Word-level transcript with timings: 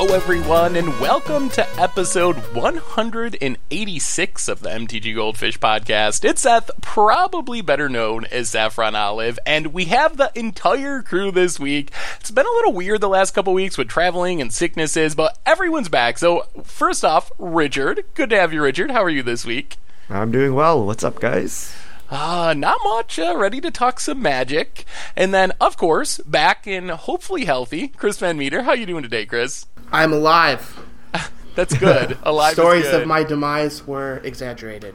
Hello, 0.00 0.14
everyone, 0.14 0.76
and 0.76 0.88
welcome 1.00 1.50
to 1.50 1.68
episode 1.80 2.36
186 2.54 4.48
of 4.48 4.60
the 4.60 4.68
MTG 4.68 5.12
Goldfish 5.12 5.58
podcast. 5.58 6.24
It's 6.24 6.42
Seth, 6.42 6.70
probably 6.80 7.62
better 7.62 7.88
known 7.88 8.24
as 8.26 8.50
Saffron 8.50 8.94
Olive, 8.94 9.40
and 9.44 9.72
we 9.74 9.86
have 9.86 10.16
the 10.16 10.30
entire 10.36 11.02
crew 11.02 11.32
this 11.32 11.58
week. 11.58 11.90
It's 12.20 12.30
been 12.30 12.46
a 12.46 12.48
little 12.48 12.74
weird 12.74 13.00
the 13.00 13.08
last 13.08 13.32
couple 13.32 13.52
weeks 13.52 13.76
with 13.76 13.88
traveling 13.88 14.40
and 14.40 14.52
sicknesses, 14.52 15.16
but 15.16 15.36
everyone's 15.44 15.88
back. 15.88 16.18
So, 16.18 16.46
first 16.62 17.04
off, 17.04 17.32
Richard, 17.36 18.04
good 18.14 18.30
to 18.30 18.38
have 18.38 18.52
you, 18.52 18.62
Richard. 18.62 18.92
How 18.92 19.02
are 19.02 19.10
you 19.10 19.24
this 19.24 19.44
week? 19.44 19.78
I'm 20.08 20.30
doing 20.30 20.54
well. 20.54 20.86
What's 20.86 21.02
up, 21.02 21.18
guys? 21.18 21.74
Uh, 22.08 22.54
not 22.56 22.78
much. 22.84 23.18
Uh, 23.18 23.36
ready 23.36 23.60
to 23.60 23.72
talk 23.72 23.98
some 23.98 24.22
magic. 24.22 24.84
And 25.16 25.34
then, 25.34 25.54
of 25.60 25.76
course, 25.76 26.18
back 26.18 26.68
and 26.68 26.88
hopefully 26.92 27.46
healthy, 27.46 27.88
Chris 27.88 28.18
Van 28.18 28.38
Meter. 28.38 28.62
How 28.62 28.74
you 28.74 28.86
doing 28.86 29.02
today, 29.02 29.26
Chris? 29.26 29.66
I'm 29.92 30.12
alive. 30.12 30.78
That's 31.54 31.76
good. 31.76 32.16
Alive. 32.22 32.52
Stories 32.52 32.86
of 32.88 33.06
my 33.06 33.24
demise 33.24 33.86
were 33.86 34.20
exaggerated. 34.22 34.94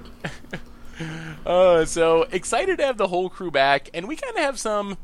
uh, 1.46 1.86
so 1.86 2.24
excited 2.32 2.78
to 2.78 2.86
have 2.86 2.98
the 2.98 3.08
whole 3.08 3.30
crew 3.30 3.52
back, 3.52 3.90
and 3.94 4.08
we 4.08 4.16
kind 4.16 4.36
of 4.36 4.42
have 4.44 4.60
some 4.60 4.98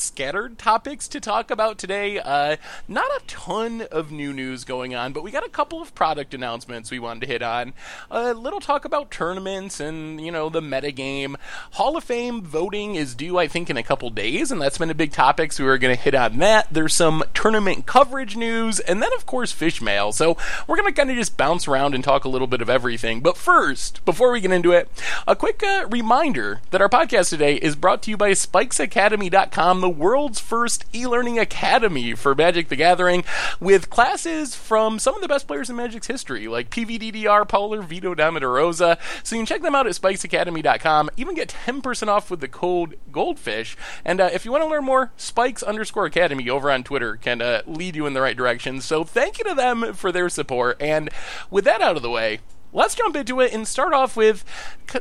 scattered 0.00 0.58
topics 0.58 1.08
to 1.08 1.20
talk 1.20 1.50
about 1.50 1.78
today. 1.78 2.18
Uh, 2.18 2.56
not 2.86 3.06
a 3.06 3.20
ton 3.26 3.82
of 3.90 4.10
new 4.10 4.32
news 4.32 4.64
going 4.64 4.94
on, 4.94 5.12
but 5.12 5.22
we 5.22 5.30
got 5.30 5.46
a 5.46 5.50
couple 5.50 5.80
of 5.80 5.94
product 5.94 6.34
announcements 6.34 6.90
we 6.90 6.98
wanted 6.98 7.20
to 7.20 7.26
hit 7.26 7.42
on. 7.42 7.72
A 8.10 8.34
little 8.34 8.60
talk 8.60 8.84
about 8.84 9.10
tournaments 9.10 9.80
and, 9.80 10.20
you 10.20 10.30
know, 10.30 10.48
the 10.48 10.60
metagame. 10.60 11.36
Hall 11.72 11.96
of 11.96 12.04
Fame 12.04 12.42
voting 12.42 12.94
is 12.94 13.14
due, 13.14 13.38
I 13.38 13.48
think, 13.48 13.70
in 13.70 13.76
a 13.76 13.82
couple 13.82 14.10
days, 14.10 14.50
and 14.50 14.60
that's 14.60 14.78
been 14.78 14.90
a 14.90 14.94
big 14.94 15.12
topic, 15.12 15.52
so 15.52 15.64
we 15.64 15.70
were 15.70 15.78
going 15.78 15.94
to 15.94 16.02
hit 16.02 16.14
on 16.14 16.38
that. 16.38 16.68
There's 16.70 16.94
some 16.94 17.24
tournament 17.34 17.86
coverage 17.86 18.36
news, 18.36 18.80
and 18.80 19.02
then, 19.02 19.12
of 19.14 19.26
course, 19.26 19.52
fish 19.52 19.80
mail. 19.80 20.12
So 20.12 20.36
we're 20.66 20.76
going 20.76 20.92
to 20.92 20.94
kind 20.94 21.10
of 21.10 21.16
just 21.16 21.36
bounce 21.36 21.68
around 21.68 21.94
and 21.94 22.04
talk 22.04 22.24
a 22.24 22.28
little 22.28 22.46
bit 22.46 22.62
of 22.62 22.70
everything. 22.70 23.20
But 23.20 23.36
first, 23.36 24.04
before 24.04 24.32
we 24.32 24.40
get 24.40 24.52
into 24.52 24.72
it, 24.72 24.88
a 25.26 25.36
quick 25.36 25.62
uh, 25.62 25.86
reminder 25.90 26.60
that 26.70 26.80
our 26.80 26.88
podcast 26.88 27.30
today 27.30 27.56
is 27.56 27.76
brought 27.76 28.02
to 28.02 28.10
you 28.10 28.16
by 28.16 28.30
SpikesAcademy.com, 28.30 29.87
the 29.88 29.94
world's 29.94 30.38
first 30.38 30.84
e 30.94 31.06
learning 31.06 31.38
academy 31.38 32.12
for 32.12 32.34
Magic 32.34 32.68
the 32.68 32.76
Gathering, 32.76 33.24
with 33.58 33.88
classes 33.88 34.54
from 34.54 34.98
some 34.98 35.14
of 35.14 35.22
the 35.22 35.28
best 35.28 35.46
players 35.46 35.70
in 35.70 35.76
Magic's 35.76 36.08
history, 36.08 36.46
like 36.46 36.68
PVDDR, 36.68 37.48
Paulo, 37.48 37.80
Vito 37.80 38.14
Damaderosa. 38.14 38.98
So 39.22 39.34
you 39.34 39.40
can 39.40 39.46
check 39.46 39.62
them 39.62 39.74
out 39.74 39.86
at 39.86 39.94
spikesacademy.com. 39.94 41.08
Even 41.16 41.34
get 41.34 41.48
10% 41.66 42.08
off 42.08 42.30
with 42.30 42.40
the 42.40 42.48
code 42.48 42.98
Goldfish. 43.10 43.78
And 44.04 44.20
uh, 44.20 44.28
if 44.30 44.44
you 44.44 44.52
want 44.52 44.62
to 44.62 44.68
learn 44.68 44.84
more, 44.84 45.10
Spikes 45.16 45.62
underscore 45.62 46.04
Academy 46.04 46.50
over 46.50 46.70
on 46.70 46.84
Twitter 46.84 47.16
can 47.16 47.40
uh, 47.40 47.62
lead 47.66 47.96
you 47.96 48.04
in 48.04 48.12
the 48.12 48.20
right 48.20 48.36
direction. 48.36 48.82
So 48.82 49.04
thank 49.04 49.38
you 49.38 49.44
to 49.44 49.54
them 49.54 49.94
for 49.94 50.12
their 50.12 50.28
support. 50.28 50.76
And 50.82 51.08
with 51.50 51.64
that 51.64 51.80
out 51.80 51.96
of 51.96 52.02
the 52.02 52.10
way, 52.10 52.40
let's 52.72 52.94
jump 52.94 53.16
into 53.16 53.40
it 53.40 53.52
and 53.52 53.66
start 53.66 53.92
off 53.92 54.16
with 54.16 54.44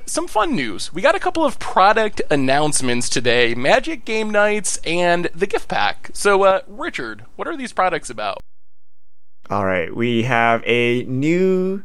some 0.05 0.27
fun 0.27 0.55
news. 0.55 0.93
We 0.93 1.01
got 1.01 1.15
a 1.15 1.19
couple 1.19 1.45
of 1.45 1.59
product 1.59 2.21
announcements 2.29 3.09
today 3.09 3.55
Magic 3.55 4.05
Game 4.05 4.29
Nights 4.29 4.77
and 4.85 5.25
the 5.35 5.47
gift 5.47 5.67
pack. 5.67 6.09
So, 6.13 6.43
uh, 6.43 6.61
Richard, 6.67 7.25
what 7.35 7.47
are 7.47 7.57
these 7.57 7.73
products 7.73 8.09
about? 8.09 8.39
All 9.49 9.65
right, 9.65 9.95
we 9.95 10.23
have 10.23 10.61
a 10.65 11.03
new 11.03 11.83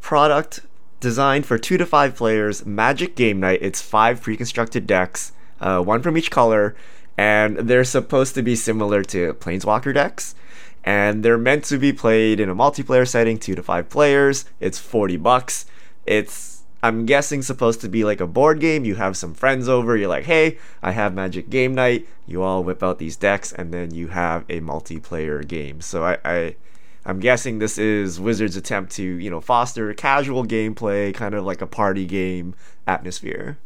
product 0.00 0.60
designed 1.00 1.44
for 1.44 1.58
two 1.58 1.76
to 1.76 1.86
five 1.86 2.14
players 2.16 2.64
Magic 2.64 3.16
Game 3.16 3.40
Night. 3.40 3.58
It's 3.62 3.82
five 3.82 4.22
pre 4.22 4.36
constructed 4.36 4.86
decks, 4.86 5.32
uh, 5.60 5.80
one 5.80 6.02
from 6.02 6.16
each 6.16 6.30
color, 6.30 6.76
and 7.18 7.56
they're 7.56 7.84
supposed 7.84 8.34
to 8.36 8.42
be 8.42 8.54
similar 8.54 9.02
to 9.04 9.34
Planeswalker 9.34 9.92
decks 9.92 10.34
and 10.84 11.24
they're 11.24 11.38
meant 11.38 11.64
to 11.64 11.78
be 11.78 11.92
played 11.92 12.38
in 12.40 12.48
a 12.48 12.54
multiplayer 12.54 13.08
setting, 13.08 13.38
two 13.38 13.54
to 13.54 13.62
five 13.62 13.88
players. 13.88 14.44
It's 14.60 14.78
40 14.78 15.16
bucks. 15.16 15.66
It's 16.06 16.62
I'm 16.82 17.06
guessing 17.06 17.40
supposed 17.40 17.80
to 17.80 17.88
be 17.88 18.04
like 18.04 18.20
a 18.20 18.26
board 18.26 18.60
game. 18.60 18.84
You 18.84 18.96
have 18.96 19.16
some 19.16 19.32
friends 19.32 19.70
over, 19.70 19.96
you're 19.96 20.08
like, 20.08 20.24
hey, 20.24 20.58
I 20.82 20.92
have 20.92 21.14
Magic 21.14 21.48
Game 21.48 21.74
Night. 21.74 22.06
You 22.26 22.42
all 22.42 22.62
whip 22.62 22.82
out 22.82 22.98
these 22.98 23.16
decks, 23.16 23.52
and 23.52 23.72
then 23.72 23.94
you 23.94 24.08
have 24.08 24.44
a 24.50 24.60
multiplayer 24.60 25.46
game. 25.48 25.80
So 25.80 26.04
I, 26.04 26.18
I 26.26 26.56
I'm 27.06 27.20
guessing 27.20 27.58
this 27.58 27.78
is 27.78 28.20
Wizards' 28.20 28.56
attempt 28.56 28.92
to, 28.96 29.02
you 29.02 29.30
know, 29.30 29.40
foster 29.40 29.94
casual 29.94 30.44
gameplay, 30.44 31.14
kind 31.14 31.34
of 31.34 31.46
like 31.46 31.62
a 31.62 31.66
party 31.66 32.04
game 32.04 32.54
atmosphere. 32.86 33.56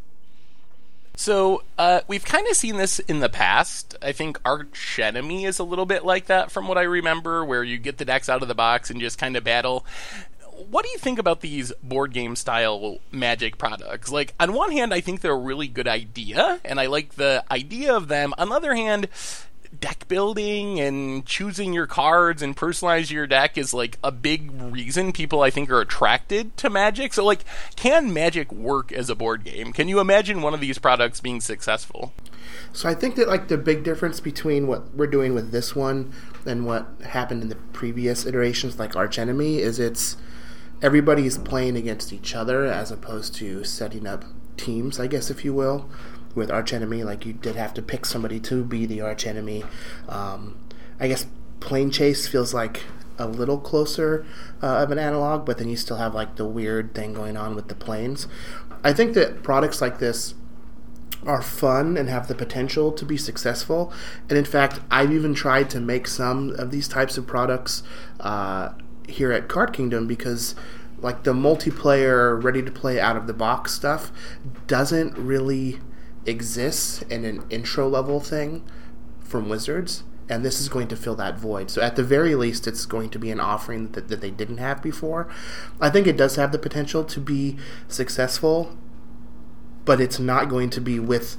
So 1.19 1.65
uh, 1.77 2.03
we've 2.07 2.25
kind 2.25 2.47
of 2.47 2.57
seen 2.57 2.77
this 2.77 3.01
in 3.01 3.19
the 3.19 3.29
past. 3.29 3.97
I 4.01 4.13
think 4.13 4.39
Arch 4.45 5.01
Enemy 5.01 5.47
is 5.47 5.59
a 5.59 5.65
little 5.65 5.85
bit 5.85 6.05
like 6.05 6.27
that, 6.27 6.53
from 6.53 6.69
what 6.69 6.79
I 6.79 6.83
remember, 6.83 7.45
where 7.45 7.65
you 7.65 7.77
get 7.77 7.99
the 7.99 8.05
decks 8.05 8.29
out 8.29 8.41
of 8.41 8.47
the 8.47 8.55
box 8.55 8.89
and 8.89 9.01
just 9.01 9.19
kind 9.19 9.37
of 9.37 9.43
battle. 9.43 9.85
What 10.71 10.85
do 10.85 10.91
you 10.93 10.99
think 10.99 11.19
about 11.19 11.41
these 11.41 11.73
board 11.83 12.13
game 12.13 12.37
style 12.37 12.99
Magic 13.11 13.59
products? 13.59 14.13
Like, 14.13 14.33
on 14.39 14.53
one 14.53 14.71
hand, 14.71 14.95
I 14.95 15.01
think 15.01 15.21
they're 15.21 15.33
a 15.33 15.37
really 15.37 15.67
good 15.67 15.89
idea, 15.89 16.61
and 16.65 16.79
I 16.79 16.87
like 16.87 17.17
the 17.17 17.45
idea 17.51 17.97
of 17.97 18.07
them. 18.07 18.33
On 18.39 18.51
the 18.51 18.55
other 18.55 18.77
hand, 18.77 19.09
deck 19.81 20.09
building 20.09 20.81
and 20.81 21.25
choosing 21.25 21.73
your 21.73 21.87
cards 21.87 22.43
and 22.43 22.57
personalizing 22.57 23.13
your 23.13 23.27
deck 23.27 23.57
is 23.57 23.73
like 23.73 23.99
a 24.03 24.11
big 24.11 24.51
reason 24.61 25.13
people 25.13 25.43
I 25.43 25.51
think 25.51 25.71
are 25.71 25.81
attracted 25.81 26.57
to 26.59 26.71
Magic. 26.71 27.15
So 27.15 27.25
like 27.25 27.45
can 27.77 28.13
Magic 28.13 28.53
work 28.53 28.93
as 28.93 29.09
a 29.09 29.15
board 29.15 29.45
game? 29.45 29.73
Can 29.73 29.89
you 29.89 30.01
imagine 30.01 30.43
one 30.43 30.55
of 30.55 30.61
these 30.61 30.79
products 30.79 31.21
being 31.21 31.41
successful? 31.41 32.13
So 32.73 32.89
I 32.89 32.95
think 32.95 33.17
that 33.17 33.29
like 33.29 33.49
the 33.49 33.59
big 33.59 33.85
difference 33.85 34.21
between 34.21 34.67
what 34.67 34.95
we're 34.95 35.07
doing 35.07 35.35
with 35.35 35.53
this 35.53 35.77
one 35.77 36.13
and 36.47 36.67
what 36.67 36.89
happened 37.05 37.43
in 37.43 37.49
the 37.49 37.57
previous 37.57 38.27
iterations 38.27 38.79
like 38.79 38.97
Arch 38.97 39.19
Enemy 39.19 39.59
is 39.59 39.79
it's 39.79 40.17
everybody's 40.83 41.39
playing 41.39 41.77
against 41.77 42.13
each 42.13 42.35
other 42.35 42.65
as 42.65 42.91
opposed 42.91 43.35
to 43.35 43.65
setting 43.65 44.07
up 44.07 44.25
teams, 44.57 44.99
I 44.99 45.07
guess 45.07 45.31
if 45.31 45.45
you 45.45 45.53
will 45.53 45.89
with 46.35 46.51
arch 46.51 46.73
enemy. 46.73 47.05
Like 47.05 47.27
you 47.27 47.33
did 47.33 47.57
have 47.57 47.75
to 47.75 47.83
pick 47.83 48.07
somebody 48.07 48.41
to 48.41 48.65
be 48.65 48.87
the 48.87 49.01
arch 49.01 49.27
enemy. 49.27 49.65
Um, 50.09 50.57
I 51.01 51.09
guess 51.09 51.27
Plane 51.61 51.91
Chase 51.91 52.27
feels 52.27 52.55
like 52.55 52.83
a 53.19 53.27
little 53.27 53.59
closer 53.59 54.25
uh, 54.63 54.79
of 54.79 54.91
an 54.91 54.99
analog, 54.99 55.45
but 55.45 55.59
then 55.59 55.69
you 55.69 55.77
still 55.77 55.97
have 55.97 56.15
like 56.15 56.37
the 56.37 56.47
weird 56.47 56.95
thing 56.95 57.13
going 57.13 57.37
on 57.37 57.55
with 57.55 57.69
the 57.69 57.75
planes. 57.75 58.29
I 58.85 58.93
think 58.93 59.15
that 59.15 59.43
products 59.43 59.81
like 59.81 59.99
this 59.99 60.35
are 61.27 61.43
fun 61.43 61.97
and 61.97 62.09
have 62.09 62.29
the 62.29 62.35
potential 62.35 62.93
to 62.93 63.05
be 63.05 63.17
successful. 63.17 63.93
And 64.29 64.39
in 64.39 64.45
fact, 64.45 64.81
I've 64.91 65.13
even 65.13 65.35
tried 65.35 65.69
to 65.71 65.81
make 65.81 66.07
some 66.07 66.51
of 66.51 66.71
these 66.71 66.87
types 66.87 67.19
of 67.19 67.27
products 67.27 67.83
uh, 68.21 68.71
here 69.09 69.33
at 69.33 69.49
Card 69.49 69.73
Kingdom 69.73 70.07
because 70.07 70.55
like 71.01 71.25
the 71.25 71.33
multiplayer 71.33 72.43
ready 72.43 72.63
to 72.63 72.71
play 72.71 73.01
out 73.01 73.17
of 73.17 73.27
the 73.27 73.33
box 73.33 73.73
stuff 73.73 74.13
doesn't 74.67 75.17
really 75.17 75.79
exists 76.29 77.03
in 77.03 77.25
an 77.25 77.45
intro 77.51 77.89
level 77.89 78.21
thing 78.21 78.63
from 79.21 79.49
Wizards, 79.49 80.05
and 80.29 80.45
this 80.45 80.61
is 80.61 80.69
going 80.69 80.89
to 80.89 80.97
fill 80.97 81.15
that 81.17 81.39
void. 81.39 81.71
So 81.71 81.81
at 81.83 81.97
the 81.97 82.05
very 82.05 82.35
least, 82.35 82.67
it's 82.67 82.87
going 82.87 83.11
to 83.11 83.19
be 83.19 83.31
an 83.31 83.41
offering 83.41 83.93
that, 83.93 84.09
that 84.09 84.21
they 84.21 84.31
didn't 84.31 84.59
have 84.59 84.83
before. 84.83 85.29
I 85.81 85.91
think 85.91 86.07
it 86.07 86.17
does 86.17 86.37
have 86.37 86.53
the 86.53 86.59
potential 86.59 87.05
to 87.05 87.21
be 87.21 87.57
successful, 87.89 88.77
but 89.85 90.01
it's 90.01 90.19
not 90.19 90.49
going 90.49 90.71
to 90.71 90.81
be 90.81 90.99
with 91.01 91.37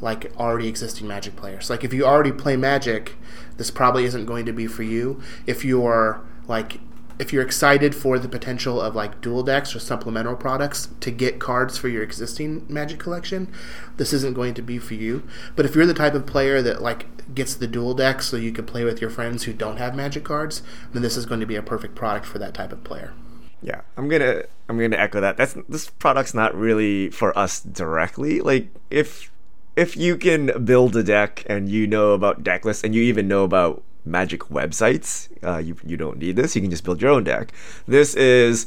like 0.00 0.34
already 0.38 0.68
existing 0.68 1.06
Magic 1.06 1.36
players. 1.36 1.68
Like 1.68 1.84
if 1.84 1.92
you 1.92 2.04
already 2.04 2.32
play 2.32 2.56
Magic, 2.56 3.16
this 3.56 3.70
probably 3.70 4.04
isn't 4.04 4.26
going 4.26 4.46
to 4.46 4.52
be 4.52 4.66
for 4.66 4.82
you. 4.82 5.20
If 5.46 5.64
you're 5.64 6.22
like 6.48 6.80
if 7.20 7.34
you're 7.34 7.42
excited 7.42 7.94
for 7.94 8.18
the 8.18 8.28
potential 8.28 8.80
of 8.80 8.94
like 8.94 9.20
dual 9.20 9.42
decks 9.42 9.76
or 9.76 9.78
supplemental 9.78 10.34
products 10.34 10.88
to 11.00 11.10
get 11.10 11.38
cards 11.38 11.76
for 11.76 11.88
your 11.88 12.02
existing 12.02 12.64
Magic 12.66 12.98
collection, 12.98 13.52
this 13.98 14.14
isn't 14.14 14.32
going 14.32 14.54
to 14.54 14.62
be 14.62 14.78
for 14.78 14.94
you. 14.94 15.22
But 15.54 15.66
if 15.66 15.74
you're 15.74 15.84
the 15.84 15.92
type 15.92 16.14
of 16.14 16.24
player 16.24 16.62
that 16.62 16.80
like 16.80 17.34
gets 17.34 17.54
the 17.54 17.66
dual 17.66 17.92
decks 17.92 18.26
so 18.26 18.38
you 18.38 18.52
can 18.52 18.64
play 18.64 18.84
with 18.84 19.02
your 19.02 19.10
friends 19.10 19.44
who 19.44 19.52
don't 19.52 19.76
have 19.76 19.94
Magic 19.94 20.24
cards, 20.24 20.62
then 20.94 21.02
this 21.02 21.18
is 21.18 21.26
going 21.26 21.40
to 21.40 21.46
be 21.46 21.56
a 21.56 21.62
perfect 21.62 21.94
product 21.94 22.24
for 22.24 22.38
that 22.38 22.54
type 22.54 22.72
of 22.72 22.82
player. 22.84 23.12
Yeah, 23.60 23.82
I'm 23.98 24.08
gonna 24.08 24.44
I'm 24.70 24.78
gonna 24.78 24.96
echo 24.96 25.20
that. 25.20 25.36
That's 25.36 25.54
this 25.68 25.90
product's 25.90 26.32
not 26.32 26.54
really 26.54 27.10
for 27.10 27.36
us 27.38 27.60
directly. 27.60 28.40
Like 28.40 28.68
if 28.88 29.30
if 29.76 29.94
you 29.94 30.16
can 30.16 30.64
build 30.64 30.96
a 30.96 31.02
deck 31.02 31.44
and 31.46 31.68
you 31.68 31.86
know 31.86 32.12
about 32.12 32.42
deck 32.42 32.64
lists 32.64 32.82
and 32.82 32.94
you 32.94 33.02
even 33.02 33.28
know 33.28 33.44
about 33.44 33.82
magic 34.04 34.40
websites. 34.42 35.28
Uh, 35.42 35.58
you 35.58 35.76
you 35.84 35.96
don't 35.96 36.18
need 36.18 36.36
this. 36.36 36.54
You 36.54 36.62
can 36.62 36.70
just 36.70 36.84
build 36.84 37.00
your 37.00 37.10
own 37.10 37.24
deck. 37.24 37.52
This 37.86 38.14
is, 38.14 38.66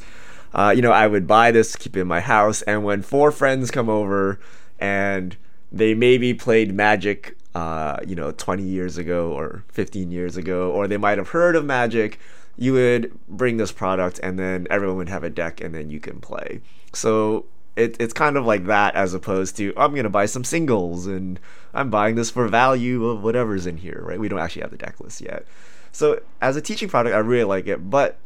uh, 0.53 0.73
you 0.75 0.81
know, 0.81 0.91
I 0.91 1.07
would 1.07 1.27
buy 1.27 1.51
this, 1.51 1.75
keep 1.75 1.97
it 1.97 2.01
in 2.01 2.07
my 2.07 2.21
house, 2.21 2.61
and 2.63 2.83
when 2.83 3.01
four 3.01 3.31
friends 3.31 3.71
come 3.71 3.89
over 3.89 4.39
and 4.79 5.35
they 5.71 5.95
maybe 5.95 6.33
played 6.33 6.73
Magic, 6.73 7.35
uh, 7.55 7.97
you 8.05 8.15
know, 8.15 8.31
20 8.31 8.63
years 8.63 8.97
ago 8.97 9.31
or 9.31 9.63
15 9.69 10.11
years 10.11 10.37
ago, 10.37 10.71
or 10.71 10.87
they 10.87 10.97
might 10.97 11.17
have 11.17 11.29
heard 11.29 11.55
of 11.55 11.65
Magic. 11.65 12.19
You 12.55 12.73
would 12.73 13.19
bring 13.27 13.57
this 13.57 13.71
product, 13.71 14.19
and 14.21 14.37
then 14.37 14.67
everyone 14.69 14.97
would 14.97 15.09
have 15.09 15.23
a 15.23 15.29
deck, 15.29 15.59
and 15.59 15.73
then 15.73 15.89
you 15.89 15.99
can 15.99 16.19
play. 16.19 16.61
So 16.93 17.45
it, 17.75 17.97
it's 17.99 18.13
kind 18.13 18.37
of 18.37 18.45
like 18.45 18.65
that 18.65 18.95
as 18.95 19.13
opposed 19.13 19.57
to 19.57 19.73
I'm 19.75 19.95
gonna 19.95 20.09
buy 20.09 20.25
some 20.25 20.43
singles 20.43 21.07
and 21.07 21.39
I'm 21.73 21.89
buying 21.89 22.15
this 22.15 22.29
for 22.29 22.47
value 22.47 23.05
of 23.07 23.23
whatever's 23.23 23.65
in 23.65 23.77
here, 23.77 24.01
right? 24.05 24.19
We 24.19 24.29
don't 24.29 24.39
actually 24.39 24.61
have 24.61 24.71
the 24.71 24.77
deck 24.77 24.99
list 24.99 25.21
yet. 25.21 25.45
So 25.91 26.21
as 26.41 26.55
a 26.55 26.61
teaching 26.61 26.89
product, 26.89 27.15
I 27.15 27.19
really 27.19 27.45
like 27.45 27.67
it, 27.67 27.89
but 27.89 28.17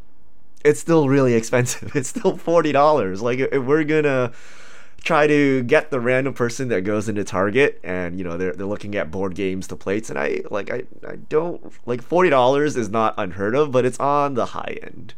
it's 0.66 0.80
still 0.80 1.08
really 1.08 1.34
expensive. 1.42 1.96
It's 1.96 2.10
still 2.10 2.38
forty 2.38 2.72
dollars. 2.72 3.22
Like 3.22 3.40
if 3.40 3.64
we're 3.64 3.84
gonna 3.84 4.34
try 5.04 5.28
to 5.28 5.64
get 5.64 5.90
the 5.92 6.00
random 6.00 6.34
person 6.34 6.68
that 6.70 6.82
goes 6.82 7.08
into 7.08 7.24
Target 7.24 7.80
and 7.84 8.18
you 8.18 8.26
know 8.26 8.36
they're 8.36 8.54
they're 8.54 8.66
looking 8.66 8.96
at 8.96 9.12
board 9.12 9.36
games 9.36 9.68
to 9.68 9.76
play 9.76 10.02
tonight. 10.02 10.52
Like 10.52 10.70
I 10.70 10.84
I 11.08 11.16
don't 11.30 11.72
like 11.88 12.02
forty 12.02 12.30
dollars 12.30 12.76
is 12.76 12.90
not 12.90 13.14
unheard 13.18 13.56
of, 13.56 13.72
but 13.72 13.86
it's 13.86 14.00
on 14.00 14.34
the 14.34 14.48
high 14.48 14.78
end, 14.84 15.14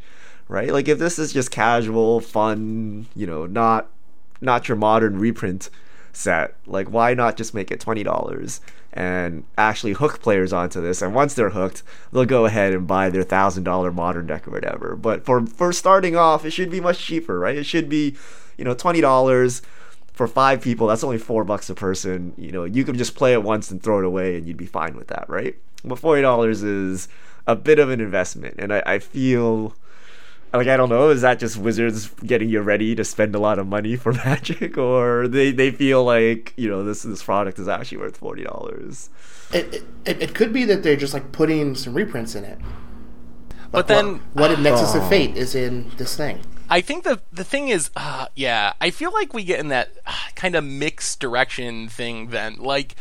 right? 0.46 0.72
Like 0.72 0.86
if 0.86 1.00
this 1.00 1.18
is 1.18 1.32
just 1.32 1.50
casual, 1.50 2.20
fun, 2.20 3.06
you 3.16 3.26
know, 3.26 3.46
not 3.46 3.88
not 4.40 4.68
your 4.68 4.76
modern 4.76 5.18
reprint 5.18 5.70
set, 6.12 6.54
like 6.66 6.88
why 6.88 7.14
not 7.14 7.36
just 7.36 7.54
make 7.54 7.70
it 7.70 7.80
twenty 7.80 8.02
dollars? 8.02 8.60
and 8.92 9.44
actually 9.56 9.92
hook 9.92 10.20
players 10.20 10.52
onto 10.52 10.80
this. 10.80 11.02
And 11.02 11.14
once 11.14 11.34
they're 11.34 11.50
hooked, 11.50 11.82
they'll 12.12 12.24
go 12.24 12.46
ahead 12.46 12.72
and 12.72 12.86
buy 12.86 13.08
their 13.10 13.22
thousand 13.22 13.64
dollar 13.64 13.92
modern 13.92 14.26
deck 14.26 14.48
or 14.48 14.50
whatever. 14.50 14.96
But 14.96 15.24
for 15.24 15.46
for 15.46 15.72
starting 15.72 16.16
off, 16.16 16.44
it 16.44 16.50
should 16.50 16.70
be 16.70 16.80
much 16.80 16.98
cheaper, 16.98 17.38
right? 17.38 17.56
It 17.56 17.66
should 17.66 17.88
be, 17.88 18.16
you 18.56 18.64
know, 18.64 18.74
twenty 18.74 19.00
dollars 19.00 19.62
for 20.12 20.26
five 20.26 20.60
people. 20.60 20.86
That's 20.86 21.04
only 21.04 21.18
four 21.18 21.44
bucks 21.44 21.70
a 21.70 21.74
person. 21.74 22.34
You 22.36 22.52
know, 22.52 22.64
you 22.64 22.84
could 22.84 22.98
just 22.98 23.14
play 23.14 23.32
it 23.32 23.42
once 23.42 23.70
and 23.70 23.82
throw 23.82 23.98
it 24.00 24.04
away, 24.04 24.36
and 24.36 24.46
you'd 24.46 24.56
be 24.56 24.66
fine 24.66 24.96
with 24.96 25.08
that, 25.08 25.26
right? 25.28 25.56
But 25.84 25.98
forty 25.98 26.22
dollars 26.22 26.62
is 26.62 27.08
a 27.46 27.56
bit 27.56 27.78
of 27.78 27.90
an 27.90 28.00
investment, 28.00 28.56
and 28.58 28.72
I, 28.72 28.82
I 28.86 28.98
feel 28.98 29.74
like 30.52 30.68
I 30.68 30.76
don't 30.76 30.88
know, 30.88 31.10
is 31.10 31.22
that 31.22 31.38
just 31.38 31.56
Wizards 31.56 32.10
getting 32.24 32.48
you 32.48 32.60
ready 32.60 32.94
to 32.94 33.04
spend 33.04 33.34
a 33.34 33.38
lot 33.38 33.58
of 33.58 33.66
money 33.66 33.96
for 33.96 34.12
Magic, 34.24 34.76
or 34.76 35.28
they, 35.28 35.52
they 35.52 35.70
feel 35.70 36.04
like 36.04 36.52
you 36.56 36.68
know 36.68 36.84
this 36.84 37.02
this 37.02 37.22
product 37.22 37.58
is 37.58 37.68
actually 37.68 37.98
worth 37.98 38.16
forty 38.16 38.44
dollars? 38.44 39.10
It, 39.52 39.84
it 40.04 40.22
it 40.22 40.34
could 40.34 40.52
be 40.52 40.64
that 40.64 40.82
they're 40.82 40.96
just 40.96 41.14
like 41.14 41.32
putting 41.32 41.74
some 41.74 41.94
reprints 41.94 42.34
in 42.34 42.44
it. 42.44 42.58
Like 43.72 43.86
but 43.86 43.86
then, 43.86 44.20
what, 44.32 44.50
what 44.50 44.58
Nexus 44.58 44.94
oh. 44.94 45.00
of 45.00 45.08
Fate 45.08 45.36
is 45.36 45.54
in 45.54 45.90
this 45.96 46.16
thing? 46.16 46.40
I 46.68 46.80
think 46.80 47.04
the 47.04 47.20
the 47.32 47.44
thing 47.44 47.68
is, 47.68 47.90
uh, 47.96 48.26
yeah, 48.34 48.72
I 48.80 48.90
feel 48.90 49.12
like 49.12 49.32
we 49.32 49.44
get 49.44 49.60
in 49.60 49.68
that 49.68 49.90
uh, 50.06 50.12
kind 50.34 50.54
of 50.56 50.64
mixed 50.64 51.20
direction 51.20 51.88
thing. 51.88 52.28
Then, 52.28 52.56
like 52.56 52.96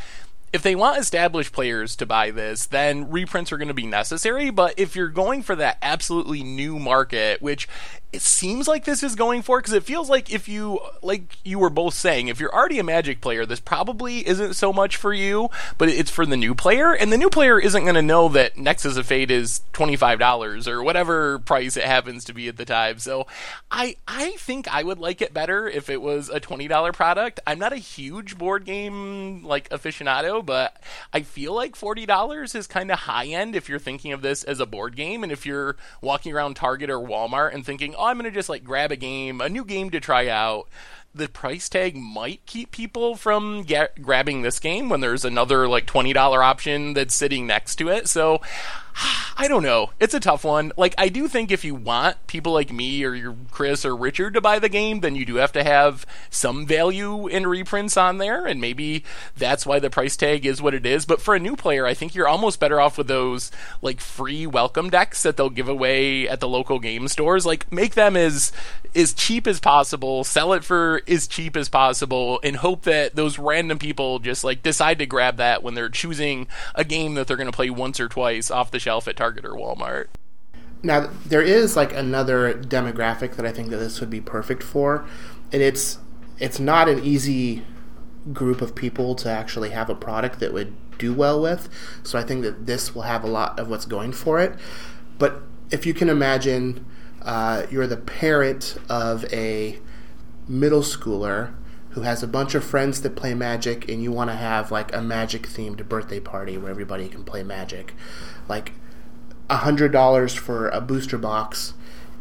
if 0.51 0.61
they 0.61 0.75
want 0.75 0.99
established 0.99 1.53
players 1.53 1.95
to 1.97 2.05
buy 2.05 2.31
this, 2.31 2.65
then 2.65 3.09
reprints 3.09 3.51
are 3.51 3.57
going 3.57 3.67
to 3.67 3.73
be 3.73 3.85
necessary. 3.85 4.49
But 4.49 4.75
if 4.77 4.95
you're 4.95 5.09
going 5.09 5.43
for 5.43 5.55
that 5.55 5.77
absolutely 5.81 6.43
new 6.43 6.79
market, 6.79 7.41
which 7.41 7.67
it 8.11 8.21
seems 8.21 8.67
like 8.67 8.85
this 8.85 9.03
is 9.03 9.15
going 9.15 9.41
for, 9.41 9.59
because 9.59 9.73
it 9.73 9.83
feels 9.83 10.09
like 10.09 10.33
if 10.33 10.47
you, 10.47 10.79
like 11.01 11.37
you 11.43 11.59
were 11.59 11.69
both 11.69 11.93
saying, 11.93 12.27
if 12.27 12.39
you're 12.39 12.53
already 12.53 12.79
a 12.79 12.83
Magic 12.83 13.21
player, 13.21 13.45
this 13.45 13.59
probably 13.59 14.27
isn't 14.27 14.55
so 14.55 14.73
much 14.73 14.95
for 14.95 15.13
you, 15.13 15.49
but 15.77 15.89
it's 15.89 16.09
for 16.09 16.25
the 16.25 16.37
new 16.37 16.55
player. 16.55 16.93
And 16.93 17.13
the 17.13 17.17
new 17.17 17.29
player 17.29 17.59
isn't 17.59 17.83
going 17.83 17.95
to 17.95 18.01
know 18.01 18.27
that 18.29 18.57
Nexus 18.57 18.97
of 18.97 19.05
Fate 19.05 19.31
is 19.31 19.61
$25 19.73 20.67
or 20.67 20.83
whatever 20.83 21.39
price 21.39 21.77
it 21.77 21.83
happens 21.83 22.25
to 22.25 22.33
be 22.33 22.47
at 22.47 22.57
the 22.57 22.65
time. 22.65 22.99
So 22.99 23.27
I, 23.69 23.95
I 24.07 24.31
think 24.31 24.67
I 24.73 24.83
would 24.83 24.99
like 24.99 25.21
it 25.21 25.33
better 25.33 25.67
if 25.67 25.89
it 25.89 26.01
was 26.01 26.29
a 26.29 26.39
$20 26.39 26.93
product. 26.93 27.39
I'm 27.45 27.59
not 27.59 27.73
a 27.73 27.77
huge 27.77 28.37
board 28.37 28.65
game, 28.65 29.43
like, 29.43 29.69
aficionado 29.69 30.39
but 30.49 30.81
I 31.13 31.21
feel 31.21 31.53
like 31.53 31.75
$40 31.75 32.55
is 32.55 32.67
kind 32.67 32.91
of 32.91 32.99
high 32.99 33.27
end 33.27 33.55
if 33.55 33.69
you're 33.69 33.79
thinking 33.79 34.13
of 34.13 34.21
this 34.21 34.43
as 34.43 34.59
a 34.59 34.65
board 34.65 34.95
game. 34.95 35.23
And 35.23 35.31
if 35.31 35.45
you're 35.45 35.75
walking 36.01 36.33
around 36.33 36.55
Target 36.55 36.89
or 36.89 36.99
Walmart 36.99 37.53
and 37.53 37.65
thinking, 37.65 37.95
oh, 37.99 38.05
I'm 38.05 38.17
going 38.17 38.31
to 38.31 38.35
just 38.35 38.49
like 38.49 38.63
grab 38.63 38.91
a 38.91 38.95
game, 38.95 39.41
a 39.41 39.49
new 39.49 39.65
game 39.65 39.89
to 39.91 39.99
try 39.99 40.27
out, 40.27 40.67
the 41.13 41.27
price 41.27 41.69
tag 41.69 41.95
might 41.95 42.45
keep 42.45 42.71
people 42.71 43.15
from 43.15 43.63
get, 43.63 44.01
grabbing 44.01 44.41
this 44.41 44.59
game 44.59 44.89
when 44.89 45.01
there's 45.01 45.25
another 45.25 45.67
like 45.67 45.85
$20 45.85 46.15
option 46.15 46.93
that's 46.93 47.15
sitting 47.15 47.47
next 47.47 47.75
to 47.77 47.89
it. 47.89 48.07
So 48.07 48.41
I 49.41 49.47
don't 49.47 49.63
know. 49.63 49.91
It's 50.01 50.13
a 50.13 50.19
tough 50.19 50.43
one. 50.43 50.73
Like 50.75 50.93
I 50.97 51.07
do 51.07 51.29
think 51.29 51.49
if 51.49 51.63
you 51.63 51.73
want 51.73 52.27
people 52.27 52.51
like 52.51 52.73
me 52.73 53.05
or 53.05 53.15
your 53.15 53.37
Chris 53.51 53.85
or 53.85 53.95
Richard 53.95 54.33
to 54.33 54.41
buy 54.41 54.59
the 54.59 54.67
game, 54.67 54.99
then 54.99 55.15
you 55.15 55.25
do 55.25 55.35
have 55.35 55.53
to 55.53 55.63
have 55.63 56.05
some 56.29 56.65
value 56.65 57.25
in 57.27 57.47
reprints 57.47 57.95
on 57.95 58.17
there, 58.17 58.45
and 58.45 58.59
maybe 58.59 59.05
that's 59.37 59.65
why 59.65 59.79
the 59.79 59.89
price 59.89 60.17
tag 60.17 60.45
is 60.45 60.61
what 60.61 60.73
it 60.73 60.85
is. 60.85 61.05
But 61.05 61.21
for 61.21 61.35
a 61.35 61.39
new 61.39 61.55
player, 61.55 61.85
I 61.85 61.93
think 61.93 62.13
you're 62.13 62.27
almost 62.27 62.59
better 62.59 62.81
off 62.81 62.97
with 62.97 63.07
those 63.07 63.49
like 63.81 64.01
free 64.01 64.45
welcome 64.45 64.89
decks 64.89 65.23
that 65.23 65.37
they'll 65.37 65.49
give 65.49 65.69
away 65.69 66.27
at 66.27 66.41
the 66.41 66.47
local 66.49 66.79
game 66.79 67.07
stores. 67.07 67.45
Like 67.45 67.71
make 67.71 67.93
them 67.93 68.17
as 68.17 68.51
as 68.95 69.13
cheap 69.13 69.47
as 69.47 69.59
possible, 69.59 70.23
sell 70.23 70.51
it 70.51 70.63
for 70.65 71.01
as 71.07 71.27
cheap 71.27 71.55
as 71.55 71.69
possible, 71.69 72.41
and 72.43 72.57
hope 72.57 72.81
that 72.81 73.15
those 73.15 73.39
random 73.39 73.79
people 73.79 74.19
just 74.19 74.43
like 74.43 74.63
decide 74.63 74.99
to 74.99 75.05
grab 75.05 75.37
that 75.37 75.63
when 75.63 75.75
they're 75.75 75.87
choosing 75.87 76.47
a 76.75 76.83
game 76.83 77.13
that 77.13 77.27
they're 77.27 77.37
going 77.37 77.47
to 77.47 77.55
play 77.55 77.69
once 77.69 78.01
or 78.01 78.09
twice 78.09 78.51
off 78.51 78.71
the 78.71 78.78
shelf 78.79 79.07
at 79.07 79.15
Target 79.15 79.45
or 79.45 79.51
Walmart. 79.51 80.07
Now 80.81 81.09
there 81.25 81.41
is 81.41 81.75
like 81.75 81.93
another 81.93 82.53
demographic 82.53 83.35
that 83.35 83.45
I 83.45 83.51
think 83.51 83.69
that 83.69 83.77
this 83.77 83.99
would 83.99 84.09
be 84.09 84.21
perfect 84.21 84.63
for, 84.63 85.05
and 85.51 85.61
it's 85.61 85.99
it's 86.39 86.59
not 86.59 86.87
an 86.87 87.03
easy 87.03 87.63
group 88.33 88.61
of 88.61 88.75
people 88.75 89.15
to 89.15 89.29
actually 89.29 89.69
have 89.71 89.89
a 89.89 89.95
product 89.95 90.39
that 90.39 90.53
would 90.53 90.73
do 90.97 91.13
well 91.13 91.41
with. 91.41 91.69
So 92.03 92.19
I 92.19 92.23
think 92.23 92.43
that 92.43 92.65
this 92.65 92.93
will 92.93 93.03
have 93.03 93.23
a 93.23 93.27
lot 93.27 93.59
of 93.59 93.69
what's 93.69 93.85
going 93.85 94.11
for 94.11 94.39
it. 94.39 94.53
But 95.17 95.41
if 95.71 95.85
you 95.85 95.93
can 95.93 96.09
imagine, 96.09 96.85
uh, 97.21 97.65
you're 97.69 97.87
the 97.87 97.97
parent 97.97 98.77
of 98.89 99.25
a 99.33 99.79
middle 100.47 100.81
schooler 100.81 101.53
who 101.91 102.01
has 102.01 102.21
a 102.21 102.27
bunch 102.27 102.53
of 102.55 102.63
friends 102.63 103.01
that 103.01 103.15
play 103.15 103.33
magic 103.33 103.89
and 103.89 104.03
you 104.03 104.11
want 104.11 104.29
to 104.29 104.35
have 104.35 104.71
like 104.71 104.93
a 104.95 105.01
magic 105.01 105.43
themed 105.43 105.87
birthday 105.89 106.19
party 106.19 106.57
where 106.57 106.69
everybody 106.69 107.07
can 107.07 107.23
play 107.23 107.43
magic 107.43 107.95
like 108.49 108.73
$100 109.49 110.37
for 110.37 110.69
a 110.69 110.81
booster 110.81 111.17
box 111.17 111.73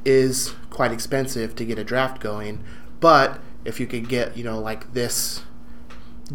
is 0.04 0.54
quite 0.70 0.92
expensive 0.92 1.56
to 1.56 1.64
get 1.64 1.78
a 1.78 1.84
draft 1.84 2.20
going. 2.20 2.62
But 3.00 3.40
if 3.64 3.80
you 3.80 3.86
could 3.86 4.08
get 4.08 4.36
you 4.36 4.44
know 4.44 4.58
like 4.58 4.92
this 4.92 5.42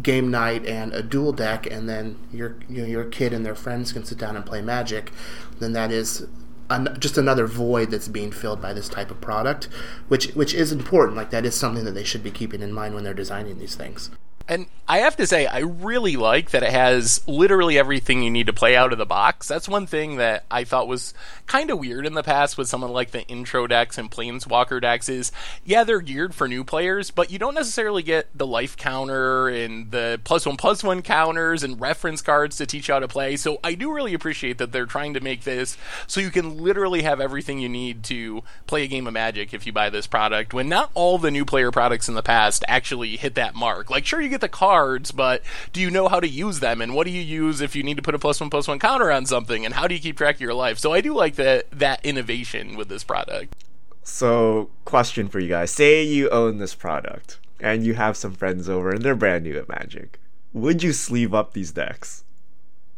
game 0.02 0.30
night 0.30 0.66
and 0.66 0.92
a 0.92 1.02
dual 1.02 1.32
deck 1.32 1.66
and 1.66 1.88
then 1.88 2.16
your 2.32 2.56
you 2.68 2.82
know, 2.82 2.88
your 2.88 3.04
kid 3.04 3.32
and 3.32 3.46
their 3.46 3.54
friends 3.54 3.92
can 3.92 4.04
sit 4.04 4.18
down 4.18 4.34
and 4.34 4.44
play 4.44 4.60
magic 4.60 5.12
then 5.60 5.72
that 5.72 5.92
is 5.92 6.26
an, 6.68 6.96
just 6.98 7.16
another 7.16 7.46
void 7.46 7.90
that's 7.90 8.08
being 8.08 8.32
filled 8.32 8.60
by 8.60 8.72
this 8.72 8.88
type 8.88 9.10
of 9.10 9.20
product 9.20 9.68
which 10.08 10.32
which 10.32 10.52
is 10.52 10.72
important. 10.72 11.16
Like 11.16 11.30
that 11.30 11.46
is 11.46 11.54
something 11.54 11.84
that 11.84 11.92
they 11.92 12.04
should 12.04 12.24
be 12.24 12.30
keeping 12.30 12.62
in 12.62 12.72
mind 12.72 12.94
when 12.94 13.04
they're 13.04 13.14
designing 13.14 13.58
these 13.58 13.76
things 13.76 14.10
and 14.48 14.66
I 14.86 14.98
have 14.98 15.16
to 15.16 15.26
say, 15.26 15.46
I 15.46 15.60
really 15.60 16.16
like 16.16 16.50
that 16.50 16.62
it 16.62 16.70
has 16.70 17.26
literally 17.26 17.78
everything 17.78 18.22
you 18.22 18.30
need 18.30 18.48
to 18.48 18.52
play 18.52 18.76
out 18.76 18.92
of 18.92 18.98
the 18.98 19.06
box. 19.06 19.48
That's 19.48 19.66
one 19.66 19.86
thing 19.86 20.16
that 20.16 20.44
I 20.50 20.64
thought 20.64 20.86
was 20.86 21.14
kind 21.46 21.70
of 21.70 21.78
weird 21.78 22.04
in 22.04 22.12
the 22.12 22.22
past 22.22 22.58
with 22.58 22.68
someone 22.68 22.92
like 22.92 23.10
the 23.10 23.26
intro 23.26 23.66
decks 23.66 23.96
and 23.96 24.10
planeswalker 24.10 24.82
decks 24.82 25.08
is, 25.08 25.32
yeah, 25.64 25.84
they're 25.84 26.02
geared 26.02 26.34
for 26.34 26.46
new 26.46 26.64
players, 26.64 27.10
but 27.10 27.30
you 27.30 27.38
don't 27.38 27.54
necessarily 27.54 28.02
get 28.02 28.28
the 28.36 28.46
life 28.46 28.76
counter 28.76 29.48
and 29.48 29.90
the 29.90 30.20
plus 30.22 30.44
one 30.44 30.58
plus 30.58 30.84
one 30.84 31.00
counters 31.00 31.62
and 31.62 31.80
reference 31.80 32.20
cards 32.20 32.58
to 32.58 32.66
teach 32.66 32.88
you 32.88 32.94
how 32.94 33.00
to 33.00 33.08
play. 33.08 33.36
So 33.36 33.60
I 33.64 33.74
do 33.74 33.90
really 33.90 34.12
appreciate 34.12 34.58
that 34.58 34.72
they're 34.72 34.84
trying 34.84 35.14
to 35.14 35.20
make 35.20 35.44
this 35.44 35.78
so 36.06 36.20
you 36.20 36.30
can 36.30 36.58
literally 36.58 37.02
have 37.02 37.22
everything 37.22 37.58
you 37.58 37.70
need 37.70 38.02
to 38.04 38.42
play 38.66 38.82
a 38.82 38.86
game 38.86 39.06
of 39.06 39.14
Magic 39.14 39.54
if 39.54 39.66
you 39.66 39.72
buy 39.72 39.88
this 39.88 40.06
product. 40.06 40.52
When 40.52 40.68
not 40.68 40.90
all 40.92 41.16
the 41.16 41.30
new 41.30 41.46
player 41.46 41.70
products 41.70 42.06
in 42.06 42.14
the 42.14 42.22
past 42.22 42.64
actually 42.68 43.16
hit 43.16 43.36
that 43.36 43.54
mark. 43.54 43.88
Like, 43.88 44.04
sure, 44.04 44.20
you 44.20 44.33
get 44.34 44.40
the 44.40 44.48
cards, 44.48 45.10
but 45.12 45.42
do 45.72 45.80
you 45.80 45.90
know 45.90 46.08
how 46.08 46.20
to 46.20 46.28
use 46.28 46.60
them? 46.60 46.80
And 46.82 46.94
what 46.94 47.06
do 47.06 47.10
you 47.12 47.22
use 47.22 47.60
if 47.60 47.74
you 47.76 47.82
need 47.82 47.96
to 47.96 48.02
put 48.02 48.14
a 48.14 48.18
plus 48.18 48.40
one 48.40 48.50
plus 48.50 48.68
one 48.68 48.78
counter 48.78 49.10
on 49.10 49.26
something? 49.26 49.64
And 49.64 49.74
how 49.74 49.86
do 49.86 49.94
you 49.94 50.00
keep 50.00 50.16
track 50.16 50.36
of 50.36 50.40
your 50.40 50.54
life? 50.54 50.78
So 50.78 50.92
I 50.92 51.00
do 51.00 51.14
like 51.14 51.36
that 51.36 51.70
that 51.70 52.04
innovation 52.04 52.76
with 52.76 52.88
this 52.88 53.04
product. 53.04 53.54
So, 54.02 54.68
question 54.84 55.28
for 55.28 55.40
you 55.40 55.48
guys: 55.48 55.70
Say 55.70 56.02
you 56.02 56.28
own 56.30 56.58
this 56.58 56.74
product 56.74 57.38
and 57.60 57.84
you 57.86 57.94
have 57.94 58.16
some 58.16 58.34
friends 58.34 58.68
over 58.68 58.90
and 58.90 59.02
they're 59.02 59.14
brand 59.14 59.44
new 59.44 59.56
at 59.56 59.68
Magic. 59.68 60.20
Would 60.52 60.82
you 60.82 60.92
sleeve 60.92 61.32
up 61.34 61.52
these 61.54 61.72
decks? 61.72 62.20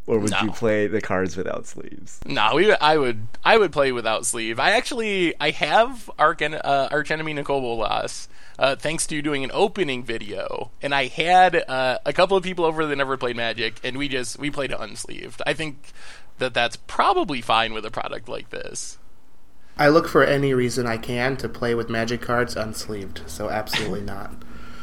or 0.08 0.20
would 0.20 0.30
No. 0.30 0.40
you 0.42 0.52
play 0.52 0.86
the 0.86 1.00
cards 1.00 1.36
without 1.36 1.66
sleeves? 1.66 2.20
No, 2.24 2.52
we, 2.54 2.72
I 2.72 2.96
would 2.96 3.26
I 3.44 3.58
would 3.58 3.72
play 3.72 3.90
without 3.90 4.24
sleeve. 4.24 4.60
I 4.60 4.70
actually 4.70 5.34
I 5.40 5.50
have 5.50 6.08
Arch, 6.18 6.42
uh, 6.42 6.88
Arch 6.92 7.10
Enemy 7.10 7.32
Nicol 7.34 7.60
Bolas, 7.60 8.28
uh, 8.58 8.76
thanks 8.76 9.06
to 9.08 9.22
doing 9.22 9.44
an 9.44 9.50
opening 9.52 10.02
video, 10.02 10.70
and 10.82 10.94
I 10.94 11.06
had 11.06 11.56
uh, 11.68 11.98
a 12.04 12.12
couple 12.12 12.36
of 12.36 12.44
people 12.44 12.64
over 12.64 12.86
that 12.86 12.96
never 12.96 13.16
played 13.16 13.36
Magic, 13.36 13.80
and 13.84 13.96
we 13.96 14.08
just 14.08 14.38
we 14.38 14.50
played 14.50 14.70
it 14.70 14.78
unsleeved. 14.78 15.40
I 15.46 15.52
think 15.52 15.92
that 16.38 16.54
that's 16.54 16.76
probably 16.76 17.40
fine 17.40 17.72
with 17.72 17.84
a 17.84 17.90
product 17.90 18.28
like 18.28 18.50
this. 18.50 18.98
I 19.78 19.88
look 19.88 20.08
for 20.08 20.24
any 20.24 20.54
reason 20.54 20.86
I 20.86 20.96
can 20.96 21.36
to 21.38 21.48
play 21.48 21.74
with 21.74 21.90
magic 21.90 22.22
cards 22.22 22.54
unsleeved, 22.54 23.28
so 23.28 23.50
absolutely 23.50 24.00
not. 24.02 24.32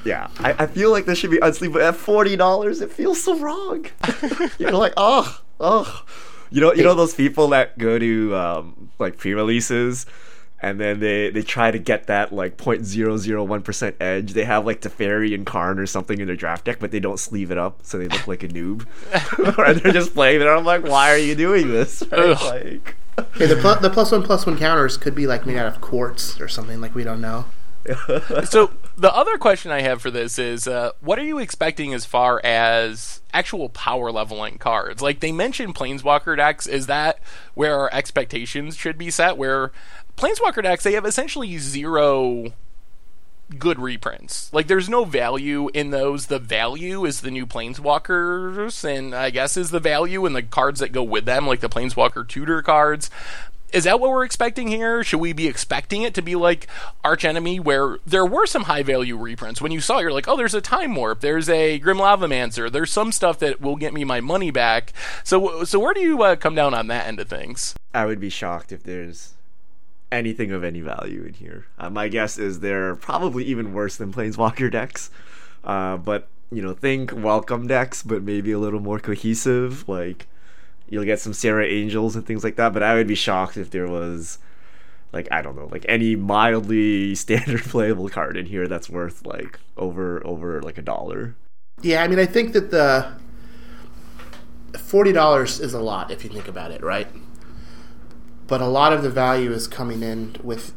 Yeah, 0.06 0.28
I, 0.40 0.54
I 0.64 0.68
feel 0.68 0.92
like 0.92 1.06
this 1.06 1.18
should 1.18 1.32
be 1.32 1.38
unsleeved, 1.38 1.74
but 1.74 1.82
at 1.82 1.96
forty 1.96 2.36
dollars, 2.36 2.82
it 2.82 2.92
feels 2.92 3.24
so 3.24 3.38
wrong. 3.40 3.86
You're 4.60 4.72
like, 4.72 4.94
oh, 4.98 5.42
oh, 5.60 6.06
you 6.52 6.62
know, 6.62 6.74
you 6.74 6.84
know 6.84 6.94
those 6.94 7.16
people 7.16 7.48
that 7.50 7.78
go 7.78 7.98
to 7.98 8.36
um, 8.36 8.92
like 9.00 9.18
pre-releases, 9.18 10.06
and 10.64 10.80
then 10.80 11.02
they 11.02 11.30
they 11.30 11.42
try 11.42 11.70
to 11.72 11.78
get 11.78 12.08
that 12.08 12.32
like 12.32 12.58
0.001% 12.58 13.94
edge. 14.00 14.32
They 14.32 14.46
have 14.46 14.66
like 14.66 14.80
Teferi 14.82 15.36
and 15.36 15.46
Karn 15.46 15.78
or 15.78 15.86
something 15.86 16.20
in 16.20 16.26
their 16.28 16.38
draft 16.38 16.66
deck, 16.66 16.80
but 16.80 16.92
they 16.92 17.02
don't 17.02 17.20
sleeve 17.20 17.52
it 17.52 17.58
up, 17.58 17.80
so 17.84 17.98
they 17.98 18.08
look 18.08 18.28
like 18.28 18.44
a 18.44 18.48
noob. 18.48 18.88
or 19.58 19.74
they're 19.74 19.92
just 19.92 20.14
playing 20.14 20.42
it. 20.42 20.48
I'm 20.48 20.64
like, 20.64 20.84
why 20.84 21.12
are 21.12 21.18
you 21.18 21.36
doing 21.36 21.68
this? 21.68 22.02
Right? 22.12 22.42
Like, 22.42 22.96
Okay, 23.20 23.46
the, 23.46 23.58
pl- 23.58 23.76
the 23.80 23.92
plus 23.92 24.12
one 24.12 24.24
plus 24.24 24.46
one 24.48 24.58
counters 24.58 24.98
could 24.98 25.14
be 25.14 25.28
like 25.28 25.46
made 25.46 25.58
out 25.58 25.68
of 25.68 25.82
quartz 25.82 26.42
or 26.42 26.48
something 26.48 26.82
like 26.82 26.96
we 26.96 27.04
don't 27.04 27.22
know. 27.22 27.46
so 28.46 28.72
the 28.98 29.14
other 29.14 29.38
question 29.38 29.70
I 29.70 29.82
have 29.82 30.02
for 30.02 30.10
this 30.10 30.40
is, 30.40 30.68
uh, 30.68 30.92
what 31.02 31.20
are 31.20 31.24
you 31.24 31.38
expecting 31.38 31.94
as 31.94 32.06
far 32.06 32.42
as 32.44 33.22
actual 33.32 33.70
power 33.70 34.12
leveling 34.12 34.58
cards? 34.58 35.02
Like 35.02 35.20
they 35.20 35.32
mentioned 35.32 35.76
Planeswalker 35.76 36.38
decks, 36.38 36.66
is 36.66 36.88
that 36.88 37.20
where 37.54 37.78
our 37.78 37.90
expectations 37.94 38.76
should 38.78 38.98
be 38.98 39.12
set? 39.12 39.38
Where 39.38 39.72
Planeswalker 40.18 40.64
decks 40.64 40.84
they 40.84 40.94
have 40.94 41.06
essentially 41.06 41.58
zero 41.58 42.54
good 43.58 43.80
reprints. 43.80 44.52
Like 44.54 44.68
there's 44.68 44.90
no 44.90 45.06
value 45.06 45.70
in 45.74 45.92
those. 45.92 46.28
The 46.28 46.40
value 46.40 47.06
is 47.06 47.22
the 47.22 47.32
new 47.32 47.46
Planeswalkers, 47.46 48.84
and 48.84 49.14
I 49.14 49.30
guess 49.30 49.58
is 49.58 49.72
the 49.72 49.80
value 49.80 50.26
in 50.26 50.34
the 50.34 50.44
cards 50.44 50.80
that 50.80 50.92
go 50.92 51.04
with 51.04 51.26
them, 51.26 51.48
like 51.48 51.60
the 51.60 51.70
Planeswalker 51.70 52.28
tutor 52.28 52.62
cards. 52.62 53.10
Is 53.72 53.86
that 53.86 54.00
what 54.00 54.12
we're 54.12 54.24
expecting 54.24 54.68
here? 54.68 55.04
Should 55.04 55.20
we 55.20 55.34
be 55.34 55.48
expecting 55.48 56.04
it 56.04 56.14
to 56.14 56.22
be 56.22 56.36
like 56.36 56.68
Arch 57.04 57.26
Enemy, 57.26 57.60
where 57.60 57.98
there 58.06 58.26
were 58.26 58.46
some 58.46 58.64
high 58.64 58.84
value 58.84 59.18
reprints? 59.18 59.62
When 59.62 59.72
you 59.72 59.82
saw, 59.82 59.98
you're 59.98 60.12
like, 60.12 60.28
oh, 60.28 60.38
there's 60.38 60.54
a 60.54 60.62
Time 60.62 60.94
Warp, 60.94 61.22
there's 61.22 61.50
a 61.50 61.80
Grim 61.80 61.98
Lavamancer, 61.98 62.72
there's 62.72 62.92
some 62.92 63.12
stuff 63.12 63.40
that 63.40 63.62
will 63.62 63.76
get 63.76 63.92
me 63.92 64.04
my 64.04 64.22
money 64.22 64.52
back. 64.52 64.94
So, 65.24 65.64
so 65.64 65.80
where 65.80 65.96
do 65.96 66.02
you 66.02 66.22
uh, 66.22 66.36
come 66.36 66.54
down 66.54 66.76
on 66.76 66.86
that 66.88 67.08
end 67.08 67.20
of 67.20 67.28
things? 67.28 67.74
I 67.96 68.06
would 68.06 68.20
be 68.20 68.30
shocked 68.30 68.72
if 68.72 68.84
there's 68.84 69.34
anything 70.14 70.52
of 70.52 70.64
any 70.64 70.82
value 70.82 71.24
in 71.24 71.34
here. 71.34 71.66
Uh, 71.78 71.90
my 71.90 72.08
guess 72.08 72.38
is 72.38 72.60
they're 72.60 72.96
probably 72.96 73.44
even 73.46 73.74
worse 73.74 73.98
than 73.98 74.14
Planeswalker 74.14 74.72
decks. 74.72 75.10
Uh, 75.64 75.98
but 75.98 76.28
you 76.52 76.62
know, 76.62 76.74
think 76.74 77.12
welcome 77.14 77.68
decks, 77.68 78.04
but 78.04 78.22
maybe 78.22 78.52
a 78.52 78.60
little 78.60 78.80
more 78.80 79.00
cohesive. 79.00 79.88
Like 79.90 80.28
you'll 80.88 81.06
get 81.06 81.20
some 81.20 81.34
Serra 81.34 81.66
Angels 81.66 82.16
and 82.16 82.26
things 82.26 82.44
like 82.44 82.56
that. 82.58 82.74
But 82.74 82.84
I 82.84 82.94
would 82.96 83.08
be 83.08 83.16
shocked 83.16 83.58
if 83.58 83.72
there 83.72 83.88
was 83.88 84.38
like 85.12 85.28
I 85.32 85.42
don't 85.42 85.56
know, 85.56 85.68
like 85.72 85.86
any 85.88 86.16
mildly 86.16 87.16
standard 87.24 87.64
playable 87.64 88.10
card 88.10 88.38
in 88.38 88.46
here 88.46 88.68
that's 88.68 88.90
worth 88.90 89.26
like 89.26 89.60
over 89.78 90.26
over 90.26 90.62
like 90.62 90.78
a 90.78 90.82
dollar. 90.82 91.36
Yeah, 91.82 92.04
I 92.04 92.08
mean, 92.08 92.20
I 92.20 92.26
think 92.26 92.54
that 92.54 92.72
the 92.72 93.12
forty 94.78 95.12
dollars 95.12 95.60
is 95.60 95.74
a 95.74 95.82
lot 95.82 96.12
if 96.12 96.24
you 96.24 96.30
think 96.30 96.48
about 96.48 96.72
it, 96.72 96.84
right? 96.84 97.08
But 98.48 98.62
a 98.62 98.68
lot 98.68 98.94
of 98.94 99.04
the 99.04 99.10
value 99.10 99.52
is 99.52 99.68
coming 99.68 100.04
in 100.04 100.36
with 100.44 100.74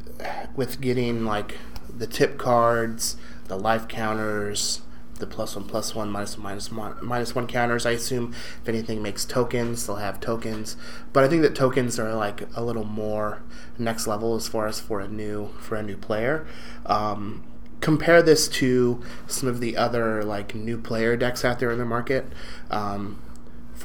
with 0.54 0.80
getting 0.80 1.25
like 1.25 1.58
the 1.88 2.06
tip 2.06 2.38
cards, 2.38 3.16
the 3.49 3.58
life 3.58 3.88
counters, 3.88 4.80
the 5.18 5.26
plus 5.26 5.56
one 5.56 5.64
plus 5.64 5.94
one 5.94 6.11
minus 6.11 6.37
one 6.37 6.44
minus 6.44 6.70
one 6.73 6.96
minus 7.02 7.35
one 7.35 7.46
counters. 7.46 7.87
I 7.87 7.92
assume 7.92 8.35
if 8.62 8.68
anything 8.68 9.02
makes 9.02 9.25
tokens, 9.25 9.87
they'll 9.87 9.96
have 9.96 10.20
tokens. 10.20 10.76
But 11.12 11.25
I 11.25 11.28
think 11.28 11.42
that 11.42 11.54
tokens 11.54 11.99
are 11.99 12.14
like 12.14 12.49
a 12.54 12.62
little 12.62 12.85
more 12.85 13.42
next 13.78 14.06
level 14.06 14.35
as 14.35 14.49
far 14.49 14.66
as 14.66 14.80
for 14.80 15.00
a 15.00 15.08
new 15.08 15.49
for 15.58 15.76
a 15.76 15.82
new 15.82 15.96
player. 15.96 16.46
Um, 16.85 17.44
compare 17.80 18.23
this 18.23 18.49
to 18.49 19.02
some 19.26 19.49
of 19.49 19.61
the 19.61 19.76
other 19.76 20.25
like 20.25 20.54
new 20.54 20.78
player 20.78 21.16
decks 21.16 21.44
out 21.44 21.58
there 21.58 21.70
in 21.70 21.78
the 21.78 21.85
market. 21.85 22.26
Um, 22.70 23.23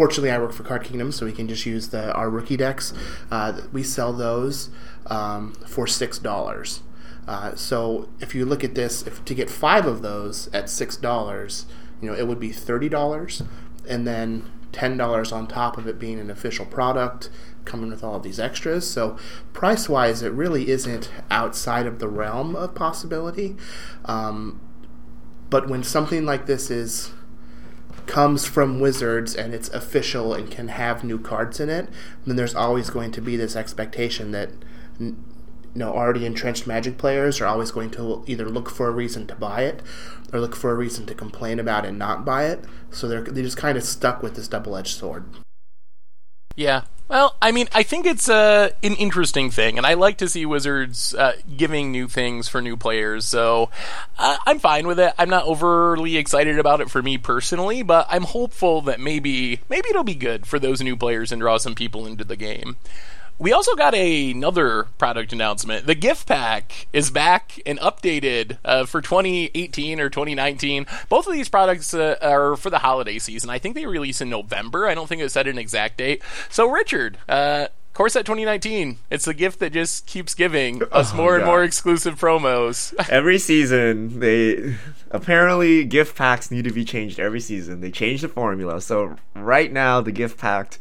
fortunately, 0.02 0.32
I 0.32 0.40
work 0.40 0.52
for 0.52 0.64
Card 0.64 0.84
Kingdom, 0.84 1.12
so 1.12 1.28
we 1.28 1.32
can 1.32 1.48
just 1.48 1.64
use 1.64 1.90
the 1.90 2.12
our 2.14 2.28
rookie 2.28 2.58
decks. 2.58 2.92
Uh, 3.30 3.62
we 3.72 3.84
sell 3.84 4.12
those 4.12 4.72
um, 5.06 5.54
for 5.68 5.86
six 5.86 6.18
dollars. 6.18 6.82
Uh, 7.28 7.54
so 7.54 8.10
if 8.20 8.34
you 8.34 8.44
look 8.44 8.64
at 8.64 8.74
this, 8.74 9.06
if 9.06 9.24
to 9.26 9.36
get 9.36 9.48
five 9.48 9.86
of 9.86 10.02
those 10.02 10.50
at 10.56 10.72
six 10.72 10.98
dollars, 10.98 11.68
you 12.02 12.10
know 12.10 12.18
it 12.18 12.28
would 12.28 12.40
be 12.40 12.52
thirty 12.52 12.90
dollars, 12.90 13.44
and 13.88 14.08
then 14.08 14.52
ten 14.72 14.98
dollars 14.98 15.32
on 15.32 15.46
top 15.46 15.78
of 15.78 15.86
it 15.86 16.00
being 16.00 16.20
an 16.20 16.32
official 16.32 16.66
product, 16.66 17.30
coming 17.64 17.92
with 17.92 18.04
all 18.04 18.16
of 18.16 18.24
these 18.24 18.40
extras. 18.40 18.90
So 18.90 19.20
price 19.54 19.88
wise, 19.88 20.24
it 20.24 20.32
really 20.32 20.72
isn't 20.72 21.12
outside 21.30 21.86
of 21.86 22.00
the 22.00 22.08
realm 22.08 22.56
of 22.56 22.74
possibility. 22.74 23.56
Um, 24.06 24.60
but 25.52 25.70
when 25.70 25.84
something 25.84 26.26
like 26.26 26.48
this 26.48 26.72
is 26.72 27.12
comes 28.12 28.46
from 28.46 28.82
Wizards 28.82 29.34
and 29.34 29.54
it's 29.54 29.70
official 29.70 30.34
and 30.34 30.52
can 30.52 30.68
have 30.68 31.02
new 31.02 31.18
cards 31.18 31.62
in 31.62 31.70
it, 31.70 31.88
then 32.26 32.36
there's 32.36 32.54
always 32.54 32.90
going 32.90 33.10
to 33.14 33.22
be 33.22 33.38
this 33.38 33.56
expectation 33.56 34.32
that 34.32 34.50
you 35.00 35.16
know 35.74 35.94
already 35.94 36.26
entrenched 36.26 36.68
Magic 36.68 36.98
players 36.98 37.40
are 37.40 37.46
always 37.46 37.72
going 37.72 37.90
to 37.92 38.22
either 38.28 38.50
look 38.50 38.70
for 38.70 38.90
a 38.90 38.92
reason 38.92 39.28
to 39.28 39.36
buy 39.36 39.62
it 39.62 39.82
or 40.34 40.42
look 40.42 40.58
for 40.58 40.72
a 40.72 40.76
reason 40.76 41.06
to 41.06 41.16
complain 41.16 41.58
about 41.58 41.86
and 41.86 41.98
not 41.98 42.26
buy 42.26 42.48
it. 42.48 42.66
So 42.90 43.08
they're 43.08 43.24
they're 43.24 43.46
just 43.46 43.56
kind 43.56 43.78
of 43.78 43.84
stuck 43.86 44.22
with 44.22 44.36
this 44.36 44.50
double-edged 44.50 44.98
sword. 44.98 45.24
Yeah. 46.58 46.82
Well, 47.12 47.36
I 47.42 47.52
mean, 47.52 47.68
I 47.74 47.84
think 47.84 48.06
it's 48.06 48.30
uh, 48.30 48.70
an 48.82 48.96
interesting 48.96 49.52
thing, 49.52 49.78
and 49.78 49.86
I 49.86 49.96
like 49.96 50.20
to 50.20 50.30
see 50.30 50.46
Wizards 50.46 51.14
uh, 51.14 51.34
giving 51.58 51.92
new 51.92 52.08
things 52.08 52.48
for 52.48 52.62
new 52.62 52.78
players. 52.78 53.26
So 53.26 53.70
uh, 54.18 54.38
I'm 54.48 54.60
fine 54.60 54.88
with 54.88 54.98
it. 54.98 55.14
I'm 55.20 55.30
not 55.30 55.44
overly 55.44 56.16
excited 56.16 56.58
about 56.58 56.80
it 56.80 56.90
for 56.90 57.04
me 57.04 57.18
personally, 57.18 57.84
but 57.84 58.08
I'm 58.10 58.24
hopeful 58.24 58.80
that 58.84 59.02
maybe 59.02 59.60
maybe 59.68 59.90
it'll 59.90 60.06
be 60.06 60.16
good 60.16 60.46
for 60.46 60.58
those 60.58 60.80
new 60.80 60.96
players 60.96 61.34
and 61.34 61.42
draw 61.42 61.58
some 61.58 61.76
people 61.76 62.08
into 62.08 62.24
the 62.24 62.38
game. 62.38 62.78
We 63.40 63.54
also 63.54 63.76
got 63.76 63.96
a, 63.96 64.32
another 64.32 64.84
product 65.00 65.34
announcement. 65.34 65.88
The 65.88 65.96
gift 65.96 66.28
pack 66.28 66.88
is 66.94 67.10
back 67.10 67.60
and 67.66 67.80
updated 67.80 68.58
uh, 68.64 68.86
for 68.86 69.02
2018 69.02 70.00
or 70.00 70.10
2019. 70.10 70.86
Both 71.10 71.26
of 71.28 71.34
these 71.34 71.50
products 71.50 71.94
uh, 71.94 72.18
are 72.22 72.56
for 72.56 72.70
the 72.70 72.80
holiday 72.80 73.18
season. 73.18 73.50
I 73.50 73.58
think 73.58 73.74
they 73.76 73.88
release 73.88 74.22
in 74.22 74.30
November. 74.30 74.88
I 74.88 74.94
don't 74.94 75.08
think 75.08 75.22
it 75.22 75.32
set 75.32 75.48
an 75.48 75.58
exact 75.58 75.98
date. 75.98 76.22
So, 76.50 76.70
Richard, 76.70 77.18
uh, 77.28 77.68
Core 77.94 78.10
Set 78.10 78.26
2019. 78.28 79.00
It's 79.10 79.26
the 79.26 79.34
gift 79.34 79.58
that 79.60 79.74
just 79.74 80.06
keeps 80.06 80.36
giving 80.36 80.84
us 80.92 81.12
Oh, 81.12 81.18
more 81.18 81.36
and 81.36 81.42
God. 81.44 81.48
more 81.48 81.64
exclusive 81.64 82.20
promos. 82.20 82.94
every 83.10 83.40
season 83.40 84.20
they 84.20 84.76
apparently 85.10 85.84
gift 85.84 86.16
packs 86.16 86.52
need 86.52 86.64
to 86.66 86.72
be 86.72 86.86
changed 86.86 87.20
every 87.20 87.42
season 87.42 87.82
they 87.82 87.92
change 87.92 88.22
the 88.22 88.30
formula 88.30 88.80
so 88.80 89.18
right 89.36 89.74
now 89.74 90.00
the 90.00 90.12
gift 90.12 90.38
packed 90.40 90.80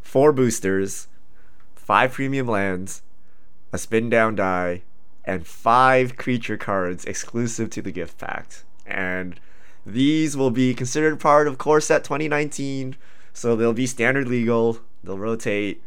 four 0.00 0.32
boosters 0.32 1.08
five 1.88 2.12
premium 2.12 2.46
lands 2.46 3.00
a 3.72 3.78
spin 3.78 4.10
down 4.10 4.34
die 4.34 4.82
and 5.24 5.46
five 5.46 6.18
creature 6.18 6.58
cards 6.58 7.06
exclusive 7.06 7.70
to 7.70 7.80
the 7.80 7.90
gift 7.90 8.18
pack 8.18 8.46
and 8.86 9.40
these 9.86 10.36
will 10.36 10.50
be 10.50 10.74
considered 10.74 11.18
part 11.18 11.48
of 11.48 11.56
core 11.56 11.80
set 11.80 12.04
2019 12.04 12.94
so 13.32 13.56
they'll 13.56 13.72
be 13.72 13.86
standard 13.86 14.28
legal 14.28 14.80
they'll 15.02 15.18
rotate 15.18 15.82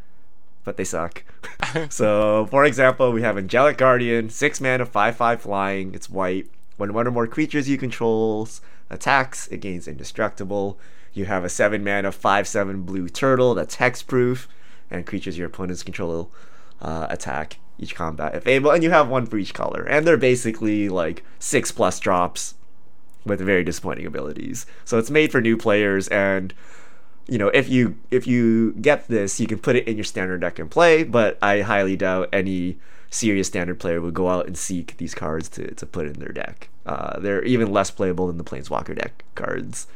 but 0.64 0.78
they 0.78 0.84
suck. 0.84 1.24
so, 1.90 2.48
for 2.50 2.66
example, 2.66 3.12
we 3.12 3.22
have 3.22 3.38
Angelic 3.38 3.78
Guardian, 3.78 4.30
6 4.30 4.62
mana, 4.62 4.86
5 4.86 5.16
5 5.16 5.42
flying, 5.42 5.94
it's 5.94 6.10
white. 6.10 6.50
When 6.78 6.94
one 6.94 7.08
or 7.08 7.12
more 7.12 7.28
creatures 7.28 7.70
you 7.70 7.78
control 7.78 8.48
attacks, 8.90 9.48
it 9.48 9.58
gains 9.58 9.88
indestructible. 9.88 10.80
You 11.14 11.26
have 11.26 11.44
a 11.44 11.50
7 11.50 11.84
mana, 11.84 12.12
5 12.12 12.48
7 12.48 12.84
blue 12.84 13.10
turtle 13.10 13.54
that's 13.56 13.78
hexproof, 13.78 14.48
and 14.92 15.06
creatures 15.06 15.38
your 15.38 15.48
opponents 15.48 15.84
control 15.84 16.32
uh, 16.82 17.08
attack 17.10 17.58
each 17.80 17.96
combat 17.96 18.36
if 18.36 18.46
able, 18.46 18.72
and 18.72 18.84
you 18.84 18.92
have 18.92 19.08
one 19.08 19.26
for 19.26 19.38
each 19.38 19.54
color. 19.54 19.84
And 19.84 20.06
they're 20.06 20.18
basically 20.18 20.90
like 20.90 21.24
6 21.40 21.72
plus 21.72 22.00
drops 22.00 22.56
with 23.26 23.40
very 23.40 23.64
disappointing 23.64 24.06
abilities. 24.06 24.66
So, 24.86 24.98
it's 24.98 25.10
made 25.10 25.32
for 25.32 25.42
new 25.42 25.58
players 25.58 26.08
and 26.10 26.54
you 27.28 27.38
know, 27.38 27.50
if 27.50 27.70
you 27.70 27.98
if 28.10 28.28
you 28.28 28.74
get 28.74 29.08
this, 29.08 29.40
you 29.40 29.48
can 29.48 29.60
put 29.60 29.76
it 29.76 29.88
in 29.88 29.96
your 29.96 30.04
standard 30.04 30.42
deck 30.42 30.60
and 30.60 30.70
play. 30.70 31.04
But 31.04 31.38
I 31.42 31.62
highly 31.62 31.96
doubt 31.96 32.30
any 32.34 32.78
serious 33.10 33.48
standard 33.48 33.80
player 33.80 34.02
would 34.02 34.14
go 34.14 34.30
out 34.30 34.48
and 34.48 34.58
seek 34.58 34.98
these 34.98 35.14
cards 35.14 35.48
to, 35.50 35.74
to 35.76 35.86
put 35.86 36.08
in 36.08 36.14
their 36.14 36.32
deck. 36.32 36.70
Uh, 36.86 37.20
they're 37.20 37.44
even 37.44 37.72
less 37.72 37.92
playable 37.92 38.28
than 38.28 38.38
the 38.38 38.44
Planeswalker 38.44 38.96
deck 38.96 39.24
cards. 39.36 39.88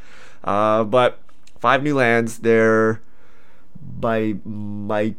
Uh, 0.44 0.84
but 0.84 1.20
five 1.60 1.82
new 1.82 1.96
lands. 1.96 2.40
They're 2.40 3.02
by 4.00 4.36
my 4.46 5.16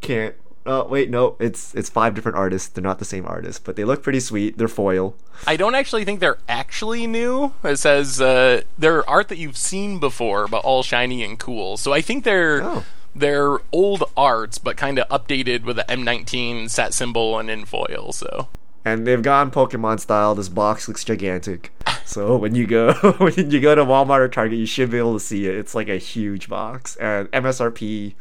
can't. 0.00 0.34
Oh 0.66 0.86
wait, 0.86 1.10
no, 1.10 1.36
it's 1.38 1.74
it's 1.74 1.90
five 1.90 2.14
different 2.14 2.38
artists. 2.38 2.68
They're 2.68 2.82
not 2.82 2.98
the 2.98 3.04
same 3.04 3.26
artist, 3.26 3.64
but 3.64 3.76
they 3.76 3.84
look 3.84 4.02
pretty 4.02 4.20
sweet. 4.20 4.56
They're 4.56 4.66
foil. 4.68 5.14
I 5.46 5.56
don't 5.56 5.74
actually 5.74 6.04
think 6.06 6.20
they're 6.20 6.38
actually 6.48 7.06
new. 7.06 7.52
It 7.62 7.76
says 7.78 8.18
uh, 8.20 8.62
they're 8.78 9.08
art 9.08 9.28
that 9.28 9.36
you've 9.36 9.58
seen 9.58 10.00
before, 10.00 10.48
but 10.48 10.64
all 10.64 10.82
shiny 10.82 11.22
and 11.22 11.38
cool. 11.38 11.76
So 11.76 11.92
I 11.92 12.00
think 12.00 12.24
they're 12.24 12.62
Oh. 12.62 12.84
they're 13.14 13.58
old 13.72 14.04
arts, 14.16 14.56
but 14.56 14.78
kind 14.78 14.98
of 14.98 15.06
updated 15.08 15.64
with 15.64 15.76
the 15.76 15.84
M19 15.86 16.70
set 16.70 16.94
symbol 16.94 17.38
and 17.38 17.50
in 17.50 17.66
foil. 17.66 18.12
So 18.12 18.48
and 18.86 19.06
they've 19.06 19.22
gone 19.22 19.50
Pokemon 19.50 20.00
style. 20.00 20.34
This 20.34 20.48
box 20.48 20.88
looks 20.88 21.04
gigantic. 21.04 21.72
So 22.04 22.36
when 22.36 22.54
you 22.54 22.66
go 22.66 22.92
when 23.18 23.50
you 23.50 23.60
go 23.60 23.74
to 23.74 23.84
Walmart 23.84 24.20
or 24.20 24.28
Target, 24.28 24.58
you 24.58 24.66
should 24.66 24.90
be 24.90 24.98
able 24.98 25.14
to 25.14 25.24
see 25.24 25.46
it. 25.46 25.54
It's 25.54 25.74
like 25.74 25.88
a 25.88 25.96
huge 25.96 26.48
box, 26.48 26.96
and 26.96 27.30
MSRP, 27.32 28.14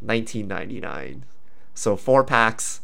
nineteen 0.00 0.48
ninety 0.48 0.80
nine. 0.80 1.24
So 1.74 1.96
four 1.96 2.24
packs, 2.24 2.80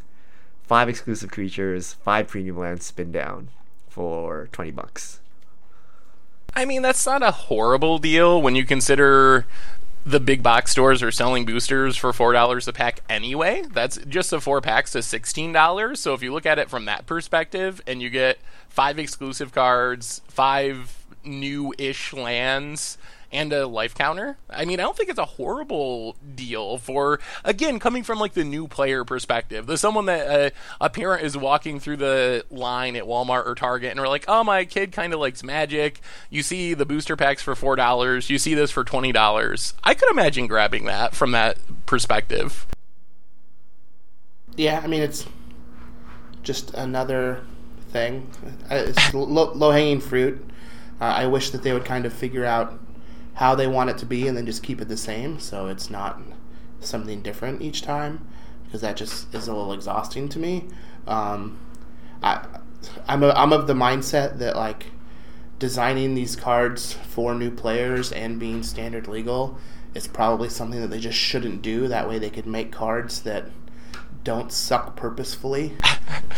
five 0.63 0.89
exclusive 0.89 1.31
creatures, 1.31 1.95
five 1.95 2.29
premium 2.29 2.59
lands, 2.59 2.87
spin 2.87 3.13
down 3.13 3.49
for 3.89 4.49
twenty 4.53 4.71
bucks. 4.71 5.21
I 6.55 6.65
mean, 6.65 6.83
that's 6.83 7.07
not 7.07 7.23
a 7.23 7.31
horrible 7.31 7.99
deal 7.99 8.41
when 8.41 8.55
you 8.55 8.65
consider 8.67 9.47
the 10.05 10.21
big 10.21 10.43
box 10.43 10.73
stores 10.73 11.03
are 11.03 11.13
selling 11.13 11.45
boosters 11.45 11.97
for 11.97 12.13
four 12.13 12.33
dollars 12.33 12.67
a 12.69 12.73
pack 12.73 13.01
anyway. 13.09 13.63
That's 13.73 13.99
just 14.09 14.31
the 14.31 14.41
four 14.41 14.61
packs 14.61 14.93
to 14.93 15.03
sixteen 15.03 15.53
dollars. 15.53 16.01
So 16.01 16.15
if 16.15 16.23
you 16.23 16.33
look 16.33 16.47
at 16.47 16.59
it 16.59 16.69
from 16.69 16.87
that 16.87 17.07
perspective, 17.07 17.81
and 17.87 18.03
you 18.03 18.11
get 18.11 18.39
five 18.69 18.99
exclusive 18.99 19.53
cards, 19.53 20.21
five 20.29 21.05
new-ish 21.25 22.13
lands, 22.13 22.99
and 23.33 23.53
a 23.53 23.67
life 23.67 23.95
counter. 23.95 24.37
I 24.51 24.65
mean, 24.65 24.79
I 24.79 24.83
don't 24.83 24.97
think 24.97 25.09
it's 25.09 25.19
a 25.19 25.25
horrible 25.25 26.17
deal 26.35 26.79
for 26.79 27.19
again 27.45 27.79
coming 27.79 28.03
from 28.03 28.19
like 28.19 28.35
the 28.35 28.45
new 28.45 28.69
player 28.69 29.05
perspective. 29.05 29.67
There's 29.67 29.81
someone 29.81 30.07
that 30.07 30.27
uh, 30.29 30.51
a 30.81 30.91
parent 30.91 31.25
is 31.25 31.37
walking 31.37 31.81
through 31.81 31.97
the 31.97 32.45
line 32.51 32.97
at 32.97 33.05
Walmart 33.05 33.47
or 33.47 33.55
Target 33.55 33.91
and 33.93 34.01
we're 34.01 34.09
like, 34.09 34.25
"Oh, 34.29 34.45
my 34.45 34.65
kid 34.65 34.93
kind 34.93 35.13
of 35.15 35.21
likes 35.21 35.43
Magic." 35.43 36.01
You 36.31 36.43
see 36.43 36.75
the 36.75 36.87
booster 36.87 37.17
packs 37.17 37.43
for 37.43 37.55
four 37.55 37.77
dollars. 37.77 38.29
You 38.31 38.39
see 38.39 38.55
this 38.55 38.71
for 38.71 38.85
twenty 38.85 39.13
dollars. 39.13 39.75
I 39.83 39.95
could 39.95 40.11
imagine 40.11 40.47
grabbing 40.47 40.85
that 40.85 41.15
from 41.15 41.33
that 41.33 41.59
perspective. 41.87 42.67
Yeah, 44.57 44.81
I 44.83 44.87
mean 44.87 45.03
it's 45.03 45.27
just 46.43 46.75
another 46.75 47.41
thing. 47.91 48.31
Uh, 48.71 48.85
It's 48.89 49.15
low, 49.15 49.53
low 49.53 49.71
hanging 49.71 50.01
fruit. 50.01 50.45
Uh, 51.01 51.05
I 51.05 51.27
wish 51.27 51.51
that 51.51 51.63
they 51.63 51.73
would 51.73 51.85
kind 51.85 52.07
of 52.07 52.13
figure 52.13 52.45
out 52.45 52.79
how 53.35 53.55
they 53.55 53.67
want 53.67 53.91
it 53.91 53.99
to 53.99 54.07
be 54.07 54.29
and 54.29 54.37
then 54.37 54.47
just 54.47 54.63
keep 54.63 54.81
it 54.81 54.89
the 54.89 54.97
same 54.97 55.39
so 55.39 55.69
it's 55.69 55.89
not 55.89 56.21
something 56.81 57.23
different 57.23 57.63
each 57.63 57.83
time 57.83 58.27
because 58.65 58.81
that 58.81 58.97
just 58.97 59.33
is 59.35 59.49
a 59.49 59.55
little 59.55 59.73
exhausting 59.73 60.29
to 60.31 60.39
me. 60.39 60.67
Um, 61.07 61.59
I, 62.23 62.47
I'm, 63.07 63.23
a, 63.23 63.31
I'm 63.31 63.53
of 63.53 63.67
the 63.67 63.75
mindset 63.75 64.39
that 64.39 64.57
like 64.57 64.87
designing 65.59 66.15
these 66.15 66.37
cards 66.37 66.95
for 66.95 67.35
new 67.35 67.51
players 67.51 68.13
and 68.13 68.41
being 68.41 68.63
standard 68.63 69.07
legal 69.09 69.59
is 69.95 70.07
probably 70.07 70.49
something 70.49 70.81
that 70.81 70.89
they 70.89 70.99
just 70.99 71.19
shouldn't 71.19 71.63
do. 71.63 71.87
That 71.87 72.09
way 72.09 72.19
they 72.19 72.31
could 72.31 72.47
make 72.47 72.73
cards 72.73 73.21
that 73.23 73.51
don't 74.25 74.53
suck 74.53 74.97
purposefully, 74.97 75.73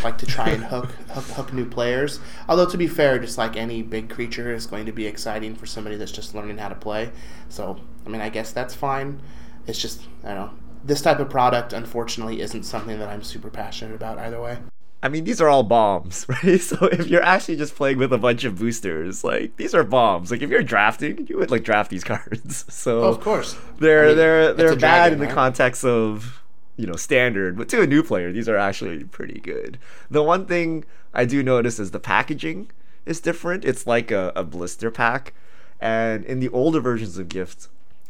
like 0.02 0.18
to 0.18 0.26
try 0.26 0.50
and 0.50 0.64
hook, 0.64 0.86
hook 1.10 1.24
hook 1.24 1.52
new 1.52 1.66
players. 1.68 2.20
Although 2.48 2.68
to 2.70 2.76
be 2.78 2.86
fair, 2.86 3.18
just 3.18 3.38
like 3.38 3.56
any 3.56 3.82
big 3.82 4.08
creature 4.10 4.54
is 4.54 4.66
going 4.66 4.86
to 4.86 4.92
be 4.92 5.06
exciting 5.06 5.54
for 5.54 5.66
somebody 5.66 5.96
that's 5.96 6.12
just 6.12 6.34
learning 6.34 6.58
how 6.58 6.68
to 6.68 6.74
play. 6.74 7.10
So 7.48 7.78
I 8.06 8.08
mean, 8.08 8.20
I 8.20 8.28
guess 8.28 8.52
that's 8.52 8.74
fine. 8.74 9.20
It's 9.66 9.80
just 9.80 10.02
I 10.24 10.28
don't 10.34 10.36
know. 10.46 10.50
This 10.84 11.00
type 11.00 11.18
of 11.18 11.30
product, 11.30 11.72
unfortunately, 11.72 12.40
isn't 12.42 12.64
something 12.64 12.98
that 12.98 13.08
I'm 13.08 13.22
super 13.22 13.48
passionate 13.50 13.94
about 13.94 14.18
either 14.18 14.40
way. 14.40 14.58
I 15.02 15.08
mean, 15.10 15.24
these 15.24 15.40
are 15.40 15.48
all 15.48 15.62
bombs, 15.62 16.26
right? 16.42 16.60
So 16.60 16.86
if 16.86 17.06
you're 17.08 17.22
actually 17.22 17.56
just 17.56 17.74
playing 17.74 17.98
with 17.98 18.12
a 18.12 18.18
bunch 18.18 18.44
of 18.44 18.58
boosters, 18.58 19.22
like 19.24 19.56
these 19.56 19.74
are 19.74 19.84
bombs. 19.84 20.30
Like 20.30 20.42
if 20.42 20.50
you're 20.50 20.62
drafting, 20.62 21.26
you 21.26 21.38
would 21.38 21.50
like 21.50 21.62
draft 21.64 21.90
these 21.90 22.04
cards. 22.12 22.64
So 22.72 23.02
Oh, 23.02 23.08
of 23.08 23.20
course. 23.20 23.56
they're 23.78 24.04
I 24.04 24.08
mean, 24.08 24.16
they're 24.16 24.52
they're 24.54 24.76
bad 24.76 25.10
dragon, 25.10 25.12
in 25.14 25.18
the 25.20 25.26
right? 25.26 25.34
context 25.34 25.84
of 25.84 26.42
you 26.76 26.86
know 26.86 26.96
standard, 26.96 27.56
but 27.56 27.68
to 27.70 27.82
a 27.82 27.86
new 27.86 28.02
player, 28.02 28.32
these 28.32 28.48
are 28.48 28.56
actually 28.56 29.04
pretty 29.04 29.40
good. 29.40 29.78
The 30.10 30.22
one 30.22 30.46
thing 30.46 30.84
I 31.12 31.24
do 31.24 31.42
notice 31.42 31.78
is 31.78 31.90
the 31.90 32.00
packaging 32.00 32.70
is 33.06 33.20
different. 33.20 33.64
It's 33.64 33.86
like 33.86 34.10
a, 34.10 34.32
a 34.34 34.44
blister 34.44 34.90
pack, 34.90 35.34
and 35.80 36.24
in 36.24 36.40
the 36.40 36.48
older 36.48 36.80
versions 36.80 37.18
of 37.18 37.28
gift 37.28 37.68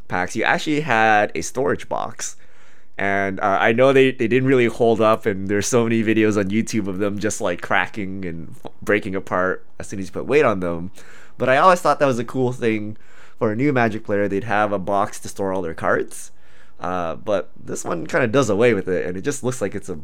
packs, 0.09 0.37
you 0.37 0.45
actually 0.45 0.81
had 0.81 1.33
a 1.35 1.43
storage 1.43 1.89
box. 1.89 2.37
And 2.97 3.41
uh, 3.41 3.59
I 3.61 3.73
know 3.73 3.93
they, 3.93 4.13
they 4.13 4.29
didn't 4.29 4.49
really 4.49 4.67
hold 4.67 5.01
up, 5.01 5.27
and 5.27 5.49
there's 5.49 5.67
so 5.67 5.83
many 5.83 6.05
videos 6.05 6.39
on 6.39 6.51
YouTube 6.51 6.87
of 6.87 6.99
them 6.99 7.19
just 7.19 7.41
like 7.41 7.61
cracking 7.61 8.25
and 8.25 8.55
breaking 8.83 9.17
apart 9.17 9.65
as 9.81 9.89
soon 9.89 9.99
as 9.99 10.07
you 10.07 10.13
put 10.13 10.27
weight 10.27 10.45
on 10.45 10.61
them. 10.61 10.93
But 11.37 11.49
I 11.49 11.57
always 11.57 11.81
thought 11.81 11.99
that 11.99 12.07
was 12.07 12.21
a 12.21 12.25
cool 12.25 12.53
thing 12.53 12.97
for 13.39 13.51
a 13.51 13.57
new 13.57 13.73
Magic 13.73 14.05
player. 14.05 14.29
They'd 14.29 14.45
have 14.45 14.71
a 14.71 14.79
box 14.79 15.19
to 15.21 15.29
store 15.29 15.53
all 15.53 15.63
their 15.63 15.75
cards. 15.75 16.31
Uh, 16.81 17.15
but 17.15 17.51
this 17.63 17.85
one 17.85 18.07
kind 18.07 18.25
of 18.25 18.33
does 18.33 18.51
away 18.51 18.75
with 18.75 18.89
it, 18.89 19.07
and 19.07 19.17
it 19.17 19.23
just 19.23 19.43
looks 19.43 19.61
like 19.61 19.75
it's 19.75 19.89
a 19.89 19.99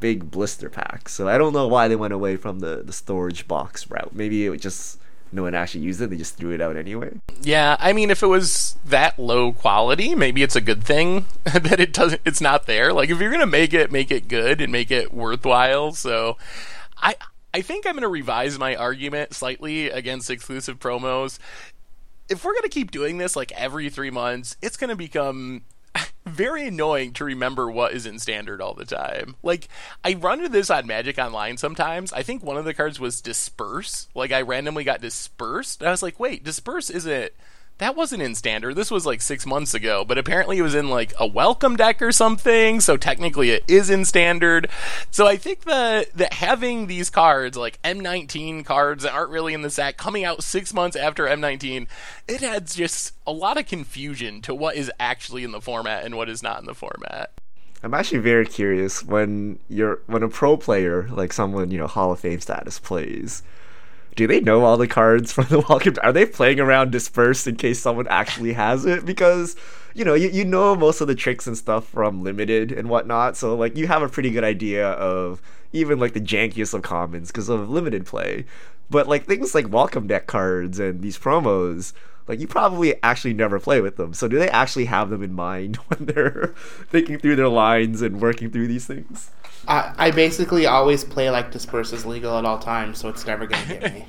big 0.00 0.30
blister 0.30 0.68
pack. 0.68 1.08
So 1.08 1.28
I 1.28 1.38
don't 1.38 1.52
know 1.52 1.66
why 1.66 1.88
they 1.88 1.96
went 1.96 2.12
away 2.12 2.36
from 2.36 2.60
the, 2.60 2.82
the 2.84 2.92
storage 2.92 3.48
box 3.48 3.90
route. 3.90 4.14
Maybe 4.14 4.46
it 4.46 4.60
just 4.60 4.98
no 5.32 5.42
one 5.42 5.54
actually 5.54 5.80
used 5.82 6.00
it; 6.00 6.10
they 6.10 6.16
just 6.16 6.36
threw 6.36 6.52
it 6.52 6.60
out 6.60 6.76
anyway. 6.76 7.20
Yeah, 7.42 7.76
I 7.80 7.92
mean, 7.92 8.10
if 8.10 8.22
it 8.22 8.28
was 8.28 8.76
that 8.84 9.18
low 9.18 9.52
quality, 9.52 10.14
maybe 10.14 10.42
it's 10.42 10.56
a 10.56 10.60
good 10.60 10.84
thing 10.84 11.26
that 11.44 11.80
it 11.80 11.92
doesn't. 11.92 12.20
It's 12.24 12.40
not 12.40 12.66
there. 12.66 12.92
Like, 12.92 13.10
if 13.10 13.18
you're 13.18 13.32
gonna 13.32 13.46
make 13.46 13.74
it, 13.74 13.90
make 13.90 14.10
it 14.10 14.28
good 14.28 14.60
and 14.60 14.70
make 14.70 14.90
it 14.90 15.12
worthwhile. 15.12 15.92
So, 15.92 16.38
I 16.98 17.16
I 17.52 17.62
think 17.62 17.86
I'm 17.86 17.94
gonna 17.94 18.08
revise 18.08 18.58
my 18.58 18.76
argument 18.76 19.34
slightly 19.34 19.90
against 19.90 20.30
exclusive 20.30 20.78
promos. 20.78 21.38
If 22.28 22.44
we're 22.44 22.54
gonna 22.54 22.68
keep 22.68 22.90
doing 22.90 23.18
this 23.18 23.36
like 23.36 23.52
every 23.52 23.90
three 23.90 24.10
months, 24.10 24.56
it's 24.62 24.76
gonna 24.76 24.96
become 24.96 25.62
very 26.26 26.66
annoying 26.66 27.12
to 27.14 27.24
remember 27.24 27.70
what 27.70 27.92
is 27.92 28.06
in 28.06 28.18
standard 28.18 28.60
all 28.60 28.74
the 28.74 28.84
time. 28.84 29.36
Like 29.42 29.68
I 30.02 30.14
run 30.14 30.38
into 30.38 30.50
this 30.50 30.70
on 30.70 30.86
Magic 30.86 31.18
Online 31.18 31.56
sometimes. 31.56 32.12
I 32.12 32.22
think 32.22 32.42
one 32.42 32.56
of 32.56 32.64
the 32.64 32.74
cards 32.74 32.98
was 32.98 33.20
disperse. 33.20 34.08
Like 34.14 34.32
I 34.32 34.42
randomly 34.42 34.84
got 34.84 35.00
dispersed. 35.00 35.80
And 35.80 35.88
I 35.88 35.90
was 35.90 36.02
like, 36.02 36.18
wait, 36.18 36.44
disperse 36.44 36.90
isn't 36.90 37.32
that 37.78 37.96
wasn't 37.96 38.22
in 38.22 38.34
standard. 38.34 38.76
This 38.76 38.90
was 38.90 39.04
like 39.04 39.20
six 39.20 39.44
months 39.44 39.74
ago, 39.74 40.04
but 40.04 40.16
apparently 40.16 40.58
it 40.58 40.62
was 40.62 40.74
in 40.74 40.88
like 40.90 41.12
a 41.18 41.26
welcome 41.26 41.76
deck 41.76 42.00
or 42.00 42.12
something. 42.12 42.80
So 42.80 42.96
technically 42.96 43.50
it 43.50 43.64
is 43.66 43.90
in 43.90 44.04
standard. 44.04 44.68
So 45.10 45.26
I 45.26 45.36
think 45.36 45.64
that 45.64 46.12
that 46.14 46.34
having 46.34 46.86
these 46.86 47.10
cards 47.10 47.56
like 47.56 47.82
M19 47.82 48.64
cards 48.64 49.02
that 49.02 49.12
aren't 49.12 49.30
really 49.30 49.54
in 49.54 49.62
the 49.62 49.70
set 49.70 49.96
coming 49.96 50.24
out 50.24 50.44
six 50.44 50.72
months 50.72 50.96
after 50.96 51.24
M19, 51.24 51.88
it 52.28 52.42
adds 52.42 52.76
just 52.76 53.12
a 53.26 53.32
lot 53.32 53.58
of 53.58 53.66
confusion 53.66 54.40
to 54.42 54.54
what 54.54 54.76
is 54.76 54.90
actually 55.00 55.42
in 55.42 55.50
the 55.50 55.60
format 55.60 56.04
and 56.04 56.16
what 56.16 56.28
is 56.28 56.42
not 56.42 56.60
in 56.60 56.66
the 56.66 56.74
format. 56.74 57.32
I'm 57.82 57.92
actually 57.92 58.20
very 58.20 58.46
curious 58.46 59.02
when 59.02 59.58
you're 59.68 60.00
when 60.06 60.22
a 60.22 60.28
pro 60.28 60.56
player 60.56 61.08
like 61.10 61.32
someone 61.32 61.70
you 61.70 61.78
know 61.78 61.86
Hall 61.86 62.12
of 62.12 62.20
Fame 62.20 62.40
status 62.40 62.78
plays. 62.78 63.42
Do 64.16 64.26
they 64.26 64.40
know 64.40 64.64
all 64.64 64.76
the 64.76 64.86
cards 64.86 65.32
from 65.32 65.46
the 65.46 65.60
welcome? 65.68 65.94
Are 66.02 66.12
they 66.12 66.26
playing 66.26 66.60
around 66.60 66.92
dispersed 66.92 67.46
in 67.46 67.56
case 67.56 67.80
someone 67.80 68.06
actually 68.08 68.52
has 68.52 68.84
it? 68.84 69.04
Because 69.04 69.56
you 69.94 70.04
know 70.04 70.14
you, 70.14 70.28
you 70.28 70.44
know 70.44 70.76
most 70.76 71.00
of 71.00 71.08
the 71.08 71.14
tricks 71.14 71.46
and 71.46 71.56
stuff 71.56 71.88
from 71.88 72.22
limited 72.22 72.72
and 72.72 72.88
whatnot, 72.88 73.36
so 73.36 73.54
like 73.54 73.76
you 73.76 73.86
have 73.86 74.02
a 74.02 74.08
pretty 74.08 74.30
good 74.30 74.44
idea 74.44 74.90
of 74.90 75.42
even 75.72 75.98
like 75.98 76.12
the 76.12 76.20
jankiest 76.20 76.74
of 76.74 76.82
commons 76.82 77.28
because 77.28 77.48
of 77.48 77.68
limited 77.68 78.06
play. 78.06 78.46
But 78.90 79.08
like 79.08 79.26
things 79.26 79.54
like 79.54 79.72
welcome 79.72 80.06
deck 80.06 80.26
cards 80.26 80.78
and 80.78 81.00
these 81.02 81.18
promos, 81.18 81.92
like 82.26 82.40
you 82.40 82.46
probably 82.46 82.94
actually 83.02 83.34
never 83.34 83.58
play 83.58 83.80
with 83.80 83.96
them. 83.96 84.14
So 84.14 84.28
do 84.28 84.38
they 84.38 84.48
actually 84.48 84.86
have 84.86 85.10
them 85.10 85.22
in 85.22 85.32
mind 85.32 85.76
when 85.88 86.06
they're 86.06 86.54
thinking 86.88 87.18
through 87.18 87.36
their 87.36 87.48
lines 87.48 88.02
and 88.02 88.20
working 88.20 88.50
through 88.50 88.68
these 88.68 88.86
things? 88.86 89.30
I, 89.66 89.94
I 89.96 90.10
basically 90.10 90.66
always 90.66 91.04
play 91.04 91.30
like 91.30 91.50
disperse 91.50 91.92
is 91.92 92.04
legal 92.04 92.36
at 92.38 92.44
all 92.44 92.58
times, 92.58 92.98
so 92.98 93.08
it's 93.08 93.26
never 93.26 93.46
gonna 93.46 93.66
get 93.66 93.94
me. 93.94 94.04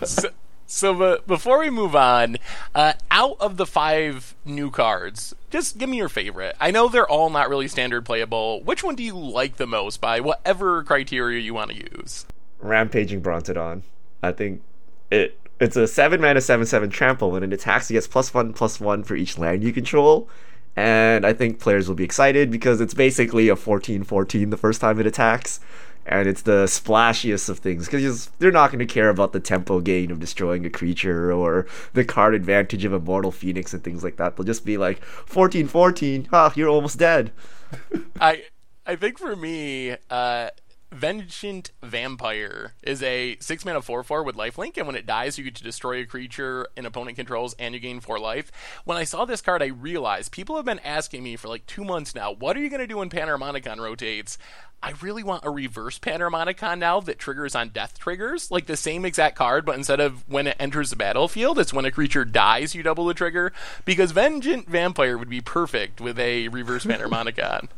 so, 0.06 0.30
so 0.66 0.94
but 0.94 1.26
before 1.26 1.58
we 1.58 1.68
move 1.68 1.94
on, 1.94 2.38
uh, 2.74 2.94
out 3.10 3.36
of 3.40 3.58
the 3.58 3.66
five 3.66 4.34
new 4.44 4.70
cards, 4.70 5.34
just 5.50 5.76
give 5.76 5.90
me 5.90 5.98
your 5.98 6.08
favorite. 6.08 6.56
I 6.58 6.70
know 6.70 6.88
they're 6.88 7.08
all 7.08 7.28
not 7.28 7.50
really 7.50 7.68
standard 7.68 8.06
playable. 8.06 8.62
Which 8.62 8.82
one 8.82 8.94
do 8.94 9.02
you 9.02 9.16
like 9.16 9.56
the 9.56 9.66
most 9.66 10.00
by 10.00 10.20
whatever 10.20 10.82
criteria 10.84 11.40
you 11.40 11.52
want 11.52 11.70
to 11.72 11.76
use? 11.76 12.24
Rampaging 12.60 13.20
Brontodon. 13.20 13.82
I 14.22 14.32
think 14.32 14.62
it 15.10 15.38
it's 15.60 15.76
a 15.76 15.86
seven 15.86 16.20
mana 16.20 16.40
seven 16.40 16.66
seven 16.66 16.90
trample. 16.90 17.30
When 17.30 17.42
it 17.42 17.52
attacks, 17.52 17.90
it 17.90 17.94
gets 17.94 18.06
plus 18.06 18.32
one 18.32 18.52
plus 18.52 18.80
one 18.80 19.02
for 19.02 19.16
each 19.16 19.38
land 19.38 19.62
you 19.62 19.72
control. 19.72 20.28
And 20.76 21.26
I 21.26 21.32
think 21.32 21.58
players 21.58 21.88
will 21.88 21.96
be 21.96 22.04
excited 22.04 22.52
because 22.52 22.80
it's 22.80 22.94
basically 22.94 23.48
a 23.48 23.56
14-14 23.56 24.50
the 24.50 24.56
first 24.56 24.80
time 24.80 25.00
it 25.00 25.06
attacks. 25.06 25.58
And 26.06 26.28
it's 26.28 26.42
the 26.42 26.66
splashiest 26.66 27.48
of 27.48 27.58
things 27.58 27.86
because 27.86 28.26
they're 28.38 28.52
not 28.52 28.70
going 28.70 28.78
to 28.78 28.86
care 28.86 29.08
about 29.08 29.32
the 29.32 29.40
tempo 29.40 29.80
gain 29.80 30.12
of 30.12 30.20
destroying 30.20 30.64
a 30.64 30.70
creature 30.70 31.32
or 31.32 31.66
the 31.94 32.04
card 32.04 32.32
advantage 32.32 32.84
of 32.84 32.92
Immortal 32.92 33.32
Phoenix 33.32 33.74
and 33.74 33.82
things 33.82 34.04
like 34.04 34.18
that. 34.18 34.36
They'll 34.36 34.46
just 34.46 34.64
be 34.64 34.78
like 34.78 35.04
14-14, 35.04 36.28
ah, 36.32 36.52
you're 36.54 36.68
almost 36.68 36.96
dead. 36.96 37.32
I 38.20 38.44
I 38.86 38.96
think 38.96 39.18
for 39.18 39.36
me, 39.36 39.96
uh, 40.08 40.48
Vengeant 40.90 41.70
Vampire 41.82 42.72
is 42.82 43.02
a 43.02 43.36
six 43.40 43.64
mana 43.64 43.82
four 43.82 44.02
four 44.02 44.22
with 44.22 44.36
lifelink, 44.36 44.78
and 44.78 44.86
when 44.86 44.96
it 44.96 45.04
dies, 45.04 45.36
you 45.36 45.44
get 45.44 45.54
to 45.56 45.62
destroy 45.62 46.00
a 46.00 46.06
creature 46.06 46.66
an 46.78 46.86
opponent 46.86 47.16
controls, 47.16 47.54
and 47.58 47.74
you 47.74 47.80
gain 47.80 48.00
four 48.00 48.18
life. 48.18 48.50
When 48.84 48.96
I 48.96 49.04
saw 49.04 49.26
this 49.26 49.42
card, 49.42 49.62
I 49.62 49.66
realized 49.66 50.32
people 50.32 50.56
have 50.56 50.64
been 50.64 50.78
asking 50.78 51.22
me 51.22 51.36
for 51.36 51.48
like 51.48 51.66
two 51.66 51.84
months 51.84 52.14
now, 52.14 52.32
what 52.32 52.56
are 52.56 52.60
you 52.60 52.70
going 52.70 52.80
to 52.80 52.86
do 52.86 52.98
when 52.98 53.10
Panharmonicon 53.10 53.78
rotates? 53.78 54.38
I 54.82 54.94
really 55.02 55.22
want 55.22 55.44
a 55.44 55.50
reverse 55.50 55.98
Panharmonicon 55.98 56.78
now 56.78 57.00
that 57.00 57.18
triggers 57.18 57.54
on 57.54 57.68
death 57.68 57.98
triggers, 57.98 58.50
like 58.50 58.66
the 58.66 58.76
same 58.76 59.04
exact 59.04 59.36
card, 59.36 59.66
but 59.66 59.76
instead 59.76 60.00
of 60.00 60.26
when 60.28 60.46
it 60.46 60.56
enters 60.58 60.90
the 60.90 60.96
battlefield, 60.96 61.58
it's 61.58 61.72
when 61.72 61.84
a 61.84 61.90
creature 61.90 62.24
dies, 62.24 62.74
you 62.74 62.82
double 62.82 63.06
the 63.06 63.14
trigger. 63.14 63.52
Because 63.84 64.12
Vengeant 64.12 64.68
Vampire 64.68 65.18
would 65.18 65.28
be 65.28 65.40
perfect 65.40 66.00
with 66.00 66.18
a 66.18 66.48
reverse 66.48 66.84
Panharmonicon. 66.86 67.68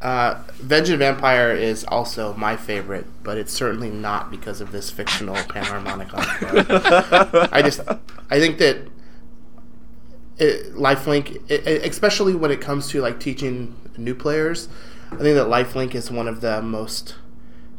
Uh, 0.00 0.42
Vengeant 0.54 1.00
Vampire 1.00 1.52
is 1.52 1.84
also 1.84 2.32
my 2.34 2.56
favorite, 2.56 3.06
but 3.24 3.36
it's 3.36 3.52
certainly 3.52 3.90
not 3.90 4.30
because 4.30 4.60
of 4.60 4.70
this 4.70 4.90
fictional 4.90 5.34
panharmonicon 5.34 6.24
card. 6.38 7.48
I 7.52 7.62
just, 7.62 7.80
I 8.30 8.38
think 8.38 8.58
that 8.58 8.76
it, 10.38 10.74
Lifelink, 10.74 11.42
it, 11.50 11.66
especially 11.84 12.34
when 12.34 12.52
it 12.52 12.60
comes 12.60 12.88
to 12.90 13.00
like 13.00 13.18
teaching 13.18 13.74
new 13.96 14.14
players, 14.14 14.68
I 15.10 15.16
think 15.16 15.34
that 15.36 15.48
Lifelink 15.48 15.94
is 15.94 16.10
one 16.10 16.28
of 16.28 16.42
the 16.42 16.62
most 16.62 17.16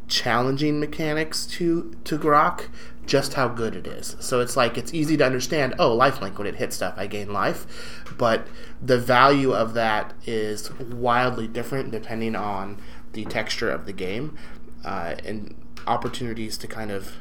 challenging 0.09 0.79
mechanics 0.79 1.45
to 1.45 1.95
to 2.03 2.17
grok 2.17 2.65
just 3.09 3.33
how 3.33 3.47
good 3.47 3.75
it 3.75 3.87
is. 3.87 4.15
So 4.19 4.39
it's 4.39 4.55
like 4.55 4.77
it's 4.77 4.93
easy 4.93 5.17
to 5.17 5.25
understand. 5.25 5.73
Oh, 5.79 5.97
lifelink 5.97 6.37
when 6.37 6.45
it 6.45 6.55
hits 6.55 6.75
stuff, 6.75 6.93
I 6.95 7.07
gain 7.07 7.33
life, 7.33 8.03
but 8.17 8.47
the 8.81 8.99
value 8.99 9.51
of 9.51 9.73
that 9.73 10.13
is 10.25 10.71
wildly 10.79 11.47
different 11.47 11.91
depending 11.91 12.35
on 12.35 12.79
the 13.13 13.25
texture 13.25 13.71
of 13.71 13.87
the 13.87 13.93
game 13.93 14.37
uh, 14.85 15.15
and 15.25 15.55
opportunities 15.87 16.55
to 16.59 16.67
kind 16.67 16.91
of 16.91 17.13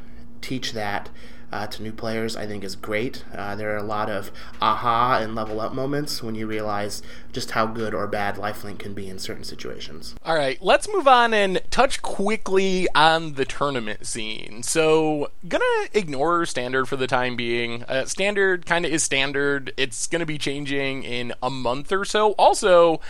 teach 0.42 0.72
that 0.72 1.08
uh, 1.52 1.66
to 1.66 1.82
new 1.82 1.92
players, 1.92 2.36
I 2.36 2.46
think 2.46 2.64
is 2.64 2.76
great. 2.76 3.24
Uh, 3.34 3.56
there 3.56 3.72
are 3.74 3.78
a 3.78 3.82
lot 3.82 4.10
of 4.10 4.30
aha 4.60 5.18
and 5.20 5.34
level 5.34 5.60
up 5.60 5.72
moments 5.72 6.22
when 6.22 6.34
you 6.34 6.46
realize 6.46 7.02
just 7.32 7.52
how 7.52 7.66
good 7.66 7.94
or 7.94 8.06
bad 8.06 8.36
lifelink 8.36 8.78
can 8.78 8.94
be 8.94 9.08
in 9.08 9.18
certain 9.18 9.44
situations. 9.44 10.14
All 10.24 10.34
right, 10.34 10.60
let's 10.62 10.88
move 10.92 11.08
on 11.08 11.32
and 11.32 11.60
touch 11.70 12.02
quickly 12.02 12.88
on 12.94 13.34
the 13.34 13.44
tournament 13.44 14.06
scene. 14.06 14.62
So, 14.62 15.30
gonna 15.46 15.64
ignore 15.94 16.44
standard 16.46 16.86
for 16.86 16.96
the 16.96 17.06
time 17.06 17.36
being. 17.36 17.84
Uh, 17.84 18.04
standard 18.06 18.66
kind 18.66 18.84
of 18.84 18.92
is 18.92 19.02
standard. 19.02 19.72
It's 19.76 20.06
gonna 20.06 20.26
be 20.26 20.38
changing 20.38 21.02
in 21.02 21.32
a 21.42 21.50
month 21.50 21.92
or 21.92 22.04
so. 22.04 22.32
Also, 22.32 23.00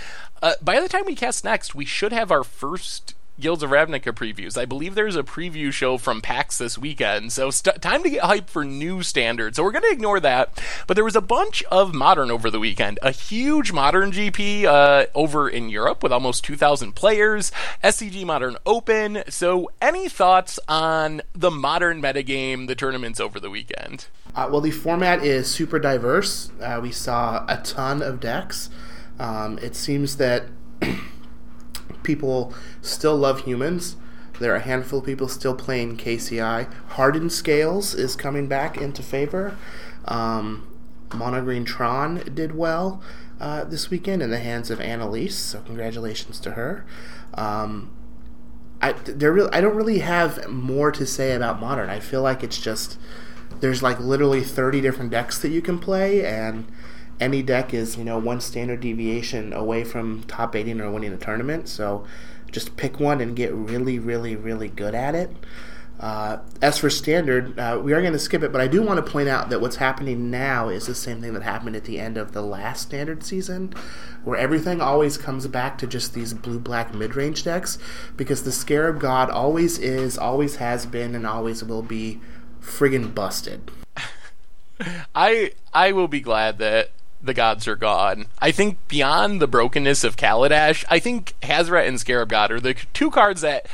uh, 0.42 0.55
by 0.62 0.81
the 0.81 0.88
time 0.88 1.05
we 1.07 1.14
cast 1.14 1.44
next, 1.44 1.74
we 1.74 1.85
should 1.85 2.12
have 2.12 2.31
our 2.31 2.44
first 2.44 3.14
Guilds 3.40 3.62
of 3.62 3.70
Ravnica 3.70 4.12
previews. 4.12 4.59
I 4.59 4.64
believe 4.64 4.94
there's 4.94 5.14
a 5.14 5.22
preview 5.22 5.72
show 5.72 5.96
from 5.96 6.20
PAX 6.20 6.59
this 6.59 6.77
weekend, 6.77 7.33
so 7.33 7.51
st- 7.51 7.81
time 7.81 8.03
to 8.03 8.11
get 8.11 8.24
hyped 8.24 8.48
for 8.48 8.64
new 8.64 9.03
standards. 9.03 9.57
So 9.57 9.62
we're 9.62 9.70
going 9.70 9.85
to 9.85 9.92
ignore 9.92 10.18
that. 10.20 10.61
But 10.87 10.94
there 10.94 11.05
was 11.05 11.14
a 11.14 11.20
bunch 11.20 11.62
of 11.70 11.94
modern 11.94 12.31
over 12.31 12.51
the 12.51 12.59
weekend. 12.59 12.98
A 13.01 13.12
huge 13.12 13.72
modern 13.72 14.11
GP 14.11 14.64
uh, 14.64 15.07
over 15.14 15.48
in 15.48 15.68
Europe 15.68 16.03
with 16.03 16.12
almost 16.12 16.42
2,000 16.44 16.94
players. 16.94 17.53
SCG 17.85 18.24
Modern 18.24 18.57
Open. 18.66 19.22
So 19.29 19.70
any 19.81 20.09
thoughts 20.09 20.59
on 20.66 21.22
the 21.33 21.51
modern 21.51 22.03
metagame, 22.03 22.66
the 22.66 22.74
tournaments 22.74 23.20
over 23.20 23.38
the 23.38 23.51
weekend? 23.51 24.07
Uh, 24.35 24.48
well, 24.51 24.61
the 24.61 24.70
format 24.70 25.24
is 25.24 25.48
super 25.48 25.79
diverse. 25.79 26.51
Uh, 26.61 26.81
we 26.83 26.90
saw 26.90 27.44
a 27.48 27.59
ton 27.62 28.03
of 28.03 28.18
decks. 28.18 28.68
Um, 29.18 29.59
it 29.62 29.74
seems 29.74 30.16
that 30.16 30.44
people 32.03 32.53
still 32.83 33.16
love 33.16 33.40
humans. 33.40 33.96
There 34.40 34.53
are 34.53 34.57
a 34.57 34.61
handful 34.61 35.01
of 35.01 35.05
people 35.05 35.29
still 35.29 35.55
playing 35.55 35.96
KCI. 35.96 36.72
Hardened 36.90 37.33
Scales 37.33 37.94
is 37.94 38.14
coming 38.14 38.46
back 38.46 38.77
into 38.77 39.03
favor. 39.03 39.57
Um, 40.05 40.68
Monogreen 41.11 41.66
Tron 41.66 42.22
did 42.35 42.55
well 42.55 43.03
uh, 43.40 43.64
this 43.64 43.90
weekend 43.90 44.22
in 44.22 44.31
the 44.31 44.38
hands 44.38 44.70
of 44.70 44.81
Annalise, 44.81 45.37
so 45.37 45.61
congratulations 45.61 46.38
to 46.40 46.53
her. 46.53 46.85
Um, 47.35 47.90
I 48.81 48.92
there 48.92 49.33
really 49.33 49.53
I 49.53 49.61
don't 49.61 49.77
really 49.77 49.98
have 49.98 50.48
more 50.48 50.92
to 50.92 51.05
say 51.05 51.33
about 51.33 51.61
modern. 51.61 51.90
I 51.90 52.01
feel 52.01 52.22
like 52.22 52.44
it's 52.44 52.61
just 52.61 52.98
there's 53.61 53.83
like 53.83 53.98
literally 53.98 54.42
30 54.42 54.81
different 54.81 55.11
decks 55.11 55.38
that 55.38 55.48
you 55.48 55.61
can 55.61 55.79
play 55.79 56.24
and 56.24 56.70
any 57.21 57.43
deck 57.43 57.75
is 57.75 57.97
you 57.97 58.05
know 58.05 58.19
one 58.19 58.41
standard 58.41 58.81
deviation 58.81 59.53
away 59.53 59.85
from 59.85 60.23
top 60.25 60.55
18 60.55 60.81
or 60.81 60.91
winning 60.91 61.13
a 61.13 61.17
tournament. 61.17 61.69
So 61.69 62.05
just 62.51 62.77
pick 62.77 62.99
one 62.99 63.21
and 63.21 63.37
get 63.37 63.53
really 63.53 63.99
really 63.99 64.37
really 64.37 64.69
good 64.69 64.95
at 64.95 65.15
it. 65.15 65.31
Uh, 66.01 66.39
as 66.63 66.79
for 66.79 66.89
standard 66.89 67.59
uh, 67.59 67.81
we 67.83 67.93
are 67.93 68.01
going 68.01 68.13
to 68.13 68.21
skip 68.21 68.45
it 68.45 68.53
but 68.53 68.61
i 68.61 68.69
do 68.69 68.81
want 68.81 69.05
to 69.05 69.11
point 69.11 69.29
out 69.29 69.51
that 69.51 69.61
what's 69.61 69.75
happening 69.75 70.31
now 70.31 70.69
is 70.69 70.87
the 70.87 70.95
same 70.95 71.21
thing 71.21 71.33
that 71.33 71.43
happened 71.43 71.75
at 71.75 71.83
the 71.87 71.99
end 71.99 72.17
of 72.17 72.31
the 72.31 72.41
last 72.41 72.83
standard 72.83 73.25
season 73.25 73.75
where 74.23 74.39
everything 74.39 74.81
always 74.81 75.19
comes 75.19 75.49
back 75.49 75.77
to 75.77 75.89
just 75.89 76.15
these 76.15 76.33
blue 76.33 76.61
black 76.61 76.95
mid-range 76.95 77.43
decks 77.43 77.79
because 78.17 78.45
the 78.45 78.53
scarab 78.53 79.01
god 79.01 79.29
always 79.29 79.77
is 79.81 80.17
always 80.17 80.57
has 80.57 80.87
been 80.87 81.17
and 81.17 81.27
always 81.27 81.65
will 81.65 81.83
be 81.83 82.21
friggin' 82.61 83.15
busted. 83.15 83.71
I 85.15 85.53
I 85.73 85.93
will 85.93 86.09
be 86.09 86.21
glad 86.21 86.59
that 86.59 86.91
the 87.23 87.35
gods 87.35 87.67
are 87.67 87.77
gone. 87.77 88.27
I 88.39 88.51
think 88.51 88.79
beyond 88.89 89.41
the 89.41 89.49
brokenness 89.49 90.05
of 90.05 90.17
Kaladesh, 90.17 90.85
I 90.89 90.99
think 90.99 91.35
Hazoret 91.43 91.89
and 91.89 92.01
Scarab 92.01 92.29
God 92.29 92.51
are 92.51 92.61
the 92.61 92.75
two 92.93 93.11
cards 93.11 93.41
that 93.41 93.67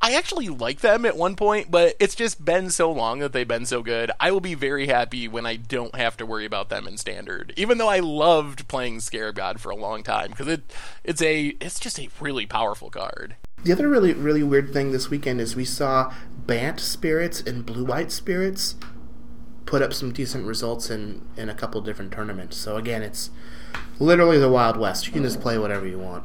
I 0.00 0.14
actually 0.14 0.48
like 0.48 0.80
them 0.80 1.04
at 1.04 1.16
one 1.16 1.36
point, 1.36 1.70
but 1.70 1.96
it's 1.98 2.14
just 2.14 2.44
been 2.44 2.70
so 2.70 2.92
long 2.92 3.18
that 3.20 3.32
they've 3.32 3.48
been 3.48 3.66
so 3.66 3.82
good. 3.82 4.10
I 4.20 4.30
will 4.30 4.40
be 4.40 4.54
very 4.54 4.86
happy 4.86 5.26
when 5.26 5.46
I 5.46 5.56
don't 5.56 5.94
have 5.96 6.16
to 6.18 6.26
worry 6.26 6.44
about 6.44 6.68
them 6.68 6.86
in 6.86 6.96
standard. 6.96 7.52
Even 7.56 7.78
though 7.78 7.88
I 7.88 8.00
loved 8.00 8.68
playing 8.68 9.00
Scarab 9.00 9.36
God 9.36 9.60
for 9.60 9.70
a 9.70 9.76
long 9.76 10.02
time 10.02 10.30
because 10.30 10.48
it 10.48 10.72
it's 11.02 11.22
a 11.22 11.56
it's 11.60 11.80
just 11.80 11.98
a 11.98 12.08
really 12.20 12.46
powerful 12.46 12.90
card. 12.90 13.36
The 13.64 13.72
other 13.72 13.88
really 13.88 14.12
really 14.12 14.42
weird 14.42 14.72
thing 14.72 14.92
this 14.92 15.10
weekend 15.10 15.40
is 15.40 15.56
we 15.56 15.64
saw 15.64 16.12
Bant 16.46 16.78
spirits 16.78 17.40
and 17.40 17.66
blue 17.66 17.84
white 17.84 18.12
spirits 18.12 18.76
put 19.66 19.82
up 19.82 19.92
some 19.92 20.12
decent 20.12 20.46
results 20.46 20.88
in 20.90 21.22
in 21.36 21.48
a 21.48 21.54
couple 21.54 21.80
different 21.80 22.12
tournaments. 22.12 22.56
So 22.56 22.76
again, 22.76 23.02
it's 23.02 23.30
literally 23.98 24.38
the 24.38 24.48
Wild 24.48 24.76
West. 24.76 25.06
You 25.06 25.12
can 25.12 25.22
just 25.22 25.40
play 25.40 25.58
whatever 25.58 25.86
you 25.86 25.98
want. 25.98 26.24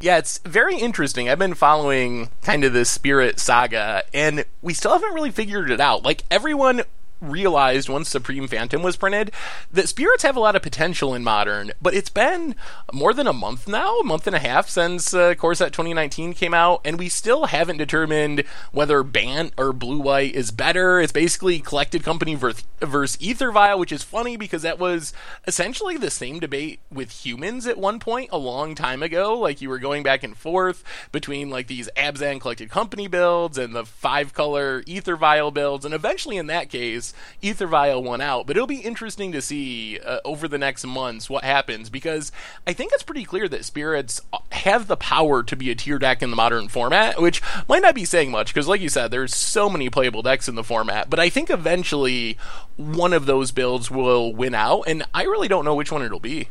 Yeah, 0.00 0.18
it's 0.18 0.38
very 0.44 0.76
interesting. 0.76 1.28
I've 1.28 1.38
been 1.38 1.54
following 1.54 2.28
kind 2.42 2.64
of 2.64 2.74
this 2.74 2.90
spirit 2.90 3.40
saga, 3.40 4.02
and 4.12 4.44
we 4.60 4.74
still 4.74 4.92
haven't 4.92 5.14
really 5.14 5.30
figured 5.30 5.70
it 5.70 5.80
out. 5.80 6.02
Like, 6.02 6.24
everyone 6.30 6.82
realized 7.20 7.88
once 7.88 8.08
Supreme 8.08 8.48
Phantom 8.48 8.82
was 8.82 8.96
printed 8.96 9.32
that 9.72 9.88
spirits 9.88 10.22
have 10.22 10.36
a 10.36 10.40
lot 10.40 10.56
of 10.56 10.62
potential 10.62 11.14
in 11.14 11.24
modern, 11.24 11.72
but 11.80 11.94
it's 11.94 12.10
been 12.10 12.54
more 12.92 13.14
than 13.14 13.26
a 13.26 13.32
month 13.32 13.66
now, 13.68 13.98
a 13.98 14.04
month 14.04 14.26
and 14.26 14.36
a 14.36 14.40
half 14.40 14.68
since 14.68 15.14
uh, 15.14 15.34
Core 15.34 15.54
Set 15.54 15.72
2019 15.72 16.34
came 16.34 16.54
out, 16.54 16.80
and 16.84 16.98
we 16.98 17.08
still 17.08 17.46
haven't 17.46 17.78
determined 17.78 18.44
whether 18.72 19.02
Bant 19.02 19.52
or 19.56 19.72
Blue 19.72 20.00
White 20.00 20.34
is 20.34 20.50
better. 20.50 21.00
It's 21.00 21.12
basically 21.12 21.60
Collected 21.60 22.02
Company 22.02 22.34
versus, 22.34 22.64
versus 22.80 23.18
Aether 23.22 23.50
Vial, 23.50 23.78
which 23.78 23.92
is 23.92 24.02
funny 24.02 24.36
because 24.36 24.62
that 24.62 24.78
was 24.78 25.12
essentially 25.46 25.96
the 25.96 26.10
same 26.10 26.40
debate 26.40 26.80
with 26.90 27.24
humans 27.24 27.66
at 27.66 27.78
one 27.78 27.98
point 27.98 28.30
a 28.32 28.38
long 28.38 28.74
time 28.74 29.02
ago. 29.02 29.38
Like 29.38 29.60
you 29.60 29.68
were 29.68 29.78
going 29.78 30.02
back 30.02 30.22
and 30.22 30.36
forth 30.36 30.84
between 31.12 31.50
like 31.50 31.66
these 31.66 31.88
Abzan 31.96 32.40
Collected 32.40 32.70
Company 32.70 33.08
builds 33.08 33.58
and 33.58 33.74
the 33.74 33.84
five 33.84 34.34
color 34.34 34.82
Aether 34.88 35.16
Vial 35.16 35.50
builds, 35.50 35.84
and 35.84 35.94
eventually 35.94 36.36
in 36.36 36.46
that 36.46 36.68
case, 36.68 37.14
Aether 37.42 37.66
Vial 37.66 38.02
won 38.02 38.20
out. 38.20 38.46
But 38.46 38.56
it'll 38.56 38.66
be 38.66 38.80
interesting 38.80 39.32
to 39.32 39.42
see 39.42 39.98
uh, 40.00 40.20
over 40.24 40.48
the 40.48 40.58
next 40.58 40.86
months 40.86 41.28
what 41.30 41.44
happens 41.44 41.90
because 41.90 42.32
I 42.66 42.72
think 42.72 42.92
it's 42.92 43.02
pretty 43.02 43.24
clear 43.24 43.48
that 43.48 43.64
Spirits 43.64 44.20
have 44.52 44.86
the 44.86 44.96
power 44.96 45.42
to 45.42 45.56
be 45.56 45.70
a 45.70 45.74
tier 45.74 45.98
deck 45.98 46.22
in 46.22 46.30
the 46.30 46.36
modern 46.36 46.68
format, 46.68 47.20
which 47.20 47.42
might 47.68 47.82
not 47.82 47.94
be 47.94 48.04
saying 48.04 48.30
much 48.30 48.52
because, 48.52 48.68
like 48.68 48.80
you 48.80 48.88
said, 48.88 49.10
there's 49.10 49.34
so 49.34 49.68
many 49.68 49.90
playable 49.90 50.22
decks 50.22 50.48
in 50.48 50.54
the 50.54 50.64
format. 50.64 51.10
But 51.10 51.20
I 51.20 51.28
think 51.28 51.50
eventually 51.50 52.38
one 52.76 53.12
of 53.12 53.26
those 53.26 53.50
builds 53.50 53.90
will 53.90 54.34
win 54.34 54.54
out, 54.54 54.82
and 54.86 55.04
I 55.14 55.22
really 55.24 55.48
don't 55.48 55.64
know 55.64 55.74
which 55.74 55.92
one 55.92 56.02
it'll 56.02 56.20
be. 56.20 56.48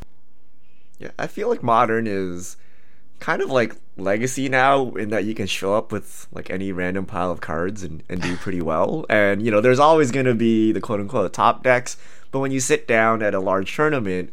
Yeah, 0.99 1.11
I 1.19 1.27
feel 1.27 1.49
like 1.49 1.61
modern 1.61 2.07
is 2.07 2.57
kind 3.19 3.41
of 3.41 3.49
like 3.49 3.75
legacy 3.97 4.49
now 4.49 4.89
in 4.91 5.09
that 5.09 5.23
you 5.23 5.33
can 5.33 5.47
show 5.47 5.73
up 5.73 5.91
with 5.91 6.27
like 6.31 6.49
any 6.49 6.71
random 6.71 7.05
pile 7.05 7.31
of 7.31 7.41
cards 7.41 7.83
and, 7.83 8.03
and 8.09 8.21
do 8.21 8.35
pretty 8.35 8.61
well. 8.61 9.05
And 9.09 9.41
you 9.41 9.51
know, 9.51 9.61
there's 9.61 9.79
always 9.79 10.11
gonna 10.11 10.35
be 10.35 10.71
the 10.71 10.81
quote 10.81 10.99
unquote 10.99 11.33
top 11.33 11.63
decks, 11.63 11.97
but 12.31 12.39
when 12.39 12.51
you 12.51 12.59
sit 12.59 12.87
down 12.87 13.21
at 13.21 13.33
a 13.33 13.39
large 13.39 13.73
tournament, 13.75 14.31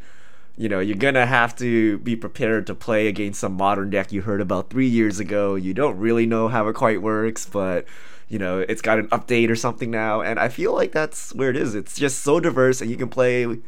you 0.57 0.69
know, 0.69 0.81
you're 0.81 0.97
gonna 0.97 1.27
have 1.27 1.57
to 1.57 1.99
be 1.99 2.17
prepared 2.17 2.67
to 2.67 2.75
play 2.75 3.07
against 3.07 3.41
some 3.41 3.55
modern 3.55 3.91
deck 3.91 4.13
you 4.13 4.23
heard 4.23 4.41
about 4.41 4.71
three 4.71 4.89
years 4.89 5.21
ago. 5.21 5.55
You 5.55 5.75
don't 5.75 5.99
really 5.99 6.27
know 6.27 6.49
how 6.49 6.69
it 6.69 6.75
quite 6.75 7.01
works, 7.01 7.47
but 7.47 7.87
you 8.29 8.39
know, 8.39 8.61
it's 8.61 8.83
got 8.83 8.99
an 8.99 9.09
update 9.09 9.51
or 9.51 9.57
something 9.57 9.91
now, 9.91 10.23
and 10.23 10.39
I 10.39 10.49
feel 10.49 10.73
like 10.75 10.93
that's 10.93 11.35
where 11.35 11.51
it 11.51 11.57
is. 11.57 11.75
It's 11.75 11.97
just 11.97 12.21
so 12.21 12.41
diverse 12.41 12.81
and 12.81 12.91
you 12.91 12.97
can 12.97 13.09
play 13.09 13.59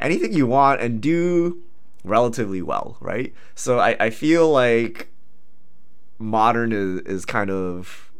anything 0.00 0.32
you 0.32 0.46
want 0.46 0.80
and 0.80 1.00
do 1.00 1.62
relatively 2.04 2.62
well, 2.62 2.96
right? 3.00 3.34
So 3.54 3.80
I, 3.80 3.96
I 3.98 4.10
feel 4.10 4.50
like 4.50 5.08
modern 6.18 6.72
is, 6.72 7.00
is 7.00 7.24
kind 7.24 7.50
of 7.50 8.12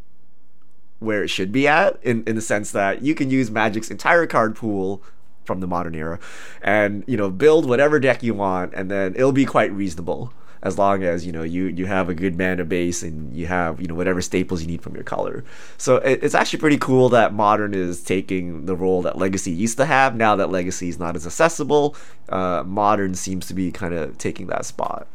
where 0.99 1.23
it 1.23 1.29
should 1.29 1.53
be 1.53 1.68
at 1.68 1.99
in, 2.03 2.25
in 2.25 2.35
the 2.35 2.42
sense 2.42 2.73
that 2.73 3.03
you 3.03 3.14
can 3.14 3.31
use 3.31 3.51
Magic's 3.51 3.90
entire 3.90 4.27
card 4.27 4.57
pool 4.57 5.03
from 5.44 5.61
the 5.61 5.66
modern 5.66 5.94
era 5.94 6.18
and 6.62 7.05
you 7.07 7.18
know 7.18 7.31
build 7.31 7.68
whatever 7.68 8.01
deck 8.01 8.23
you 8.23 8.33
want 8.33 8.73
and 8.75 8.90
then 8.90 9.14
it'll 9.14 9.31
be 9.31 9.44
quite 9.44 9.70
reasonable 9.73 10.33
as 10.64 10.79
long 10.79 11.05
as 11.05 11.24
you 11.24 11.31
know 11.31 11.42
you 11.42 11.66
you 11.66 11.87
have 11.87 12.09
a 12.09 12.14
good 12.14 12.37
mana 12.37 12.64
base 12.64 13.03
and 13.03 13.37
you 13.37 13.46
have 13.46 13.81
you 13.81 13.87
know 13.87 13.94
whatever 13.94 14.20
staples 14.20 14.62
you 14.62 14.66
need 14.66 14.83
from 14.83 14.94
your 14.94 15.05
color. 15.05 15.44
So 15.77 15.96
it, 15.96 16.20
it's 16.22 16.35
actually 16.35 16.59
pretty 16.59 16.79
cool 16.79 17.11
that 17.11 17.35
modern 17.35 17.74
is 17.74 18.03
taking 18.03 18.64
the 18.64 18.74
role 18.74 19.03
that 19.03 19.18
legacy 19.18 19.50
used 19.53 19.77
to 19.77 19.85
have. 19.85 20.16
Now 20.16 20.35
that 20.37 20.50
legacy 20.50 20.88
is 20.88 20.98
not 20.98 21.14
as 21.14 21.27
accessible, 21.27 21.94
uh, 22.31 22.64
modern 22.66 23.14
seems 23.14 23.46
to 23.48 23.55
be 23.55 23.70
kind 23.70 23.94
of 23.94 24.16
taking 24.18 24.46
that 24.48 24.64
spot. 24.64 25.07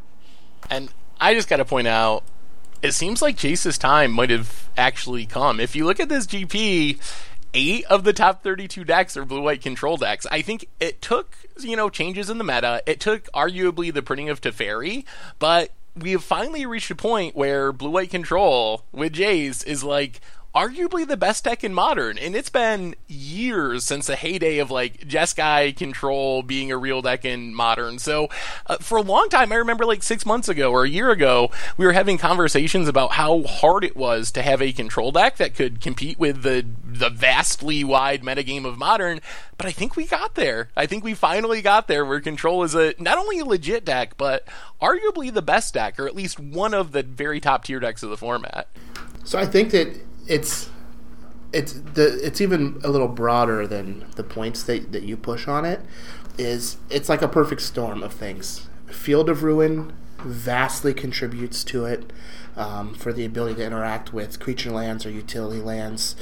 And 0.70 0.90
I 1.20 1.34
just 1.34 1.48
got 1.48 1.56
to 1.56 1.64
point 1.64 1.88
out, 1.88 2.22
it 2.80 2.92
seems 2.92 3.20
like 3.20 3.36
Jace's 3.36 3.76
time 3.76 4.12
might 4.12 4.30
have 4.30 4.68
actually 4.76 5.26
come. 5.26 5.58
If 5.58 5.74
you 5.74 5.84
look 5.84 5.98
at 5.98 6.08
this 6.08 6.26
GP, 6.26 6.98
eight 7.54 7.84
of 7.86 8.04
the 8.04 8.12
top 8.12 8.42
32 8.42 8.84
decks 8.84 9.16
are 9.16 9.24
blue 9.24 9.42
white 9.42 9.62
control 9.62 9.96
decks. 9.96 10.26
I 10.30 10.42
think 10.42 10.68
it 10.78 11.02
took, 11.02 11.36
you 11.60 11.76
know, 11.76 11.88
changes 11.88 12.30
in 12.30 12.38
the 12.38 12.44
meta. 12.44 12.82
It 12.86 13.00
took 13.00 13.30
arguably 13.32 13.92
the 13.92 14.02
printing 14.02 14.28
of 14.28 14.40
Teferi, 14.40 15.04
but 15.38 15.70
we 15.96 16.12
have 16.12 16.24
finally 16.24 16.66
reached 16.66 16.90
a 16.90 16.94
point 16.94 17.34
where 17.34 17.72
blue 17.72 17.90
white 17.90 18.10
control 18.10 18.84
with 18.92 19.14
Jace 19.14 19.66
is 19.66 19.82
like 19.82 20.20
arguably 20.54 21.06
the 21.06 21.16
best 21.16 21.44
deck 21.44 21.62
in 21.62 21.72
modern 21.72 22.18
and 22.18 22.34
it's 22.34 22.50
been 22.50 22.94
years 23.06 23.84
since 23.84 24.08
the 24.08 24.16
heyday 24.16 24.58
of 24.58 24.68
like 24.68 24.98
jeskai 25.06 25.74
control 25.76 26.42
being 26.42 26.72
a 26.72 26.76
real 26.76 27.00
deck 27.02 27.24
in 27.24 27.54
modern. 27.54 28.00
So 28.00 28.28
uh, 28.66 28.78
for 28.78 28.98
a 28.98 29.02
long 29.02 29.28
time 29.28 29.52
i 29.52 29.56
remember 29.56 29.84
like 29.84 30.02
six 30.02 30.26
months 30.26 30.48
ago 30.48 30.72
or 30.72 30.84
a 30.84 30.88
year 30.88 31.10
ago 31.10 31.52
we 31.76 31.86
were 31.86 31.92
having 31.92 32.18
conversations 32.18 32.88
about 32.88 33.12
how 33.12 33.44
hard 33.44 33.84
it 33.84 33.96
was 33.96 34.32
to 34.32 34.42
have 34.42 34.60
a 34.60 34.72
control 34.72 35.12
deck 35.12 35.36
that 35.36 35.54
could 35.54 35.80
compete 35.80 36.18
with 36.18 36.42
the 36.42 36.66
the 36.84 37.10
vastly 37.10 37.84
wide 37.84 38.22
metagame 38.22 38.64
of 38.64 38.76
modern. 38.76 39.20
But 39.56 39.68
i 39.68 39.70
think 39.70 39.94
we 39.94 40.04
got 40.04 40.34
there. 40.34 40.70
I 40.76 40.86
think 40.86 41.04
we 41.04 41.14
finally 41.14 41.62
got 41.62 41.86
there 41.86 42.04
where 42.04 42.20
control 42.20 42.64
is 42.64 42.74
a 42.74 42.94
not 42.98 43.18
only 43.18 43.38
a 43.38 43.44
legit 43.44 43.84
deck 43.84 44.16
but 44.16 44.48
arguably 44.82 45.32
the 45.32 45.42
best 45.42 45.74
deck 45.74 46.00
or 46.00 46.08
at 46.08 46.16
least 46.16 46.40
one 46.40 46.74
of 46.74 46.90
the 46.90 47.04
very 47.04 47.38
top 47.38 47.62
tier 47.64 47.78
decks 47.78 48.02
of 48.02 48.10
the 48.10 48.16
format. 48.16 48.66
So 49.22 49.38
i 49.38 49.46
think 49.46 49.70
that 49.70 50.09
it's 50.30 50.70
it's 51.52 51.72
the 51.72 52.24
it's 52.24 52.40
even 52.40 52.80
a 52.84 52.88
little 52.88 53.08
broader 53.08 53.66
than 53.66 54.06
the 54.14 54.22
points 54.22 54.62
that, 54.62 54.92
that 54.92 55.02
you 55.02 55.16
push 55.16 55.48
on 55.48 55.64
it 55.64 55.80
is 56.38 56.76
it's 56.88 57.08
like 57.08 57.20
a 57.20 57.28
perfect 57.28 57.60
storm 57.60 58.02
of 58.02 58.12
things. 58.12 58.68
Field 58.86 59.28
of 59.28 59.42
ruin 59.42 59.92
vastly 60.18 60.94
contributes 60.94 61.64
to 61.64 61.84
it 61.84 62.12
um, 62.56 62.94
for 62.94 63.12
the 63.12 63.24
ability 63.24 63.56
to 63.56 63.64
interact 63.64 64.12
with 64.12 64.38
creature 64.38 64.70
lands 64.70 65.04
or 65.04 65.10
utility 65.10 65.60
lands 65.60 66.14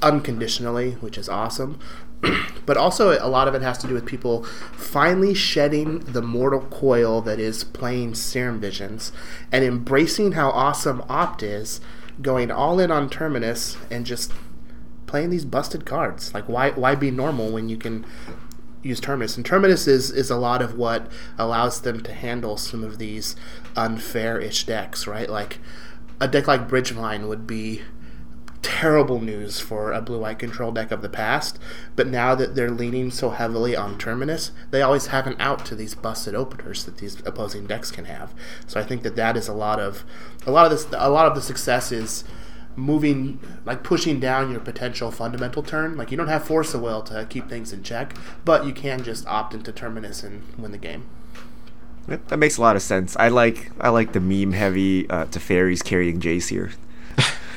unconditionally 0.00 0.92
which 0.92 1.18
is 1.18 1.28
awesome. 1.28 1.78
But 2.64 2.76
also 2.76 3.18
a 3.18 3.26
lot 3.26 3.48
of 3.48 3.56
it 3.56 3.62
has 3.62 3.76
to 3.78 3.88
do 3.88 3.94
with 3.94 4.06
people 4.06 4.44
finally 4.44 5.34
shedding 5.34 5.98
the 5.98 6.22
mortal 6.22 6.60
coil 6.60 7.20
that 7.22 7.40
is 7.40 7.64
playing 7.64 8.14
serum 8.14 8.60
visions 8.60 9.10
and 9.50 9.64
embracing 9.64 10.32
how 10.32 10.50
awesome 10.50 11.02
opt 11.08 11.42
is 11.42 11.80
going 12.20 12.50
all 12.50 12.78
in 12.78 12.90
on 12.90 13.08
Terminus 13.08 13.76
and 13.90 14.04
just 14.04 14.32
playing 15.06 15.30
these 15.30 15.44
busted 15.44 15.84
cards. 15.84 16.32
Like 16.34 16.48
why 16.48 16.70
why 16.70 16.94
be 16.94 17.10
normal 17.10 17.50
when 17.52 17.68
you 17.68 17.76
can 17.76 18.04
use 18.82 19.00
Terminus? 19.00 19.36
And 19.36 19.46
Terminus 19.46 19.86
is 19.86 20.10
is 20.10 20.30
a 20.30 20.36
lot 20.36 20.62
of 20.62 20.76
what 20.76 21.10
allows 21.38 21.82
them 21.82 22.02
to 22.02 22.12
handle 22.12 22.56
some 22.56 22.84
of 22.84 22.98
these 22.98 23.36
unfair-ish 23.76 24.64
decks, 24.64 25.06
right? 25.06 25.28
Like 25.28 25.58
a 26.20 26.28
deck 26.28 26.46
like 26.46 26.68
Bridgevine 26.68 27.28
would 27.28 27.46
be 27.46 27.82
terrible 28.62 29.20
news 29.20 29.60
for 29.60 29.92
a 29.92 30.00
blue 30.00 30.20
white 30.20 30.38
control 30.38 30.72
deck 30.72 30.90
of 30.90 31.02
the 31.02 31.08
past, 31.08 31.58
but 31.96 32.06
now 32.06 32.34
that 32.34 32.54
they're 32.54 32.70
leaning 32.70 33.10
so 33.10 33.30
heavily 33.30 33.76
on 33.76 33.98
Terminus, 33.98 34.52
they 34.70 34.80
always 34.82 35.08
have 35.08 35.26
an 35.26 35.36
out 35.38 35.66
to 35.66 35.74
these 35.74 35.94
busted 35.94 36.34
openers 36.34 36.84
that 36.84 36.98
these 36.98 37.20
opposing 37.26 37.66
decks 37.66 37.90
can 37.90 38.06
have. 38.06 38.32
So 38.66 38.80
I 38.80 38.84
think 38.84 39.02
that 39.02 39.16
that 39.16 39.36
is 39.36 39.48
a 39.48 39.52
lot 39.52 39.80
of 39.80 40.04
a 40.46 40.50
lot 40.50 40.64
of 40.66 40.70
this 40.70 40.86
a 40.96 41.10
lot 41.10 41.26
of 41.26 41.34
the 41.34 41.42
success 41.42 41.92
is 41.92 42.24
moving 42.74 43.38
like 43.66 43.82
pushing 43.82 44.18
down 44.18 44.50
your 44.50 44.60
potential 44.60 45.10
fundamental 45.10 45.62
turn. 45.62 45.96
Like 45.96 46.10
you 46.10 46.16
don't 46.16 46.28
have 46.28 46.44
force 46.44 46.72
of 46.72 46.80
will 46.80 47.02
to 47.02 47.26
keep 47.28 47.48
things 47.48 47.72
in 47.72 47.82
check, 47.82 48.16
but 48.44 48.64
you 48.64 48.72
can 48.72 49.02
just 49.02 49.26
opt 49.26 49.54
into 49.54 49.72
Terminus 49.72 50.22
and 50.22 50.42
win 50.56 50.72
the 50.72 50.78
game. 50.78 51.06
That 52.06 52.36
makes 52.36 52.56
a 52.56 52.60
lot 52.60 52.74
of 52.74 52.82
sense. 52.82 53.16
I 53.16 53.28
like 53.28 53.70
I 53.80 53.90
like 53.90 54.12
the 54.12 54.20
meme 54.20 54.52
heavy 54.52 55.08
uh, 55.08 55.26
Teferis 55.26 55.84
carrying 55.84 56.20
Jace 56.20 56.48
here. 56.48 56.72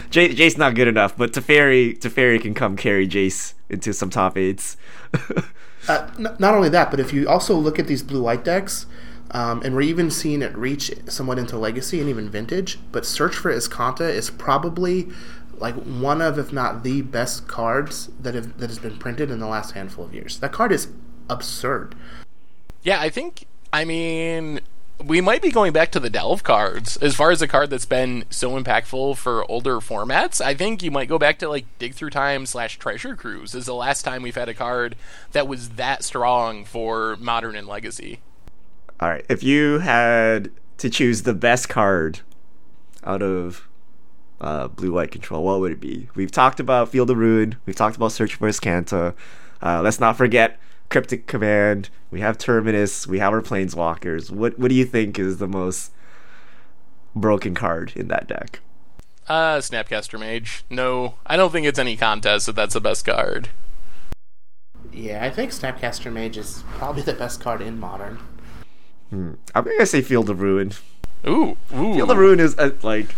J- 0.10 0.34
Jace 0.34 0.58
not 0.58 0.76
good 0.76 0.88
enough, 0.88 1.16
but 1.18 1.34
Teferi 1.34 1.98
Teferi 1.98 2.42
can 2.42 2.54
come 2.54 2.76
carry 2.76 3.08
Jace 3.08 3.54
into 3.70 3.94
some 3.94 4.10
top 4.10 4.38
eights. 4.38 4.78
uh, 5.88 6.10
n- 6.18 6.36
not 6.40 6.54
only 6.54 6.70
that, 6.70 6.92
but 6.92 7.00
if 7.00 7.14
you 7.14 7.28
also 7.28 7.56
look 7.56 7.80
at 7.80 7.88
these 7.88 8.04
blue 8.04 8.22
white 8.22 8.44
decks, 8.44 8.86
um, 9.32 9.62
and 9.64 9.76
we're 9.76 9.82
even 9.82 10.12
seeing 10.12 10.42
it 10.42 10.56
reach 10.56 10.92
somewhat 11.08 11.40
into 11.40 11.58
legacy 11.58 12.00
and 12.00 12.10
even 12.10 12.30
vintage. 12.30 12.80
But 12.92 13.06
Search 13.06 13.36
for 13.36 13.52
Azcanta 13.52 14.10
is 14.10 14.30
probably 14.30 15.10
like 15.58 15.76
one 15.76 16.22
of, 16.22 16.38
if 16.38 16.52
not 16.52 16.84
the 16.84 17.02
best 17.02 17.48
cards 17.48 18.10
that 18.20 18.36
have 18.36 18.58
that 18.60 18.70
has 18.70 18.80
been 18.80 18.98
printed 18.98 19.32
in 19.32 19.40
the 19.40 19.48
last 19.48 19.72
handful 19.72 20.06
of 20.06 20.14
years. 20.14 20.40
That 20.40 20.52
card 20.52 20.72
is 20.72 20.90
absurd. 21.30 21.96
Yeah, 22.84 23.00
I 23.02 23.10
think. 23.10 23.48
I 23.74 23.84
mean, 23.84 24.62
we 25.04 25.22
might 25.22 25.42
be 25.42 25.52
going 25.52 25.74
back 25.74 25.92
to 25.92 26.00
the 26.00 26.10
delve 26.10 26.44
cards 26.44 26.98
as 26.98 27.16
far 27.16 27.32
as 27.32 27.42
a 27.42 27.48
card 27.48 27.70
that's 27.70 27.86
been 27.86 28.26
so 28.30 28.52
impactful 28.52 29.18
for 29.18 29.50
older 29.50 29.78
formats. 29.78 30.44
I 30.44 30.54
think 30.54 30.82
you 30.82 30.92
might 30.92 31.10
go 31.10 31.20
back 31.20 31.40
to 31.40 31.50
like 31.50 31.66
dig 31.80 31.94
through 31.94 32.12
time 32.12 32.46
slash 32.46 32.78
treasure 32.78 33.16
cruise 33.16 33.54
is 33.54 33.66
the 33.66 33.76
last 33.76 34.04
time 34.04 34.24
we've 34.24 34.36
had 34.36 34.50
a 34.50 34.54
card 34.54 34.96
that 35.34 35.48
was 35.48 35.70
that 35.72 36.04
strong 36.04 36.66
for 36.66 37.18
modern 37.18 37.56
and 37.56 37.68
legacy. 37.68 38.20
All 39.00 39.10
right, 39.10 39.26
if 39.30 39.44
you 39.44 39.80
had 39.80 40.52
to 40.78 40.90
choose 40.90 41.24
the 41.24 41.34
best 41.34 41.68
card 41.68 42.22
out 43.04 43.22
of 43.22 43.68
uh, 44.40 44.70
blue 44.70 44.94
white 44.94 45.12
control, 45.12 45.44
what 45.44 45.60
would 45.60 45.74
it 45.74 45.82
be? 45.82 46.08
We've 46.16 46.32
talked 46.32 46.60
about 46.60 46.90
Field 46.90 47.10
of 47.10 47.18
Ruin. 47.18 47.58
We've 47.66 47.76
talked 47.76 47.98
about 47.98 48.14
Search 48.14 48.36
for 48.36 48.48
Azcanta. 48.48 49.14
Uh, 49.62 49.82
let's 49.82 50.00
not 50.00 50.16
forget 50.16 50.58
Cryptic 50.90 51.28
Command. 51.28 51.90
We 52.12 52.22
have 52.22 52.38
Terminus. 52.38 53.08
We 53.08 53.20
have 53.20 53.34
our 53.34 53.42
Planeswalkers. 53.42 54.32
What 54.32 54.58
What 54.60 54.70
do 54.70 54.76
you 54.76 54.86
think 54.86 55.20
is 55.20 55.38
the 55.38 55.48
most 55.48 55.92
broken 57.16 57.56
card 57.56 57.94
in 57.96 58.08
that 58.10 58.28
deck? 58.28 58.60
Uh, 59.28 59.58
Snapcaster 59.58 60.20
Mage. 60.20 60.64
No, 60.70 61.16
I 61.26 61.36
don't 61.36 61.52
think 61.52 61.66
it's 61.66 61.80
any 61.80 61.98
contest 61.98 62.46
that 62.46 62.56
that's 62.56 62.76
the 62.76 62.82
best 62.82 63.06
card. 63.06 63.50
Yeah, 64.92 65.26
I 65.26 65.30
think 65.30 65.52
Snapcaster 65.52 66.12
Mage 66.14 66.38
is 66.38 66.64
probably 66.76 67.02
the 67.02 67.14
best 67.14 67.42
card 67.42 67.62
in 67.62 67.80
Modern. 67.80 68.20
Hmm. 69.10 69.34
I'm 69.54 69.64
gonna 69.64 69.86
say 69.86 70.02
Field 70.02 70.30
of 70.30 70.42
Ruin. 70.42 70.74
Ooh, 71.28 71.58
ooh. 71.74 71.94
Field 71.96 72.12
of 72.12 72.18
Ruin 72.18 72.40
is 72.40 72.58
uh, 72.58 72.72
like 72.84 73.16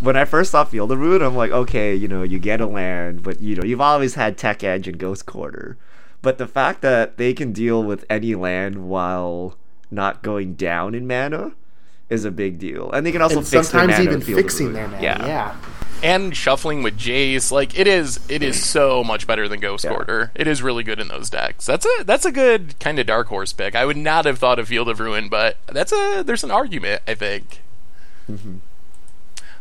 when 0.00 0.16
I 0.16 0.24
first 0.24 0.50
saw 0.50 0.64
Field 0.64 0.90
of 0.90 0.98
Ruin, 0.98 1.22
I'm 1.22 1.36
like, 1.36 1.52
okay, 1.52 1.94
you 1.94 2.08
know, 2.08 2.22
you 2.22 2.38
get 2.38 2.60
a 2.60 2.66
land, 2.66 3.22
but 3.22 3.40
you 3.40 3.54
know, 3.54 3.64
you've 3.64 3.80
always 3.80 4.14
had 4.14 4.36
Tech 4.36 4.64
Edge 4.64 4.88
and 4.88 4.98
Ghost 4.98 5.26
Quarter. 5.26 5.76
But 6.22 6.38
the 6.38 6.46
fact 6.46 6.82
that 6.82 7.16
they 7.16 7.32
can 7.32 7.52
deal 7.52 7.82
with 7.82 8.04
any 8.10 8.34
land 8.34 8.88
while 8.88 9.56
not 9.90 10.22
going 10.22 10.54
down 10.54 10.94
in 10.94 11.06
mana 11.06 11.52
is 12.08 12.24
a 12.24 12.30
big 12.30 12.58
deal, 12.58 12.90
and 12.90 13.06
they 13.06 13.12
can 13.12 13.22
also 13.22 13.38
and 13.38 13.46
fix 13.46 13.68
sometimes 13.68 13.96
their 13.96 14.06
mana 14.06 14.18
even 14.24 14.36
fixing 14.36 14.72
their 14.72 14.88
mana. 14.88 15.02
Yeah. 15.02 15.26
yeah. 15.26 15.56
And 16.02 16.34
shuffling 16.34 16.82
with 16.82 16.98
Jace, 16.98 17.52
like 17.52 17.78
it 17.78 17.86
is, 17.86 18.20
it 18.30 18.42
is 18.42 18.64
so 18.64 19.04
much 19.04 19.26
better 19.26 19.48
than 19.48 19.60
Ghost 19.60 19.84
Yeah. 19.84 19.90
Quarter. 19.90 20.32
It 20.34 20.46
is 20.46 20.62
really 20.62 20.82
good 20.82 20.98
in 20.98 21.08
those 21.08 21.28
decks. 21.28 21.66
That's 21.66 21.86
a 21.86 22.04
that's 22.04 22.24
a 22.24 22.32
good 22.32 22.78
kind 22.80 22.98
of 22.98 23.06
dark 23.06 23.28
horse 23.28 23.52
pick. 23.52 23.74
I 23.74 23.84
would 23.84 23.98
not 23.98 24.24
have 24.24 24.38
thought 24.38 24.58
of 24.58 24.68
Field 24.68 24.88
of 24.88 24.98
Ruin, 24.98 25.28
but 25.28 25.58
that's 25.66 25.92
a 25.92 26.22
there's 26.24 26.42
an 26.42 26.50
argument 26.50 27.02
I 27.06 27.14
think. 27.14 27.60
Mm-hmm. 28.30 28.56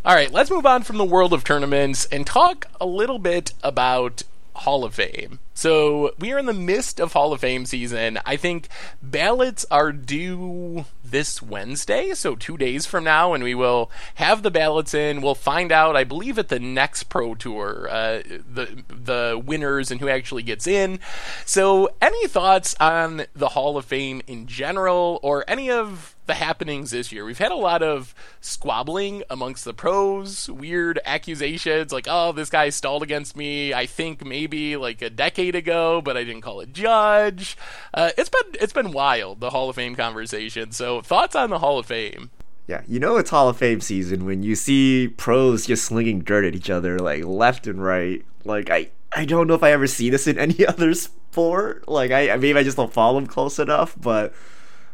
All 0.05 0.15
right, 0.15 0.31
let's 0.31 0.49
move 0.49 0.65
on 0.65 0.83
from 0.83 0.97
the 0.97 1.03
world 1.03 1.33
of 1.33 1.43
tournaments 1.43 2.05
and 2.05 2.25
talk 2.25 2.67
a 2.79 2.85
little 2.85 3.19
bit 3.19 3.53
about 3.61 4.23
Hall 4.59 4.83
of 4.83 4.93
Fame. 4.95 5.39
So, 5.53 6.13
we 6.19 6.31
are 6.31 6.37
in 6.37 6.45
the 6.45 6.53
midst 6.53 6.99
of 6.99 7.13
Hall 7.13 7.33
of 7.33 7.41
Fame 7.41 7.65
season. 7.65 8.19
I 8.25 8.37
think 8.37 8.69
ballots 9.01 9.65
are 9.69 9.91
due 9.91 10.85
this 11.03 11.41
Wednesday, 11.41 12.13
so 12.13 12.35
2 12.35 12.57
days 12.57 12.85
from 12.85 13.03
now 13.03 13.33
and 13.33 13.43
we 13.43 13.55
will 13.55 13.91
have 14.15 14.43
the 14.43 14.51
ballots 14.51 14.93
in. 14.93 15.21
We'll 15.21 15.35
find 15.35 15.71
out 15.71 15.95
I 15.95 16.03
believe 16.03 16.37
at 16.39 16.49
the 16.49 16.59
next 16.59 17.03
Pro 17.03 17.35
Tour 17.35 17.87
uh, 17.89 18.21
the 18.23 18.83
the 18.87 19.41
winners 19.43 19.91
and 19.91 19.99
who 19.99 20.07
actually 20.07 20.43
gets 20.43 20.67
in. 20.67 20.99
So, 21.45 21.89
any 22.01 22.27
thoughts 22.27 22.75
on 22.79 23.25
the 23.33 23.49
Hall 23.49 23.77
of 23.77 23.85
Fame 23.85 24.21
in 24.27 24.47
general 24.47 25.19
or 25.23 25.43
any 25.47 25.69
of 25.69 26.15
the 26.29 26.35
happenings 26.35 26.91
this 26.91 27.11
year. 27.11 27.25
We've 27.25 27.39
had 27.39 27.51
a 27.51 27.55
lot 27.55 27.81
of 27.81 28.13
squabbling 28.39 29.23
amongst 29.31 29.65
the 29.65 29.73
pros, 29.73 30.47
weird 30.47 30.99
accusations 31.03 31.91
like, 31.91 32.05
oh, 32.07 32.31
this 32.31 32.51
guy 32.51 32.69
stalled 32.69 33.01
against 33.01 33.35
me, 33.35 33.73
I 33.73 33.87
think 33.87 34.23
maybe 34.23 34.77
like 34.77 35.01
a 35.01 35.09
decade 35.09 35.55
ago, 35.55 36.01
but 36.01 36.15
I 36.15 36.23
didn't 36.23 36.41
call 36.41 36.59
a 36.59 36.67
judge. 36.67 37.57
Uh, 37.95 38.11
it's 38.15 38.29
been 38.29 38.61
it's 38.61 38.73
been 38.73 38.91
wild, 38.91 39.39
the 39.39 39.49
Hall 39.49 39.69
of 39.69 39.75
Fame 39.75 39.95
conversation. 39.95 40.71
So 40.71 41.01
thoughts 41.01 41.35
on 41.35 41.49
the 41.49 41.59
Hall 41.59 41.79
of 41.79 41.87
Fame? 41.87 42.29
Yeah, 42.67 42.83
you 42.87 42.99
know 42.99 43.17
it's 43.17 43.31
Hall 43.31 43.49
of 43.49 43.57
Fame 43.57 43.81
season 43.81 44.25
when 44.25 44.43
you 44.43 44.55
see 44.55 45.07
pros 45.07 45.65
just 45.65 45.83
slinging 45.83 46.19
dirt 46.19 46.45
at 46.45 46.53
each 46.53 46.69
other 46.69 46.99
like 46.99 47.25
left 47.25 47.65
and 47.65 47.83
right. 47.83 48.23
Like 48.45 48.69
I, 48.69 48.91
I 49.11 49.25
don't 49.25 49.47
know 49.47 49.55
if 49.55 49.63
I 49.63 49.71
ever 49.71 49.87
see 49.87 50.11
this 50.11 50.27
in 50.27 50.37
any 50.37 50.63
other 50.63 50.93
sport. 50.93 51.87
Like 51.87 52.11
I, 52.11 52.35
maybe 52.37 52.59
I 52.59 52.63
just 52.63 52.77
don't 52.77 52.93
follow 52.93 53.19
them 53.19 53.27
close 53.27 53.57
enough, 53.57 53.95
but 53.99 54.31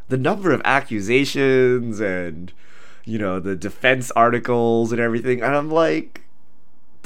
the 0.07 0.17
number 0.17 0.51
of 0.51 0.61
accusations 0.65 1.99
and 1.99 2.51
you 3.05 3.17
know 3.19 3.39
the 3.39 3.55
defense 3.55 4.11
articles 4.11 4.91
and 4.91 4.99
everything, 4.99 5.41
and 5.41 5.55
I'm 5.55 5.69
like, 5.69 6.21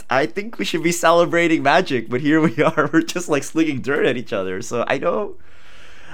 I 0.10 0.26
think 0.26 0.58
we 0.58 0.66
should 0.66 0.84
be 0.84 0.92
celebrating 0.92 1.64
Magic, 1.64 2.10
but 2.10 2.22
here 2.22 2.42
we 2.42 2.62
are, 2.64 2.90
we're 2.92 3.02
just 3.02 3.30
like 3.30 3.44
slinging 3.44 3.82
dirt 3.82 4.06
at 4.06 4.18
each 4.18 4.34
other. 4.34 4.62
So 4.62 4.86
I 4.88 4.98
don't. 4.98 5.38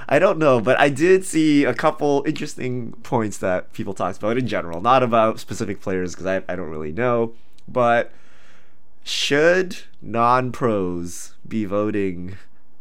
I 0.08 0.20
don't 0.20 0.38
know, 0.38 0.60
but 0.60 0.78
I 0.78 0.88
did 0.88 1.26
see 1.26 1.64
a 1.64 1.74
couple 1.74 2.22
interesting 2.28 2.92
points 3.02 3.38
that 3.38 3.72
people 3.72 3.92
talked 3.92 4.18
about 4.18 4.38
in 4.38 4.46
general, 4.46 4.80
not 4.80 5.02
about 5.02 5.40
specific 5.40 5.80
players 5.80 6.14
because 6.14 6.26
I, 6.26 6.36
I 6.48 6.54
don't 6.54 6.70
really 6.70 6.92
know. 6.92 7.34
But 7.66 8.12
should 9.02 9.78
non 10.00 10.52
pros 10.52 11.34
be 11.46 11.64
voting 11.64 12.36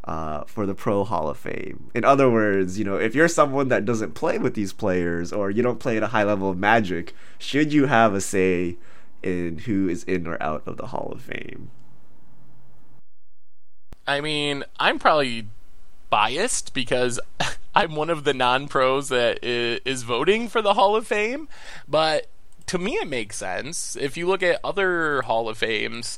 uh, 0.05 0.43
for 0.45 0.65
the 0.65 0.75
Pro 0.75 1.03
Hall 1.03 1.29
of 1.29 1.37
Fame? 1.37 1.91
In 1.93 2.05
other 2.05 2.29
words, 2.29 2.79
you 2.79 2.85
know, 2.85 2.95
if 2.95 3.13
you're 3.13 3.27
someone 3.27 3.67
that 3.67 3.85
doesn't 3.85 4.13
play 4.13 4.37
with 4.37 4.53
these 4.53 4.73
players 4.73 5.33
or 5.33 5.51
you 5.51 5.61
don't 5.61 5.79
play 5.79 5.97
at 5.97 6.03
a 6.03 6.07
high 6.07 6.23
level 6.23 6.49
of 6.49 6.57
magic, 6.57 7.13
should 7.37 7.73
you 7.73 7.87
have 7.87 8.13
a 8.13 8.21
say 8.21 8.77
in 9.23 9.59
who 9.59 9.89
is 9.89 10.03
in 10.03 10.27
or 10.27 10.41
out 10.41 10.63
of 10.65 10.77
the 10.77 10.87
Hall 10.87 11.11
of 11.11 11.21
Fame? 11.21 11.71
I 14.07 14.21
mean, 14.21 14.63
I'm 14.79 14.99
probably 14.99 15.47
biased 16.09 16.73
because 16.73 17.19
I'm 17.75 17.95
one 17.95 18.09
of 18.09 18.23
the 18.23 18.33
non 18.33 18.67
pros 18.67 19.09
that 19.09 19.39
is 19.43 20.03
voting 20.03 20.47
for 20.47 20.61
the 20.61 20.75
Hall 20.75 20.95
of 20.95 21.07
Fame, 21.07 21.49
but 21.87 22.27
to 22.67 22.77
me 22.77 22.93
it 22.93 23.07
makes 23.07 23.37
sense. 23.37 23.95
If 23.95 24.15
you 24.17 24.27
look 24.27 24.43
at 24.43 24.59
other 24.63 25.21
Hall 25.23 25.49
of 25.49 25.57
Fames, 25.57 26.17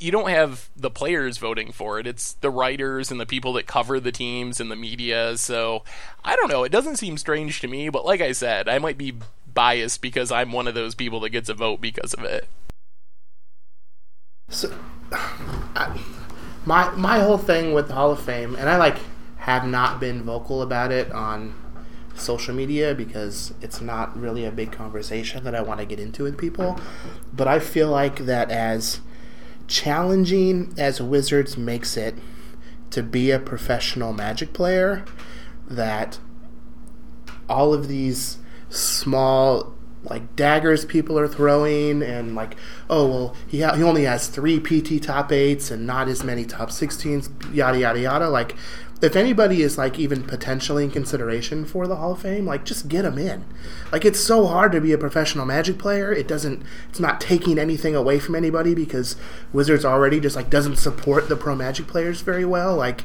you 0.00 0.10
don't 0.10 0.28
have 0.28 0.68
the 0.76 0.90
players 0.90 1.38
voting 1.38 1.72
for 1.72 1.98
it. 1.98 2.06
It's 2.06 2.34
the 2.34 2.50
writers 2.50 3.10
and 3.10 3.20
the 3.20 3.26
people 3.26 3.52
that 3.54 3.66
cover 3.66 3.98
the 4.00 4.12
teams 4.12 4.60
and 4.60 4.70
the 4.70 4.76
media. 4.76 5.36
So 5.38 5.82
I 6.24 6.36
don't 6.36 6.50
know. 6.50 6.64
It 6.64 6.72
doesn't 6.72 6.96
seem 6.96 7.16
strange 7.16 7.60
to 7.60 7.68
me, 7.68 7.88
but 7.88 8.04
like 8.04 8.20
I 8.20 8.32
said, 8.32 8.68
I 8.68 8.78
might 8.78 8.98
be 8.98 9.14
biased 9.52 10.02
because 10.02 10.30
I'm 10.30 10.52
one 10.52 10.68
of 10.68 10.74
those 10.74 10.94
people 10.94 11.20
that 11.20 11.30
gets 11.30 11.48
a 11.48 11.54
vote 11.54 11.80
because 11.80 12.12
of 12.14 12.24
it. 12.24 12.48
So, 14.48 14.74
I, 15.12 15.98
my 16.66 16.90
my 16.92 17.20
whole 17.20 17.38
thing 17.38 17.72
with 17.72 17.88
the 17.88 17.94
Hall 17.94 18.10
of 18.10 18.20
Fame, 18.20 18.54
and 18.56 18.68
I 18.68 18.76
like 18.76 18.98
have 19.38 19.66
not 19.66 20.00
been 20.00 20.22
vocal 20.22 20.62
about 20.62 20.90
it 20.92 21.10
on 21.12 21.54
social 22.14 22.54
media 22.54 22.94
because 22.94 23.52
it's 23.60 23.80
not 23.80 24.16
really 24.18 24.44
a 24.44 24.50
big 24.50 24.72
conversation 24.72 25.44
that 25.44 25.54
I 25.54 25.62
want 25.62 25.80
to 25.80 25.86
get 25.86 25.98
into 25.98 26.22
with 26.22 26.38
people. 26.38 26.78
But 27.32 27.48
I 27.48 27.58
feel 27.58 27.90
like 27.90 28.20
that 28.20 28.50
as 28.50 29.00
challenging 29.66 30.72
as 30.78 31.00
Wizards 31.00 31.56
makes 31.56 31.96
it 31.96 32.14
to 32.90 33.02
be 33.02 33.30
a 33.30 33.38
professional 33.38 34.12
Magic 34.12 34.52
player, 34.52 35.04
that 35.68 36.18
all 37.48 37.74
of 37.74 37.88
these 37.88 38.38
small 38.68 39.74
like 40.04 40.36
daggers 40.36 40.84
people 40.84 41.18
are 41.18 41.28
throwing 41.28 42.02
and 42.02 42.34
like 42.34 42.56
oh 42.90 43.06
well 43.06 43.36
he 43.46 43.62
ha- 43.62 43.74
he 43.74 43.82
only 43.82 44.04
has 44.04 44.28
3 44.28 44.60
PT 44.60 45.02
top 45.02 45.30
8s 45.30 45.70
and 45.70 45.86
not 45.86 46.08
as 46.08 46.22
many 46.22 46.44
top 46.44 46.70
16s 46.70 47.30
yada 47.54 47.78
yada 47.78 47.98
yada 48.00 48.28
like 48.28 48.54
if 49.04 49.14
anybody 49.16 49.62
is 49.62 49.76
like 49.78 49.98
even 49.98 50.22
potentially 50.24 50.84
in 50.84 50.90
consideration 50.90 51.64
for 51.64 51.86
the 51.86 51.96
Hall 51.96 52.12
of 52.12 52.20
Fame, 52.20 52.46
like 52.46 52.64
just 52.64 52.88
get 52.88 53.02
them 53.02 53.18
in. 53.18 53.44
Like 53.92 54.04
it's 54.04 54.20
so 54.20 54.46
hard 54.46 54.72
to 54.72 54.80
be 54.80 54.92
a 54.92 54.98
professional 54.98 55.46
Magic 55.46 55.78
player. 55.78 56.12
It 56.12 56.26
doesn't. 56.26 56.62
It's 56.90 57.00
not 57.00 57.20
taking 57.20 57.58
anything 57.58 57.94
away 57.94 58.18
from 58.18 58.34
anybody 58.34 58.74
because 58.74 59.16
Wizards 59.52 59.84
already 59.84 60.20
just 60.20 60.36
like 60.36 60.50
doesn't 60.50 60.76
support 60.76 61.28
the 61.28 61.36
pro 61.36 61.54
Magic 61.54 61.86
players 61.86 62.20
very 62.22 62.44
well. 62.44 62.74
Like 62.76 63.04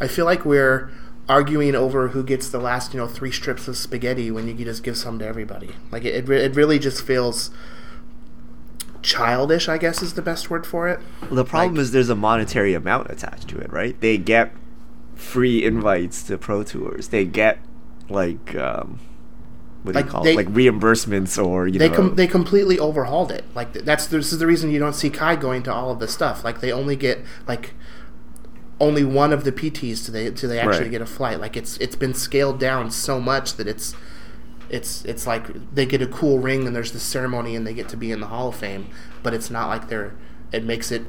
I 0.00 0.06
feel 0.08 0.24
like 0.24 0.44
we're 0.44 0.90
arguing 1.28 1.74
over 1.74 2.08
who 2.08 2.24
gets 2.24 2.48
the 2.48 2.58
last 2.58 2.94
you 2.94 3.00
know 3.00 3.06
three 3.06 3.30
strips 3.32 3.68
of 3.68 3.76
spaghetti 3.76 4.30
when 4.30 4.48
you 4.48 4.54
can 4.54 4.64
just 4.64 4.82
give 4.82 4.96
some 4.96 5.18
to 5.18 5.26
everybody. 5.26 5.70
Like 5.90 6.04
it, 6.04 6.28
it 6.28 6.54
really 6.54 6.78
just 6.78 7.02
feels 7.04 7.50
childish. 9.02 9.68
I 9.68 9.78
guess 9.78 10.02
is 10.02 10.14
the 10.14 10.22
best 10.22 10.50
word 10.50 10.66
for 10.66 10.88
it. 10.88 11.00
Well, 11.22 11.34
the 11.36 11.44
problem 11.44 11.74
Like- 11.74 11.82
is 11.82 11.92
there's 11.92 12.10
a 12.10 12.14
monetary 12.16 12.74
amount 12.74 13.10
attached 13.10 13.48
to 13.48 13.58
it, 13.58 13.72
right? 13.72 13.98
They 14.00 14.18
get 14.18 14.52
free 15.18 15.62
invites 15.64 16.22
to 16.22 16.38
pro 16.38 16.62
tours. 16.62 17.08
They 17.08 17.24
get 17.26 17.58
like 18.08 18.54
um, 18.54 19.00
what 19.82 19.92
do 19.92 19.98
Like, 19.98 20.04
you 20.06 20.10
call 20.10 20.22
they- 20.24 20.32
it? 20.32 20.36
Like 20.36 20.48
reimbursements 20.48 21.44
or 21.44 21.66
you 21.68 21.78
they 21.78 21.88
know. 21.90 21.96
com- 21.96 22.14
they 22.14 22.26
completely 22.26 22.78
overhauled 22.78 23.30
it. 23.32 23.44
Like 23.54 23.72
that's 23.72 24.06
this 24.06 24.32
is 24.32 24.38
the 24.38 24.46
reason 24.46 24.70
you 24.70 24.78
don't 24.78 24.94
see 24.94 25.10
Kai 25.10 25.36
going 25.36 25.62
to 25.64 25.72
all 25.74 25.90
of 25.90 25.98
this 25.98 26.12
stuff. 26.14 26.44
Like 26.44 26.60
they 26.60 26.72
only 26.72 26.96
get 26.96 27.20
like 27.46 27.74
only 28.80 29.02
one 29.04 29.32
of 29.32 29.42
the 29.44 29.50
PTs 29.50 30.04
to 30.04 30.10
they 30.12 30.30
do 30.30 30.46
they 30.46 30.58
actually 30.60 30.82
Right. 30.84 30.90
get 30.92 31.02
a 31.02 31.06
flight. 31.06 31.40
Like 31.40 31.56
it's 31.56 31.76
it's 31.78 31.96
been 31.96 32.14
scaled 32.14 32.60
down 32.60 32.90
so 32.92 33.20
much 33.20 33.54
that 33.56 33.66
it's 33.66 33.94
it's 34.70 35.04
it's 35.04 35.26
like 35.26 35.74
they 35.74 35.84
get 35.86 36.00
a 36.02 36.06
cool 36.06 36.38
ring 36.38 36.66
and 36.66 36.76
there's 36.76 36.92
the 36.92 37.00
ceremony 37.00 37.56
and 37.56 37.66
they 37.66 37.74
get 37.74 37.88
to 37.88 37.96
be 37.96 38.12
in 38.12 38.20
the 38.20 38.26
Hall 38.28 38.48
of 38.48 38.54
Fame, 38.56 38.86
but 39.22 39.34
it's 39.34 39.50
not 39.50 39.68
like 39.68 39.88
they're 39.88 40.14
it 40.52 40.62
makes 40.64 40.92
it 40.92 41.02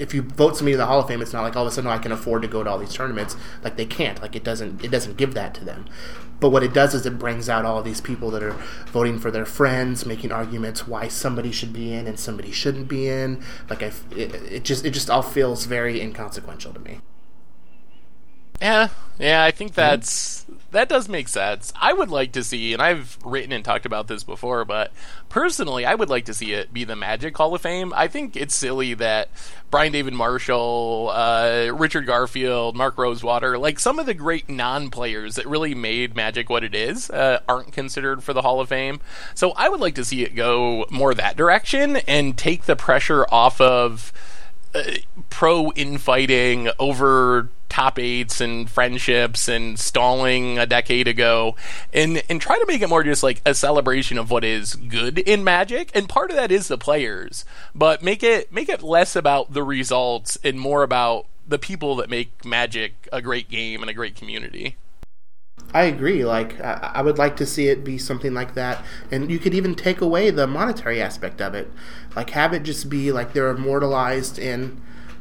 if 0.00 0.14
you 0.14 0.22
vote 0.22 0.56
somebody 0.56 0.72
to 0.72 0.78
the 0.78 0.86
Hall 0.86 1.00
of 1.00 1.06
Fame, 1.06 1.20
it's 1.20 1.32
not 1.32 1.42
like 1.42 1.54
all 1.54 1.66
of 1.66 1.68
a 1.68 1.74
sudden 1.74 1.88
oh, 1.88 1.92
I 1.92 1.98
can 1.98 2.10
afford 2.10 2.42
to 2.42 2.48
go 2.48 2.64
to 2.64 2.70
all 2.70 2.78
these 2.78 2.94
tournaments. 2.94 3.36
Like 3.62 3.76
they 3.76 3.84
can't. 3.84 4.20
Like 4.20 4.34
it 4.34 4.42
doesn't. 4.42 4.82
It 4.82 4.90
doesn't 4.90 5.16
give 5.16 5.34
that 5.34 5.54
to 5.54 5.64
them. 5.64 5.86
But 6.40 6.50
what 6.50 6.62
it 6.62 6.72
does 6.72 6.94
is 6.94 7.04
it 7.04 7.18
brings 7.18 7.50
out 7.50 7.66
all 7.66 7.78
of 7.78 7.84
these 7.84 8.00
people 8.00 8.30
that 8.30 8.42
are 8.42 8.56
voting 8.86 9.18
for 9.18 9.30
their 9.30 9.44
friends, 9.44 10.06
making 10.06 10.32
arguments 10.32 10.88
why 10.88 11.08
somebody 11.08 11.52
should 11.52 11.72
be 11.72 11.92
in 11.92 12.06
and 12.06 12.18
somebody 12.18 12.50
shouldn't 12.50 12.88
be 12.88 13.08
in. 13.08 13.44
Like 13.68 13.82
I, 13.82 13.92
it, 14.16 14.34
it 14.34 14.64
just 14.64 14.86
it 14.86 14.90
just 14.90 15.10
all 15.10 15.22
feels 15.22 15.66
very 15.66 16.00
inconsequential 16.00 16.72
to 16.72 16.80
me. 16.80 17.00
Yeah, 18.60 18.88
yeah, 19.18 19.44
I 19.44 19.50
think 19.50 19.74
that's 19.74 20.46
that 20.72 20.88
does 20.88 21.08
make 21.08 21.28
sense. 21.28 21.72
I 21.80 21.92
would 21.92 22.10
like 22.10 22.32
to 22.32 22.44
see, 22.44 22.72
and 22.72 22.80
I've 22.80 23.18
written 23.24 23.52
and 23.52 23.64
talked 23.64 23.86
about 23.86 24.08
this 24.08 24.24
before, 24.24 24.64
but 24.64 24.92
personally, 25.28 25.84
I 25.84 25.94
would 25.94 26.08
like 26.08 26.24
to 26.26 26.34
see 26.34 26.52
it 26.52 26.72
be 26.72 26.84
the 26.84 26.96
Magic 26.96 27.36
Hall 27.36 27.54
of 27.54 27.60
Fame. 27.60 27.92
I 27.96 28.08
think 28.08 28.36
it's 28.36 28.54
silly 28.54 28.94
that 28.94 29.28
Brian 29.70 29.92
David 29.92 30.14
Marshall, 30.14 31.10
uh, 31.12 31.70
Richard 31.72 32.06
Garfield, 32.06 32.76
Mark 32.76 32.96
Rosewater, 32.98 33.58
like 33.58 33.78
some 33.78 33.98
of 33.98 34.06
the 34.06 34.14
great 34.14 34.48
non-players 34.48 35.36
that 35.36 35.46
really 35.46 35.74
made 35.74 36.14
Magic 36.14 36.48
what 36.48 36.64
it 36.64 36.74
is, 36.74 37.10
uh, 37.10 37.40
aren't 37.48 37.72
considered 37.72 38.22
for 38.22 38.32
the 38.32 38.42
Hall 38.42 38.60
of 38.60 38.68
Fame. 38.68 39.00
So 39.34 39.52
I 39.52 39.68
would 39.68 39.80
like 39.80 39.94
to 39.96 40.04
see 40.04 40.22
it 40.22 40.34
go 40.34 40.86
more 40.90 41.14
that 41.14 41.36
direction 41.36 41.96
and 41.96 42.36
take 42.36 42.64
the 42.64 42.76
pressure 42.76 43.26
off 43.30 43.60
of 43.60 44.12
uh, 44.74 44.82
pro 45.30 45.72
infighting 45.72 46.70
over 46.78 47.48
top 47.70 47.98
eights 47.98 48.40
and 48.40 48.68
friendships 48.68 49.48
and 49.48 49.78
stalling 49.78 50.58
a 50.58 50.66
decade 50.66 51.08
ago 51.08 51.54
and 51.92 52.22
and 52.28 52.40
try 52.40 52.58
to 52.58 52.66
make 52.66 52.82
it 52.82 52.88
more 52.88 53.02
just 53.02 53.22
like 53.22 53.40
a 53.46 53.54
celebration 53.54 54.18
of 54.18 54.30
what 54.30 54.44
is 54.44 54.74
good 54.74 55.20
in 55.20 55.42
magic 55.42 55.90
and 55.94 56.08
part 56.08 56.30
of 56.30 56.36
that 56.36 56.52
is 56.52 56.68
the 56.68 56.76
players 56.76 57.44
but 57.74 58.02
make 58.02 58.22
it 58.22 58.52
make 58.52 58.68
it 58.68 58.82
less 58.82 59.16
about 59.16 59.54
the 59.54 59.62
results 59.62 60.36
and 60.44 60.60
more 60.60 60.82
about 60.82 61.26
the 61.46 61.58
people 61.58 61.96
that 61.96 62.10
make 62.10 62.44
magic 62.44 63.08
a 63.12 63.22
great 63.22 63.48
game 63.48 63.80
and 63.80 63.88
a 63.88 63.94
great 63.94 64.16
community 64.16 64.76
I 65.72 65.84
agree. 65.84 66.24
Like 66.24 66.60
I, 66.60 67.00
would 67.00 67.18
like 67.18 67.36
to 67.36 67.46
see 67.46 67.68
it 67.68 67.84
be 67.84 67.96
something 67.96 68.34
like 68.34 68.54
that, 68.54 68.84
and 69.12 69.30
you 69.30 69.38
could 69.38 69.54
even 69.54 69.76
take 69.76 70.00
away 70.00 70.30
the 70.30 70.46
monetary 70.46 71.00
aspect 71.00 71.40
of 71.40 71.54
it. 71.54 71.70
Like 72.16 72.30
have 72.30 72.52
it 72.52 72.64
just 72.64 72.90
be 72.90 73.12
like 73.12 73.34
they're 73.34 73.50
immortalized 73.50 74.36
in 74.36 74.80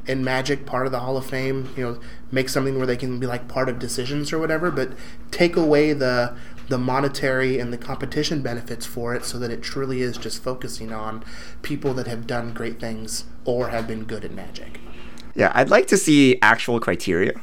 in 0.10 0.24
Magic, 0.24 0.66
part 0.66 0.88
of 0.88 0.92
the 0.92 1.00
Hall 1.00 1.18
of 1.18 1.26
Fame. 1.26 1.72
You 1.78 1.84
know, 1.84 2.00
make 2.32 2.50
something 2.50 2.78
where 2.78 2.88
they 2.88 2.98
can 2.98 3.20
be 3.20 3.28
like 3.28 3.48
part 3.48 3.70
of 3.70 3.78
decisions 3.78 4.34
or 4.34 4.40
whatever, 4.40 4.72
but 4.72 4.94
take 5.32 5.56
away 5.56 5.94
the 5.94 6.36
the 6.68 6.78
monetary 6.78 7.60
and 7.60 7.74
the 7.74 7.78
competition 7.78 8.42
benefits 8.42 8.86
for 8.86 9.16
it, 9.16 9.24
so 9.24 9.40
that 9.40 9.52
it 9.52 9.62
truly 9.62 10.02
is 10.02 10.18
just 10.18 10.44
focusing 10.44 10.92
on 10.92 11.24
people 11.62 11.94
that 11.94 12.08
have 12.08 12.28
done 12.28 12.54
great 12.54 12.80
things 12.80 13.26
or 13.46 13.70
have 13.70 13.88
been 13.88 14.04
good 14.04 14.26
at 14.26 14.32
Magic. 14.32 14.80
Yeah, 15.36 15.52
I'd 15.56 15.70
like 15.70 15.88
to 15.88 15.98
see 15.98 16.38
actual 16.42 16.80
criteria, 16.80 17.42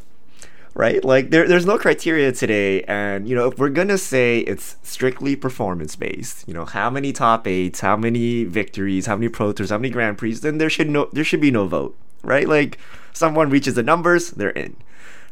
right? 0.74 1.04
Like 1.04 1.30
there, 1.30 1.46
there's 1.46 1.66
no 1.66 1.78
criteria 1.78 2.32
today, 2.32 2.82
and 2.82 3.28
you 3.28 3.36
know 3.36 3.46
if 3.46 3.58
we're 3.58 3.68
gonna 3.68 3.98
say 3.98 4.40
it's 4.40 4.76
strictly 4.82 5.36
performance 5.36 5.94
based, 5.94 6.46
you 6.48 6.54
know 6.54 6.64
how 6.64 6.90
many 6.90 7.12
top 7.12 7.46
eights, 7.46 7.80
how 7.80 7.96
many 7.96 8.42
victories, 8.44 9.06
how 9.06 9.14
many 9.14 9.28
pro 9.28 9.52
tours, 9.52 9.70
how 9.70 9.78
many 9.78 9.90
grand 9.90 10.18
prix, 10.18 10.34
then 10.34 10.58
there 10.58 10.70
should 10.70 10.90
no 10.90 11.08
there 11.12 11.24
should 11.24 11.40
be 11.40 11.50
no 11.52 11.66
vote, 11.66 11.96
right? 12.26 12.48
Like 12.48 12.78
someone 13.12 13.50
reaches 13.50 13.74
the 13.74 13.82
numbers, 13.82 14.32
they're 14.32 14.50
in. 14.50 14.76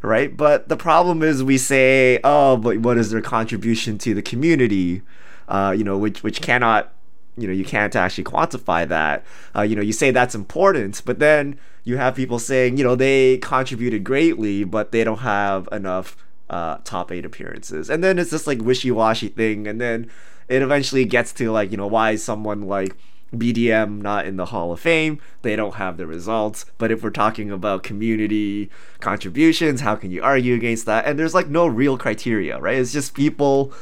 Right, 0.02 0.36
but 0.36 0.68
the 0.68 0.76
problem 0.76 1.22
is 1.22 1.42
we 1.42 1.56
say, 1.56 2.20
oh, 2.24 2.58
but 2.58 2.76
what 2.76 2.98
is 2.98 3.10
their 3.10 3.22
contribution 3.22 3.96
to 3.98 4.12
the 4.12 4.20
community? 4.20 5.00
Uh, 5.48 5.74
you 5.74 5.82
know, 5.82 5.96
which 5.96 6.22
which 6.22 6.42
cannot 6.42 6.92
you 7.36 7.46
know 7.46 7.52
you 7.52 7.64
can't 7.64 7.96
actually 7.96 8.24
quantify 8.24 8.86
that 8.86 9.24
uh, 9.56 9.62
you 9.62 9.74
know 9.74 9.82
you 9.82 9.92
say 9.92 10.10
that's 10.10 10.34
important 10.34 11.02
but 11.04 11.18
then 11.18 11.58
you 11.82 11.96
have 11.96 12.14
people 12.14 12.38
saying 12.38 12.76
you 12.76 12.84
know 12.84 12.94
they 12.94 13.38
contributed 13.38 14.04
greatly 14.04 14.64
but 14.64 14.92
they 14.92 15.02
don't 15.04 15.18
have 15.18 15.68
enough 15.72 16.16
uh, 16.50 16.78
top 16.84 17.10
eight 17.10 17.24
appearances 17.24 17.90
and 17.90 18.04
then 18.04 18.18
it's 18.18 18.30
this 18.30 18.46
like 18.46 18.60
wishy-washy 18.60 19.28
thing 19.28 19.66
and 19.66 19.80
then 19.80 20.08
it 20.48 20.62
eventually 20.62 21.04
gets 21.04 21.32
to 21.32 21.50
like 21.50 21.70
you 21.70 21.76
know 21.76 21.86
why 21.86 22.14
someone 22.14 22.62
like 22.62 22.96
BDM 23.34 24.00
not 24.00 24.26
in 24.26 24.36
the 24.36 24.46
Hall 24.46 24.72
of 24.72 24.80
Fame. 24.80 25.20
They 25.42 25.56
don't 25.56 25.74
have 25.74 25.96
the 25.96 26.06
results. 26.06 26.66
But 26.78 26.90
if 26.90 27.02
we're 27.02 27.10
talking 27.10 27.50
about 27.50 27.82
community 27.82 28.70
contributions, 29.00 29.80
how 29.80 29.96
can 29.96 30.10
you 30.10 30.22
argue 30.22 30.54
against 30.54 30.86
that? 30.86 31.06
And 31.06 31.18
there's 31.18 31.34
like 31.34 31.48
no 31.48 31.66
real 31.66 31.98
criteria, 31.98 32.58
right? 32.58 32.78
It's 32.78 32.92
just 32.92 33.14
people 33.14 33.72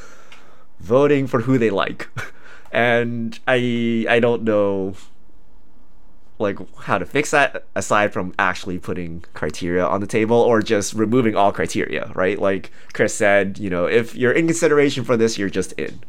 voting 0.80 1.26
for 1.26 1.42
who 1.42 1.58
they 1.58 1.70
like. 1.70 2.08
and 2.72 3.38
I 3.46 4.06
I 4.08 4.20
don't 4.20 4.42
know 4.42 4.94
like 6.38 6.58
how 6.80 6.98
to 6.98 7.06
fix 7.06 7.30
that 7.30 7.64
aside 7.74 8.12
from 8.12 8.34
actually 8.38 8.78
putting 8.78 9.24
criteria 9.32 9.86
on 9.86 10.00
the 10.00 10.06
table 10.06 10.36
or 10.36 10.60
just 10.60 10.92
removing 10.92 11.34
all 11.36 11.52
criteria, 11.52 12.10
right? 12.14 12.38
Like 12.38 12.70
Chris 12.92 13.14
said, 13.14 13.58
you 13.58 13.70
know, 13.70 13.86
if 13.86 14.14
you're 14.14 14.32
in 14.32 14.46
consideration 14.46 15.04
for 15.04 15.16
this, 15.16 15.38
you're 15.38 15.48
just 15.48 15.72
in, 15.72 16.02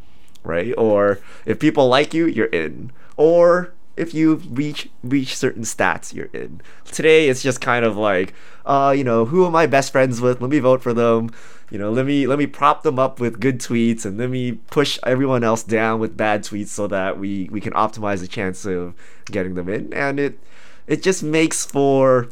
right? 0.44 0.74
Or 0.78 1.20
if 1.46 1.60
people 1.60 1.88
like 1.88 2.14
you, 2.14 2.26
you're 2.26 2.48
in. 2.48 2.92
Or 3.18 3.74
if 3.96 4.14
you 4.14 4.36
reach 4.36 4.90
reach 5.04 5.36
certain 5.38 5.64
stats, 5.64 6.14
you're 6.14 6.30
in. 6.34 6.62
Today 6.86 7.30
it's 7.30 7.44
just 7.44 7.62
kind 7.62 7.86
of 7.86 7.96
like, 7.96 8.34
uh, 8.66 8.94
you 8.96 9.04
know, 9.04 9.26
who 9.26 9.46
am 9.46 9.56
I 9.56 9.68
best 9.68 9.92
friends 9.92 10.20
with? 10.20 10.42
Let 10.42 10.50
me 10.50 10.60
vote 10.60 10.82
for 10.82 10.94
them. 10.94 11.30
You 11.70 11.80
know, 11.80 11.92
let 11.92 12.06
me 12.06 12.28
let 12.28 12.40
me 12.40 12.48
prop 12.48 12.84
them 12.84 13.00
up 13.00 13.20
with 13.20 13.40
good 13.40 13.60
tweets 13.60 14.06
and 14.06 14.18
let 14.18 14.30
me 14.30 14.54
push 14.54 15.00
everyone 15.04 15.44
else 15.44 15.64
down 15.64 16.00
with 16.00 16.18
bad 16.18 16.44
tweets 16.44 16.68
so 16.68 16.88
that 16.88 17.20
we 17.20 17.50
we 17.52 17.62
can 17.62 17.74
optimize 17.74 18.20
the 18.20 18.28
chance 18.28 18.66
of 18.66 18.94
getting 19.26 19.56
them 19.56 19.70
in. 19.70 19.94
And 19.94 20.20
it 20.20 20.40
it 20.88 21.04
just 21.04 21.24
makes 21.24 21.66
for 21.66 22.30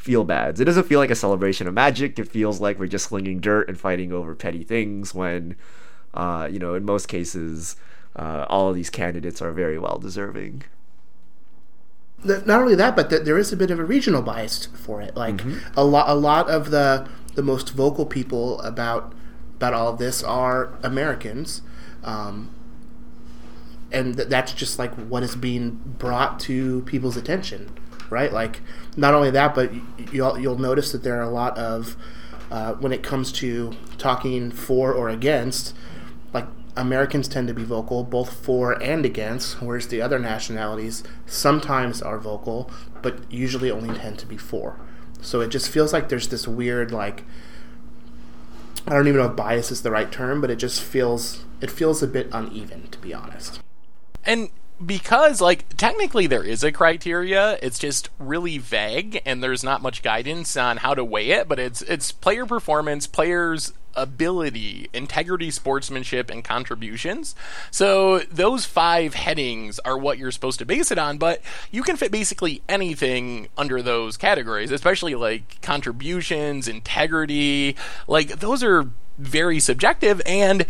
feel 0.00 0.24
bads. 0.24 0.60
It 0.60 0.64
doesn't 0.64 0.86
feel 0.86 0.98
like 0.98 1.10
a 1.10 1.14
celebration 1.14 1.68
of 1.68 1.74
magic. 1.74 2.18
It 2.18 2.28
feels 2.28 2.60
like 2.60 2.78
we're 2.78 2.86
just 2.86 3.06
slinging 3.06 3.38
dirt 3.40 3.68
and 3.68 3.78
fighting 3.78 4.12
over 4.12 4.34
petty 4.34 4.64
things 4.64 5.14
when, 5.14 5.56
uh, 6.14 6.48
you 6.50 6.58
know, 6.58 6.74
in 6.74 6.84
most 6.84 7.06
cases, 7.06 7.76
uh, 8.16 8.46
all 8.48 8.68
of 8.68 8.74
these 8.74 8.90
candidates 8.90 9.40
are 9.40 9.52
very 9.52 9.78
well 9.78 9.98
deserving 9.98 10.64
not 12.24 12.60
only 12.60 12.74
that, 12.74 12.96
but 12.96 13.10
that 13.10 13.24
there 13.24 13.38
is 13.38 13.52
a 13.52 13.56
bit 13.56 13.70
of 13.70 13.78
a 13.78 13.84
regional 13.84 14.22
bias 14.22 14.66
for 14.66 15.00
it. 15.00 15.16
Like 15.16 15.38
mm-hmm. 15.38 15.58
a 15.76 15.84
lot, 15.84 16.08
a 16.08 16.14
lot 16.14 16.48
of 16.48 16.70
the 16.70 17.08
the 17.34 17.42
most 17.42 17.70
vocal 17.70 18.06
people 18.06 18.60
about 18.60 19.14
about 19.56 19.74
all 19.74 19.88
of 19.88 19.98
this 19.98 20.22
are 20.22 20.74
Americans, 20.82 21.62
um, 22.04 22.50
and 23.92 24.16
th- 24.16 24.28
that's 24.28 24.52
just 24.52 24.78
like 24.78 24.92
what 24.94 25.22
is 25.22 25.36
being 25.36 25.80
brought 25.98 26.40
to 26.40 26.82
people's 26.82 27.16
attention, 27.16 27.70
right? 28.10 28.32
Like 28.32 28.60
not 28.96 29.14
only 29.14 29.30
that, 29.30 29.54
but 29.54 29.72
you'll 30.12 30.38
you'll 30.38 30.58
notice 30.58 30.92
that 30.92 31.02
there 31.02 31.18
are 31.18 31.22
a 31.22 31.30
lot 31.30 31.56
of 31.56 31.96
uh, 32.50 32.74
when 32.74 32.92
it 32.92 33.02
comes 33.02 33.32
to 33.32 33.72
talking 33.96 34.50
for 34.50 34.92
or 34.92 35.08
against, 35.08 35.74
Americans 36.76 37.28
tend 37.28 37.48
to 37.48 37.54
be 37.54 37.64
vocal 37.64 38.04
both 38.04 38.32
for 38.32 38.72
and 38.82 39.04
against, 39.04 39.60
whereas 39.60 39.88
the 39.88 40.00
other 40.00 40.18
nationalities 40.18 41.02
sometimes 41.26 42.00
are 42.00 42.18
vocal, 42.18 42.70
but 43.02 43.30
usually 43.30 43.70
only 43.70 43.96
tend 43.96 44.18
to 44.18 44.26
be 44.26 44.36
for. 44.36 44.78
So 45.20 45.40
it 45.40 45.48
just 45.48 45.68
feels 45.68 45.92
like 45.92 46.08
there's 46.08 46.28
this 46.28 46.48
weird 46.48 46.92
like 46.92 47.24
I 48.86 48.94
don't 48.94 49.06
even 49.08 49.20
know 49.20 49.26
if 49.26 49.36
bias 49.36 49.70
is 49.70 49.82
the 49.82 49.90
right 49.90 50.10
term, 50.10 50.40
but 50.40 50.50
it 50.50 50.56
just 50.56 50.82
feels 50.82 51.44
it 51.60 51.70
feels 51.70 52.02
a 52.02 52.06
bit 52.06 52.28
uneven 52.32 52.88
to 52.88 52.98
be 52.98 53.12
honest. 53.12 53.60
And 54.24 54.50
because 54.84 55.40
like 55.40 55.76
technically 55.76 56.26
there 56.26 56.42
is 56.42 56.64
a 56.64 56.72
criteria 56.72 57.58
it's 57.60 57.78
just 57.78 58.08
really 58.18 58.56
vague 58.56 59.20
and 59.26 59.42
there's 59.42 59.62
not 59.62 59.82
much 59.82 60.02
guidance 60.02 60.56
on 60.56 60.78
how 60.78 60.94
to 60.94 61.04
weigh 61.04 61.30
it 61.30 61.46
but 61.46 61.58
it's 61.58 61.82
it's 61.82 62.12
player 62.12 62.46
performance 62.46 63.06
players 63.06 63.74
ability, 63.94 64.88
integrity, 64.92 65.50
sportsmanship, 65.50 66.30
and 66.30 66.44
contributions. 66.44 67.34
So 67.70 68.20
those 68.20 68.64
five 68.64 69.14
headings 69.14 69.78
are 69.80 69.98
what 69.98 70.18
you're 70.18 70.30
supposed 70.30 70.58
to 70.60 70.64
base 70.64 70.90
it 70.90 70.98
on, 70.98 71.18
but 71.18 71.40
you 71.70 71.82
can 71.82 71.96
fit 71.96 72.12
basically 72.12 72.62
anything 72.68 73.48
under 73.56 73.82
those 73.82 74.16
categories, 74.16 74.70
especially 74.70 75.14
like 75.14 75.60
contributions, 75.62 76.68
integrity. 76.68 77.76
Like 78.06 78.40
those 78.40 78.62
are 78.62 78.90
very 79.18 79.60
subjective 79.60 80.20
and 80.24 80.64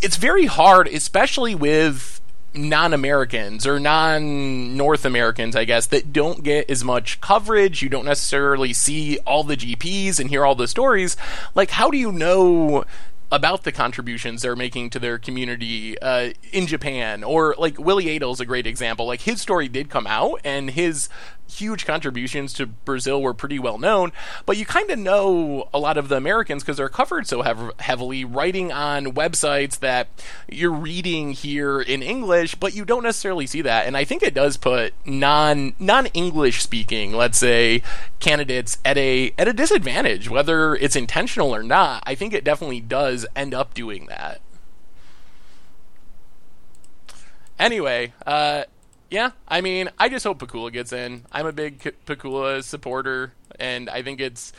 it's 0.00 0.16
very 0.16 0.46
hard, 0.46 0.88
especially 0.88 1.54
with 1.54 2.13
non-Americans 2.54 3.66
or 3.66 3.80
non-North 3.80 5.04
Americans, 5.04 5.56
I 5.56 5.64
guess, 5.64 5.86
that 5.86 6.12
don't 6.12 6.42
get 6.42 6.70
as 6.70 6.84
much 6.84 7.20
coverage. 7.20 7.82
You 7.82 7.88
don't 7.88 8.04
necessarily 8.04 8.72
see 8.72 9.18
all 9.26 9.44
the 9.44 9.56
GPs 9.56 10.20
and 10.20 10.30
hear 10.30 10.44
all 10.44 10.54
the 10.54 10.68
stories. 10.68 11.16
Like, 11.54 11.70
how 11.70 11.90
do 11.90 11.98
you 11.98 12.12
know 12.12 12.84
about 13.34 13.64
the 13.64 13.72
contributions 13.72 14.42
they're 14.42 14.54
making 14.54 14.90
to 14.90 14.98
their 15.00 15.18
community 15.18 15.98
uh, 15.98 16.30
in 16.52 16.66
Japan. 16.68 17.24
Or 17.24 17.54
like 17.58 17.78
Willy 17.78 18.14
Edel's 18.14 18.40
a 18.40 18.46
great 18.46 18.66
example. 18.66 19.06
Like 19.06 19.22
his 19.22 19.40
story 19.40 19.66
did 19.68 19.90
come 19.90 20.06
out, 20.06 20.40
and 20.44 20.70
his 20.70 21.08
huge 21.50 21.86
contributions 21.86 22.52
to 22.54 22.66
Brazil 22.66 23.22
were 23.22 23.34
pretty 23.34 23.58
well 23.58 23.78
known, 23.78 24.12
but 24.46 24.56
you 24.56 24.66
kind 24.66 24.90
of 24.90 24.98
know 24.98 25.68
a 25.72 25.78
lot 25.78 25.96
of 25.96 26.08
the 26.08 26.16
Americans 26.16 26.62
because 26.62 26.76
they're 26.76 26.88
covered 26.88 27.26
so 27.26 27.42
hev- 27.42 27.72
heavily, 27.78 28.24
writing 28.24 28.72
on 28.72 29.06
websites 29.06 29.78
that 29.80 30.08
you're 30.48 30.72
reading 30.72 31.32
here 31.32 31.80
in 31.80 32.02
English, 32.02 32.54
but 32.56 32.74
you 32.74 32.84
don't 32.84 33.02
necessarily 33.02 33.46
see 33.46 33.62
that. 33.62 33.86
And 33.86 33.96
I 33.96 34.04
think 34.04 34.22
it 34.22 34.34
does 34.34 34.56
put 34.56 34.94
non 35.04 35.74
non 35.78 36.06
English 36.06 36.62
speaking, 36.62 37.12
let's 37.12 37.38
say, 37.38 37.82
candidates 38.20 38.78
at 38.84 38.98
a 38.98 39.32
at 39.38 39.48
a 39.48 39.52
disadvantage, 39.52 40.28
whether 40.28 40.74
it's 40.74 40.96
intentional 40.96 41.54
or 41.54 41.62
not. 41.62 42.02
I 42.06 42.14
think 42.14 42.32
it 42.32 42.44
definitely 42.44 42.80
does 42.80 43.26
end 43.36 43.54
up 43.54 43.74
doing 43.74 44.06
that. 44.06 44.40
Anyway, 47.58 48.12
uh, 48.26 48.64
yeah, 49.14 49.30
I 49.46 49.60
mean, 49.60 49.90
I 49.96 50.08
just 50.08 50.24
hope 50.24 50.40
Pikula 50.40 50.72
gets 50.72 50.92
in. 50.92 51.24
I'm 51.30 51.46
a 51.46 51.52
big 51.52 51.78
Pikula 52.04 52.64
supporter, 52.64 53.32
and 53.60 53.88
I 53.88 54.02
think 54.02 54.20
it's 54.20 54.52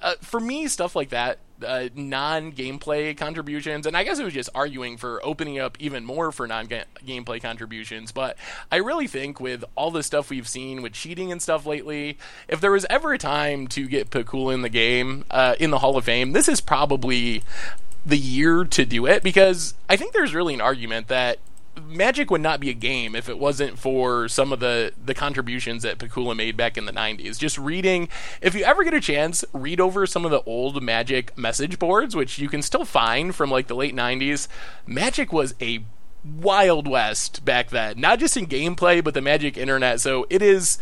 uh, 0.00 0.14
for 0.20 0.38
me 0.38 0.68
stuff 0.68 0.94
like 0.94 1.08
that, 1.08 1.40
uh, 1.66 1.88
non-gameplay 1.92 3.16
contributions, 3.16 3.84
and 3.84 3.96
I 3.96 4.04
guess 4.04 4.20
it 4.20 4.24
was 4.24 4.32
just 4.32 4.48
arguing 4.54 4.96
for 4.96 5.20
opening 5.26 5.58
up 5.58 5.76
even 5.80 6.04
more 6.04 6.30
for 6.30 6.46
non-gameplay 6.46 7.42
contributions. 7.42 8.12
But 8.12 8.36
I 8.70 8.76
really 8.76 9.08
think 9.08 9.40
with 9.40 9.64
all 9.74 9.90
the 9.90 10.04
stuff 10.04 10.30
we've 10.30 10.46
seen 10.46 10.80
with 10.80 10.92
cheating 10.92 11.32
and 11.32 11.42
stuff 11.42 11.66
lately, 11.66 12.16
if 12.46 12.60
there 12.60 12.70
was 12.70 12.86
ever 12.88 13.12
a 13.12 13.18
time 13.18 13.66
to 13.68 13.88
get 13.88 14.10
Pikula 14.10 14.54
in 14.54 14.62
the 14.62 14.68
game, 14.68 15.24
uh, 15.32 15.56
in 15.58 15.72
the 15.72 15.80
Hall 15.80 15.96
of 15.96 16.04
Fame, 16.04 16.30
this 16.30 16.48
is 16.48 16.60
probably 16.60 17.42
the 18.06 18.18
year 18.18 18.64
to 18.66 18.84
do 18.84 19.06
it 19.06 19.24
because 19.24 19.74
I 19.88 19.96
think 19.96 20.12
there's 20.12 20.32
really 20.32 20.54
an 20.54 20.60
argument 20.60 21.08
that 21.08 21.40
Magic 21.82 22.30
would 22.30 22.40
not 22.40 22.60
be 22.60 22.70
a 22.70 22.74
game 22.74 23.14
if 23.14 23.28
it 23.28 23.38
wasn't 23.38 23.78
for 23.78 24.28
some 24.28 24.52
of 24.52 24.60
the 24.60 24.92
the 25.02 25.14
contributions 25.14 25.82
that 25.82 25.98
Pikula 25.98 26.36
made 26.36 26.56
back 26.56 26.76
in 26.76 26.86
the 26.86 26.92
90s. 26.92 27.38
Just 27.38 27.58
reading, 27.58 28.08
if 28.40 28.54
you 28.54 28.64
ever 28.64 28.84
get 28.84 28.94
a 28.94 29.00
chance, 29.00 29.44
read 29.52 29.80
over 29.80 30.06
some 30.06 30.24
of 30.24 30.30
the 30.30 30.42
old 30.42 30.82
Magic 30.82 31.36
message 31.36 31.78
boards, 31.78 32.14
which 32.14 32.38
you 32.38 32.48
can 32.48 32.62
still 32.62 32.84
find 32.84 33.34
from 33.34 33.50
like 33.50 33.66
the 33.66 33.74
late 33.74 33.94
90s. 33.94 34.48
Magic 34.86 35.32
was 35.32 35.54
a 35.60 35.84
wild 36.24 36.88
west 36.88 37.44
back 37.44 37.70
then, 37.70 38.00
not 38.00 38.18
just 38.18 38.36
in 38.36 38.46
gameplay, 38.46 39.02
but 39.02 39.14
the 39.14 39.20
Magic 39.20 39.56
internet. 39.56 40.00
So 40.00 40.26
it 40.30 40.42
is 40.42 40.78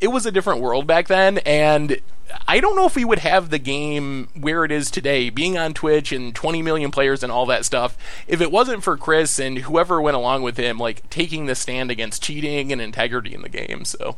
it 0.00 0.08
was 0.08 0.26
a 0.26 0.30
different 0.30 0.60
world 0.60 0.86
back 0.86 1.08
then 1.08 1.38
and 1.38 2.00
I 2.46 2.60
don't 2.60 2.76
know 2.76 2.86
if 2.86 2.96
we 2.96 3.04
would 3.04 3.20
have 3.20 3.50
the 3.50 3.58
game 3.58 4.28
where 4.38 4.64
it 4.64 4.72
is 4.72 4.90
today, 4.90 5.30
being 5.30 5.56
on 5.56 5.74
Twitch 5.74 6.12
and 6.12 6.34
20 6.34 6.62
million 6.62 6.90
players 6.90 7.22
and 7.22 7.32
all 7.32 7.46
that 7.46 7.64
stuff, 7.64 7.96
if 8.26 8.40
it 8.40 8.50
wasn't 8.52 8.82
for 8.82 8.96
Chris 8.96 9.38
and 9.38 9.58
whoever 9.58 10.00
went 10.00 10.16
along 10.16 10.42
with 10.42 10.56
him, 10.56 10.78
like 10.78 11.08
taking 11.10 11.46
the 11.46 11.54
stand 11.54 11.90
against 11.90 12.22
cheating 12.22 12.72
and 12.72 12.80
integrity 12.80 13.34
in 13.34 13.42
the 13.42 13.48
game. 13.48 13.84
So, 13.84 14.16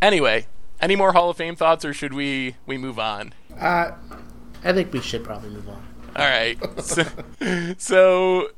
anyway, 0.00 0.46
any 0.80 0.96
more 0.96 1.12
Hall 1.12 1.30
of 1.30 1.36
Fame 1.36 1.56
thoughts, 1.56 1.84
or 1.84 1.92
should 1.92 2.14
we 2.14 2.56
we 2.66 2.78
move 2.78 2.98
on? 2.98 3.34
Uh, 3.58 3.92
I 4.64 4.72
think 4.72 4.92
we 4.92 5.00
should 5.00 5.24
probably 5.24 5.50
move 5.50 5.68
on. 5.68 5.82
All 6.16 6.24
right. 6.24 6.58
so, 6.82 7.04
so 7.76 8.50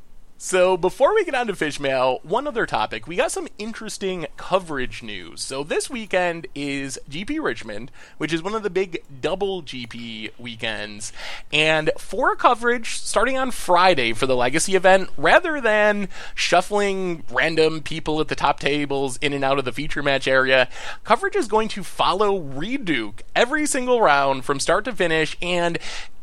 so, 0.42 0.78
before 0.78 1.14
we 1.14 1.22
get 1.26 1.34
on 1.34 1.48
to 1.48 1.54
fish 1.54 1.78
mail, 1.78 2.20
one 2.22 2.46
other 2.46 2.64
topic. 2.64 3.06
We 3.06 3.14
got 3.14 3.30
some 3.30 3.46
interesting 3.58 4.26
coverage 4.38 5.02
news. 5.02 5.42
So, 5.42 5.62
this 5.62 5.90
weekend 5.90 6.46
is 6.54 6.98
GP 7.10 7.42
Richmond, 7.42 7.90
which 8.16 8.32
is 8.32 8.42
one 8.42 8.54
of 8.54 8.62
the 8.62 8.70
big 8.70 9.04
double 9.20 9.62
GP 9.62 10.30
weekends. 10.38 11.12
And 11.52 11.90
for 11.98 12.34
coverage, 12.36 12.94
starting 12.94 13.36
on 13.36 13.50
Friday 13.50 14.14
for 14.14 14.26
the 14.26 14.34
Legacy 14.34 14.76
event, 14.76 15.10
rather 15.18 15.60
than 15.60 16.08
shuffling 16.34 17.22
random 17.30 17.82
people 17.82 18.18
at 18.18 18.28
the 18.28 18.34
top 18.34 18.60
tables 18.60 19.18
in 19.18 19.34
and 19.34 19.44
out 19.44 19.58
of 19.58 19.66
the 19.66 19.72
feature 19.72 20.02
match 20.02 20.26
area, 20.26 20.70
coverage 21.04 21.36
is 21.36 21.48
going 21.48 21.68
to 21.68 21.84
follow 21.84 22.38
Reed 22.38 22.86
Duke 22.86 23.24
every 23.36 23.66
single 23.66 24.00
round 24.00 24.46
from 24.46 24.58
start 24.58 24.86
to 24.86 24.92
finish. 24.92 25.36
And 25.42 25.78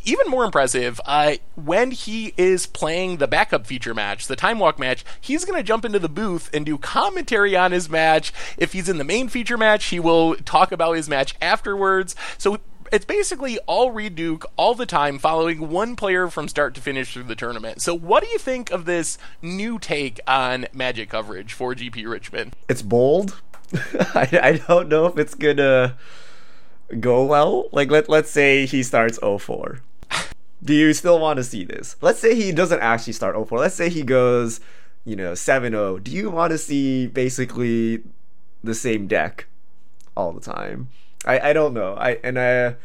even 0.07 0.27
more 0.29 0.45
impressive, 0.45 1.01
uh, 1.05 1.35
when 1.55 1.91
he 1.91 2.33
is 2.37 2.65
playing 2.65 3.17
the 3.17 3.27
backup 3.27 3.67
feature 3.67 3.93
match, 3.93 4.27
the 4.27 4.37
time 4.37 4.57
walk 4.57 4.79
match, 4.79 5.03
he's 5.19 5.43
going 5.43 5.59
to 5.59 5.63
jump 5.63 5.83
into 5.83 5.99
the 5.99 6.07
booth 6.07 6.49
and 6.53 6.65
do 6.65 6.77
commentary 6.77 7.57
on 7.57 7.73
his 7.73 7.89
match. 7.89 8.31
If 8.57 8.71
he's 8.71 8.87
in 8.87 8.99
the 8.99 9.03
main 9.03 9.27
feature 9.27 9.57
match, 9.57 9.85
he 9.87 9.99
will 9.99 10.35
talk 10.35 10.71
about 10.71 10.93
his 10.93 11.09
match 11.09 11.35
afterwards. 11.41 12.15
So 12.37 12.59
it's 12.89 13.03
basically 13.03 13.59
all 13.67 13.91
Reed 13.91 14.15
Duke 14.15 14.45
all 14.55 14.73
the 14.73 14.85
time, 14.85 15.19
following 15.19 15.69
one 15.69 15.97
player 15.97 16.29
from 16.29 16.47
start 16.47 16.73
to 16.75 16.81
finish 16.81 17.11
through 17.11 17.23
the 17.23 17.35
tournament. 17.35 17.81
So, 17.81 17.93
what 17.93 18.23
do 18.23 18.29
you 18.29 18.37
think 18.37 18.71
of 18.71 18.85
this 18.85 19.17
new 19.41 19.77
take 19.77 20.21
on 20.25 20.67
Magic 20.71 21.09
coverage 21.09 21.51
for 21.51 21.75
GP 21.75 22.07
Richmond? 22.09 22.55
It's 22.69 22.81
bold. 22.81 23.41
I, 24.15 24.39
I 24.41 24.63
don't 24.67 24.87
know 24.87 25.05
if 25.07 25.17
it's 25.17 25.35
gonna 25.35 25.97
go 27.01 27.25
well. 27.25 27.67
Like 27.73 27.91
let 27.91 28.07
let's 28.07 28.29
say 28.29 28.65
he 28.65 28.83
starts 28.83 29.19
04 29.19 29.81
do 30.63 30.73
you 30.73 30.93
still 30.93 31.19
want 31.19 31.37
to 31.37 31.43
see 31.43 31.63
this? 31.63 31.95
Let's 32.01 32.19
say 32.19 32.35
he 32.35 32.51
doesn't 32.51 32.79
actually 32.79 33.13
start 33.13 33.35
04. 33.47 33.59
Let's 33.59 33.75
say 33.75 33.89
he 33.89 34.03
goes, 34.03 34.59
you 35.05 35.15
know, 35.15 35.33
7-0. 35.33 36.03
Do 36.03 36.11
you 36.11 36.29
want 36.29 36.51
to 36.51 36.57
see 36.57 37.07
basically 37.07 38.03
the 38.63 38.75
same 38.75 39.07
deck 39.07 39.47
all 40.15 40.31
the 40.33 40.41
time. 40.41 40.89
I, 41.25 41.39
I 41.49 41.53
don't 41.53 41.73
know. 41.73 41.93
I 41.95 42.17
and 42.23 42.39
I 42.39 42.75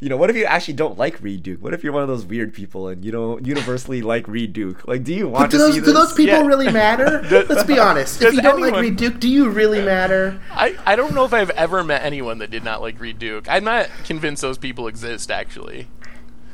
you 0.00 0.10
know, 0.10 0.16
what 0.18 0.28
if 0.28 0.36
you 0.36 0.44
actually 0.44 0.74
don't 0.74 0.98
like 0.98 1.22
Reed 1.22 1.42
Duke? 1.42 1.62
What 1.62 1.72
if 1.72 1.82
you're 1.82 1.92
one 1.92 2.02
of 2.02 2.08
those 2.08 2.26
weird 2.26 2.52
people 2.52 2.88
and 2.88 3.02
you 3.04 3.10
don't 3.10 3.46
universally 3.46 4.02
like 4.02 4.28
Reed 4.28 4.52
Duke? 4.52 4.86
Like, 4.86 5.02
do 5.02 5.14
you 5.14 5.28
want 5.28 5.44
But 5.44 5.50
do 5.52 5.56
to 5.56 5.62
those, 5.64 5.74
see 5.74 5.80
do 5.80 5.92
those 5.92 6.12
people 6.12 6.34
Yeah. 6.40 6.46
really 6.46 6.70
matter? 6.70 7.22
Let's 7.48 7.62
be 7.64 7.78
honest. 7.78 8.16
If 8.20 8.26
does 8.28 8.34
you 8.34 8.42
don't 8.42 8.60
like 8.60 8.74
anyone- 8.74 8.82
Reed 8.82 8.96
Duke, 8.96 9.18
do 9.18 9.28
you 9.28 9.48
really 9.48 9.82
matter? 9.82 10.38
I, 10.50 10.76
I 10.84 10.96
don't 10.96 11.14
know 11.14 11.24
if 11.24 11.32
I've 11.32 11.50
ever 11.50 11.82
met 11.82 12.02
anyone 12.02 12.38
that 12.38 12.50
did 12.50 12.64
not 12.64 12.82
like 12.82 13.00
Reed 13.00 13.18
Duke. 13.18 13.48
I'm 13.48 13.64
not 13.64 13.88
convinced 14.04 14.42
those 14.42 14.58
people 14.58 14.88
exist, 14.88 15.30
actually. 15.30 15.86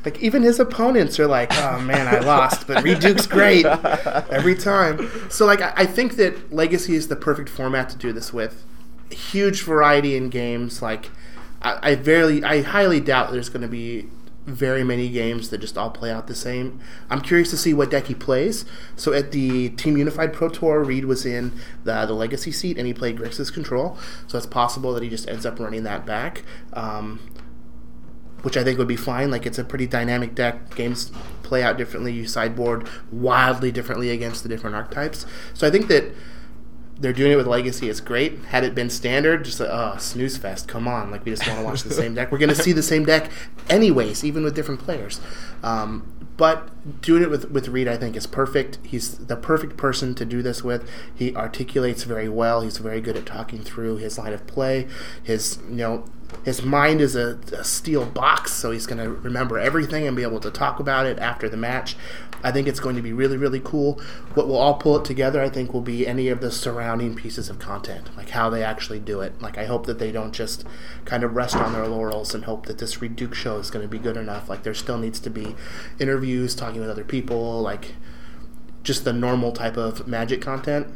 Like 0.03 0.19
even 0.21 0.41
his 0.41 0.59
opponents 0.59 1.19
are 1.19 1.27
like, 1.27 1.51
"Oh 1.53 1.79
man, 1.79 2.07
I 2.07 2.19
lost," 2.19 2.67
but 2.67 2.83
Reed 2.83 2.99
Duke's 2.99 3.27
great 3.27 3.65
every 4.31 4.55
time. 4.55 5.09
So 5.29 5.45
like, 5.45 5.61
I, 5.61 5.73
I 5.77 5.85
think 5.85 6.15
that 6.15 6.51
Legacy 6.53 6.95
is 6.95 7.07
the 7.07 7.15
perfect 7.15 7.49
format 7.49 7.89
to 7.89 7.97
do 7.97 8.11
this 8.11 8.33
with. 8.33 8.63
Huge 9.11 9.63
variety 9.63 10.15
in 10.15 10.29
games. 10.29 10.81
Like, 10.81 11.11
I, 11.61 11.91
I 11.91 11.95
very, 11.95 12.43
I 12.43 12.61
highly 12.61 12.99
doubt 12.99 13.31
there's 13.31 13.49
going 13.49 13.61
to 13.61 13.67
be 13.67 14.07
very 14.45 14.83
many 14.83 15.07
games 15.09 15.49
that 15.49 15.59
just 15.59 15.77
all 15.77 15.91
play 15.91 16.11
out 16.11 16.27
the 16.27 16.35
same. 16.35 16.79
I'm 17.09 17.21
curious 17.21 17.51
to 17.51 17.57
see 17.57 17.73
what 17.73 17.91
deck 17.91 18.07
he 18.07 18.15
plays. 18.15 18.65
So 18.95 19.13
at 19.13 19.31
the 19.31 19.69
Team 19.69 19.97
Unified 19.97 20.33
Pro 20.33 20.49
Tour, 20.49 20.83
Reed 20.83 21.05
was 21.05 21.25
in 21.25 21.51
the 21.83 22.05
the 22.05 22.13
Legacy 22.13 22.51
seat 22.51 22.77
and 22.77 22.87
he 22.87 22.93
played 22.93 23.17
Grixis 23.17 23.53
Control. 23.53 23.97
So 24.27 24.37
it's 24.37 24.47
possible 24.47 24.93
that 24.93 25.03
he 25.03 25.09
just 25.09 25.27
ends 25.29 25.45
up 25.45 25.59
running 25.59 25.83
that 25.83 26.05
back. 26.05 26.43
Um, 26.73 27.19
which 28.41 28.57
I 28.57 28.63
think 28.63 28.77
would 28.77 28.87
be 28.87 28.95
fine. 28.95 29.31
Like 29.31 29.45
it's 29.45 29.59
a 29.59 29.63
pretty 29.63 29.87
dynamic 29.87 30.35
deck. 30.35 30.75
Games 30.75 31.11
play 31.43 31.63
out 31.63 31.77
differently. 31.77 32.13
You 32.13 32.27
sideboard 32.27 32.87
wildly 33.11 33.71
differently 33.71 34.09
against 34.09 34.43
the 34.43 34.49
different 34.49 34.75
archetypes. 34.75 35.25
So 35.53 35.67
I 35.67 35.71
think 35.71 35.87
that 35.87 36.05
they're 37.01 37.13
doing 37.13 37.31
it 37.31 37.35
with 37.35 37.47
Legacy 37.47 37.89
is 37.89 37.99
great. 37.99 38.37
Had 38.45 38.63
it 38.63 38.75
been 38.75 38.89
standard, 38.89 39.43
just 39.43 39.59
like, 39.59 39.69
oh 39.71 39.97
snooze 39.97 40.37
fest. 40.37 40.67
Come 40.67 40.87
on, 40.87 41.09
like 41.09 41.25
we 41.25 41.31
just 41.31 41.45
want 41.47 41.59
to 41.59 41.65
watch 41.65 41.83
the 41.83 41.93
same 41.93 42.13
deck. 42.13 42.31
We're 42.31 42.37
going 42.37 42.49
to 42.49 42.55
see 42.55 42.71
the 42.71 42.83
same 42.83 43.05
deck 43.05 43.31
anyways, 43.69 44.23
even 44.23 44.43
with 44.43 44.55
different 44.55 44.79
players. 44.79 45.19
Um, 45.63 46.21
but 46.37 47.01
doing 47.01 47.23
it 47.23 47.29
with 47.29 47.51
with 47.51 47.67
Reed, 47.67 47.87
I 47.87 47.97
think, 47.97 48.15
is 48.15 48.27
perfect. 48.27 48.77
He's 48.83 49.17
the 49.17 49.35
perfect 49.35 49.77
person 49.77 50.13
to 50.15 50.25
do 50.25 50.41
this 50.41 50.63
with. 50.63 50.89
He 51.13 51.35
articulates 51.35 52.03
very 52.03 52.29
well. 52.29 52.61
He's 52.61 52.77
very 52.77 53.01
good 53.01 53.17
at 53.17 53.25
talking 53.25 53.63
through 53.63 53.97
his 53.97 54.17
line 54.17 54.33
of 54.33 54.45
play. 54.47 54.87
His 55.23 55.59
you 55.69 55.75
know 55.75 56.05
his 56.43 56.63
mind 56.63 57.01
is 57.01 57.15
a, 57.15 57.39
a 57.53 57.63
steel 57.63 58.05
box, 58.05 58.51
so 58.53 58.71
he's 58.71 58.87
going 58.87 59.03
to 59.03 59.09
remember 59.09 59.59
everything 59.59 60.07
and 60.07 60.15
be 60.15 60.23
able 60.23 60.39
to 60.39 60.51
talk 60.51 60.79
about 60.79 61.05
it 61.05 61.19
after 61.19 61.47
the 61.47 61.57
match. 61.57 61.95
I 62.43 62.51
think 62.51 62.67
it's 62.67 62.79
going 62.79 62.95
to 62.95 63.01
be 63.01 63.13
really, 63.13 63.37
really 63.37 63.59
cool. 63.63 64.01
What 64.33 64.47
will 64.47 64.57
all 64.57 64.75
pull 64.75 64.97
it 64.97 65.05
together, 65.05 65.41
I 65.41 65.49
think, 65.49 65.73
will 65.73 65.81
be 65.81 66.07
any 66.07 66.29
of 66.29 66.41
the 66.41 66.49
surrounding 66.49 67.15
pieces 67.15 67.49
of 67.49 67.59
content, 67.59 68.15
like 68.17 68.29
how 68.29 68.49
they 68.49 68.63
actually 68.63 68.99
do 68.99 69.21
it. 69.21 69.39
Like, 69.41 69.57
I 69.57 69.65
hope 69.65 69.85
that 69.85 69.99
they 69.99 70.11
don't 70.11 70.33
just 70.33 70.65
kind 71.05 71.23
of 71.23 71.35
rest 71.35 71.55
on 71.55 71.73
their 71.73 71.87
laurels 71.87 72.33
and 72.33 72.45
hope 72.45 72.65
that 72.65 72.79
this 72.79 73.01
Reed 73.01 73.15
Duke 73.15 73.35
show 73.35 73.57
is 73.57 73.69
going 73.69 73.83
to 73.83 73.89
be 73.89 73.99
good 73.99 74.17
enough. 74.17 74.49
Like, 74.49 74.63
there 74.63 74.73
still 74.73 74.97
needs 74.97 75.19
to 75.19 75.29
be 75.29 75.55
interviews, 75.99 76.55
talking 76.55 76.81
with 76.81 76.89
other 76.89 77.03
people, 77.03 77.61
like 77.61 77.93
just 78.83 79.05
the 79.05 79.13
normal 79.13 79.51
type 79.51 79.77
of 79.77 80.07
magic 80.07 80.41
content 80.41 80.87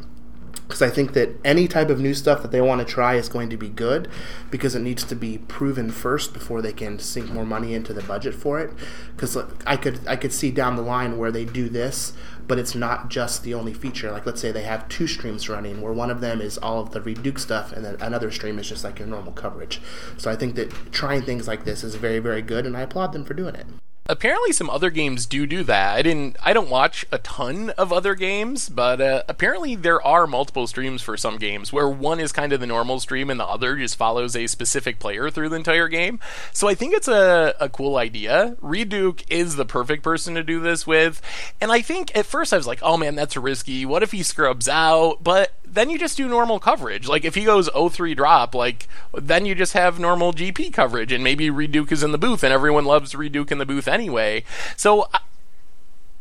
because 0.66 0.82
I 0.82 0.90
think 0.90 1.12
that 1.12 1.30
any 1.44 1.68
type 1.68 1.90
of 1.90 2.00
new 2.00 2.12
stuff 2.12 2.42
that 2.42 2.50
they 2.50 2.60
want 2.60 2.80
to 2.80 2.92
try 2.92 3.14
is 3.14 3.28
going 3.28 3.50
to 3.50 3.56
be 3.56 3.68
good 3.68 4.08
because 4.50 4.74
it 4.74 4.80
needs 4.80 5.04
to 5.04 5.14
be 5.14 5.38
proven 5.38 5.90
first 5.90 6.32
before 6.32 6.60
they 6.60 6.72
can 6.72 6.98
sink 6.98 7.30
more 7.30 7.44
money 7.44 7.72
into 7.72 7.92
the 7.92 8.02
budget 8.02 8.34
for 8.34 8.58
it. 8.58 8.72
Because 9.14 9.36
I 9.66 9.76
could 9.76 10.00
I 10.06 10.16
could 10.16 10.32
see 10.32 10.50
down 10.50 10.76
the 10.76 10.82
line 10.82 11.18
where 11.18 11.30
they 11.30 11.44
do 11.44 11.68
this, 11.68 12.12
but 12.46 12.58
it's 12.58 12.74
not 12.74 13.10
just 13.10 13.42
the 13.42 13.54
only 13.54 13.74
feature. 13.74 14.10
Like 14.10 14.26
let's 14.26 14.40
say 14.40 14.50
they 14.50 14.62
have 14.62 14.88
two 14.88 15.06
streams 15.06 15.48
running, 15.48 15.80
where 15.80 15.92
one 15.92 16.10
of 16.10 16.20
them 16.20 16.40
is 16.40 16.58
all 16.58 16.80
of 16.80 16.90
the 16.90 17.00
Reed 17.00 17.22
Duke 17.22 17.38
stuff, 17.38 17.72
and 17.72 17.84
then 17.84 17.96
another 18.00 18.30
stream 18.30 18.58
is 18.58 18.68
just 18.68 18.82
like 18.82 18.98
your 18.98 19.08
normal 19.08 19.32
coverage. 19.32 19.80
So 20.16 20.30
I 20.30 20.36
think 20.36 20.56
that 20.56 20.70
trying 20.92 21.22
things 21.22 21.46
like 21.46 21.64
this 21.64 21.84
is 21.84 21.94
very 21.94 22.18
very 22.18 22.42
good, 22.42 22.66
and 22.66 22.76
I 22.76 22.82
applaud 22.82 23.12
them 23.12 23.24
for 23.24 23.34
doing 23.34 23.54
it. 23.54 23.66
Apparently, 24.08 24.52
some 24.52 24.70
other 24.70 24.90
games 24.90 25.26
do 25.26 25.46
do 25.46 25.62
that. 25.64 25.96
I 25.96 26.02
didn't. 26.02 26.36
I 26.42 26.52
don't 26.52 26.70
watch 26.70 27.04
a 27.10 27.18
ton 27.18 27.70
of 27.70 27.92
other 27.92 28.14
games, 28.14 28.68
but 28.68 29.00
uh, 29.00 29.22
apparently 29.28 29.74
there 29.74 30.00
are 30.02 30.26
multiple 30.26 30.66
streams 30.66 31.02
for 31.02 31.16
some 31.16 31.38
games 31.38 31.72
where 31.72 31.88
one 31.88 32.20
is 32.20 32.32
kind 32.32 32.52
of 32.52 32.60
the 32.60 32.66
normal 32.66 33.00
stream 33.00 33.30
and 33.30 33.40
the 33.40 33.44
other 33.46 33.76
just 33.76 33.96
follows 33.96 34.36
a 34.36 34.46
specific 34.46 34.98
player 34.98 35.30
through 35.30 35.48
the 35.48 35.56
entire 35.56 35.88
game. 35.88 36.20
So 36.52 36.68
I 36.68 36.74
think 36.74 36.94
it's 36.94 37.08
a, 37.08 37.54
a 37.58 37.68
cool 37.68 37.96
idea. 37.96 38.56
Reed 38.60 38.88
Duke 38.88 39.24
is 39.30 39.56
the 39.56 39.64
perfect 39.64 40.02
person 40.02 40.34
to 40.34 40.42
do 40.42 40.60
this 40.60 40.86
with, 40.86 41.20
and 41.60 41.72
I 41.72 41.82
think 41.82 42.16
at 42.16 42.26
first 42.26 42.52
I 42.52 42.56
was 42.56 42.66
like, 42.66 42.80
oh 42.82 42.96
man, 42.96 43.16
that's 43.16 43.36
risky. 43.36 43.84
What 43.84 44.02
if 44.02 44.12
he 44.12 44.22
scrubs 44.22 44.68
out? 44.68 45.22
But 45.22 45.52
then 45.66 45.90
you 45.90 45.98
just 45.98 46.16
do 46.16 46.28
normal 46.28 46.58
coverage. 46.58 47.08
Like 47.08 47.24
if 47.24 47.34
he 47.34 47.44
goes 47.44 47.68
0-3 47.70 48.16
drop, 48.16 48.54
like 48.54 48.88
then 49.14 49.44
you 49.46 49.54
just 49.54 49.72
have 49.74 49.98
normal 49.98 50.32
GP 50.32 50.72
coverage, 50.72 51.12
and 51.12 51.22
maybe 51.22 51.50
Reed 51.50 51.72
Duke 51.72 51.92
is 51.92 52.02
in 52.02 52.12
the 52.12 52.18
booth, 52.18 52.42
and 52.42 52.52
everyone 52.52 52.84
loves 52.84 53.14
Reed 53.14 53.32
Duke 53.32 53.52
in 53.52 53.58
the 53.58 53.66
booth 53.66 53.88
anyway. 53.88 54.44
So. 54.76 55.08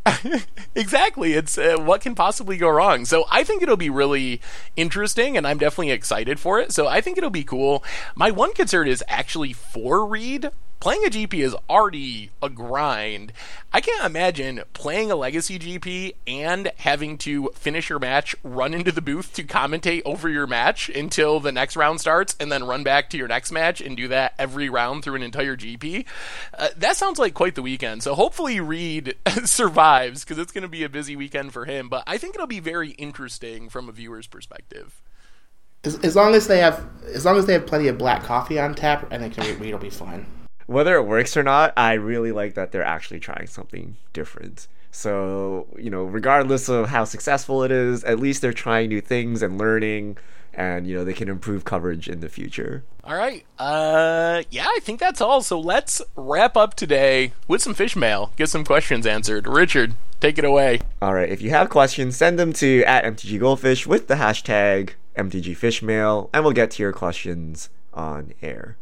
Exactly. 0.75 1.33
It's 1.33 1.57
uh, 1.57 1.77
what 1.79 2.01
can 2.01 2.15
possibly 2.15 2.57
go 2.57 2.69
wrong. 2.69 3.05
So 3.05 3.23
I 3.31 3.43
think 3.45 3.63
it'll 3.63 3.77
be 3.77 3.89
really 3.89 4.41
interesting, 4.75 5.37
and 5.37 5.47
I'm 5.47 5.57
definitely 5.57 5.91
excited 5.91 6.37
for 6.39 6.59
it. 6.59 6.73
So 6.73 6.85
I 6.85 6.99
think 6.99 7.17
it'll 7.17 7.29
be 7.29 7.45
cool. 7.45 7.83
My 8.13 8.29
one 8.29 8.53
concern 8.53 8.87
is 8.87 9.03
actually 9.07 9.53
for 9.53 10.05
Reed. 10.05 10.49
Playing 10.85 11.05
a 11.05 11.09
GP 11.09 11.43
is 11.43 11.55
already 11.67 12.29
a 12.43 12.47
grind. 12.47 13.33
I 13.73 13.81
can't 13.81 14.05
imagine 14.05 14.61
playing 14.73 15.09
a 15.09 15.15
Legacy 15.15 15.57
GP 15.57 16.13
and 16.27 16.71
having 16.77 17.17
to 17.17 17.49
finish 17.55 17.89
your 17.89 17.97
match, 17.97 18.35
run 18.43 18.71
into 18.75 18.91
the 18.91 19.01
booth 19.01 19.33
to 19.33 19.43
commentate 19.43 20.03
over 20.05 20.29
your 20.29 20.45
match 20.45 20.89
until 20.89 21.39
the 21.39 21.51
next 21.51 21.75
round 21.75 22.01
starts, 22.01 22.35
and 22.39 22.51
then 22.51 22.65
run 22.65 22.83
back 22.83 23.09
to 23.09 23.17
your 23.17 23.27
next 23.27 23.51
match 23.51 23.81
and 23.81 23.97
do 23.97 24.07
that 24.09 24.35
every 24.37 24.69
round 24.69 25.03
through 25.03 25.15
an 25.15 25.23
entire 25.23 25.57
GP. 25.57 26.05
Uh, 26.53 26.67
that 26.77 26.97
sounds 26.97 27.17
like 27.17 27.33
quite 27.33 27.55
the 27.55 27.63
weekend. 27.63 28.03
So 28.03 28.13
hopefully 28.13 28.59
Reed 28.59 29.15
survives 29.43 30.23
because 30.23 30.37
it's 30.37 30.51
going 30.51 30.61
to 30.61 30.67
be 30.67 30.83
a 30.83 30.89
busy 30.89 31.15
weekend 31.15 31.51
for 31.51 31.65
him. 31.65 31.89
But 31.89 32.03
I 32.05 32.19
think 32.19 32.35
it'll 32.35 32.45
be 32.45 32.59
very 32.59 32.91
interesting 32.91 33.69
from 33.69 33.89
a 33.89 33.91
viewer's 33.91 34.27
perspective. 34.27 35.01
As, 35.83 35.97
as 36.01 36.15
long 36.15 36.35
as 36.35 36.45
they 36.45 36.59
have 36.59 36.85
as 37.11 37.25
long 37.25 37.37
as 37.37 37.47
they 37.47 37.53
have 37.53 37.65
plenty 37.65 37.87
of 37.87 37.97
black 37.97 38.21
coffee 38.21 38.59
on 38.59 38.75
tap, 38.75 39.07
I 39.11 39.17
think 39.17 39.35
Reed 39.59 39.73
will 39.73 39.79
be 39.79 39.89
fine. 39.89 40.27
Whether 40.67 40.95
it 40.95 41.03
works 41.03 41.35
or 41.37 41.43
not, 41.43 41.73
I 41.77 41.93
really 41.93 42.31
like 42.31 42.55
that 42.55 42.71
they're 42.71 42.83
actually 42.83 43.19
trying 43.19 43.47
something 43.47 43.97
different. 44.13 44.67
So, 44.91 45.67
you 45.77 45.89
know, 45.89 46.03
regardless 46.03 46.69
of 46.69 46.87
how 46.89 47.03
successful 47.03 47.63
it 47.63 47.71
is, 47.71 48.03
at 48.05 48.19
least 48.19 48.41
they're 48.41 48.53
trying 48.53 48.89
new 48.89 49.01
things 49.01 49.41
and 49.41 49.57
learning 49.57 50.17
and 50.55 50.87
you 50.87 50.95
know, 50.95 51.03
they 51.03 51.13
can 51.13 51.27
improve 51.27 51.65
coverage 51.65 52.07
in 52.07 52.21
the 52.21 52.29
future. 52.29 52.83
All 53.03 53.15
right. 53.15 53.45
Uh, 53.59 54.43
yeah, 54.49 54.65
I 54.67 54.79
think 54.81 54.99
that's 54.99 55.21
all. 55.21 55.41
So 55.41 55.59
let's 55.59 56.01
wrap 56.15 56.57
up 56.57 56.75
today 56.75 57.33
with 57.47 57.61
some 57.61 57.73
fish 57.73 57.95
mail. 57.95 58.31
Get 58.37 58.49
some 58.49 58.63
questions 58.63 59.05
answered. 59.05 59.47
Richard, 59.47 59.93
take 60.19 60.37
it 60.37 60.45
away. 60.45 60.79
All 61.01 61.13
right, 61.13 61.29
if 61.29 61.41
you 61.41 61.49
have 61.51 61.69
questions, 61.69 62.15
send 62.15 62.39
them 62.39 62.53
to 62.53 62.83
at 62.83 63.03
MTG 63.03 63.39
Goldfish 63.39 63.85
with 63.85 64.07
the 64.07 64.15
hashtag 64.15 64.91
MTG 65.17 65.57
Fishmail, 65.57 66.29
and 66.33 66.43
we'll 66.43 66.53
get 66.53 66.71
to 66.71 66.83
your 66.83 66.93
questions 66.93 67.69
on 67.93 68.33
air. 68.41 68.77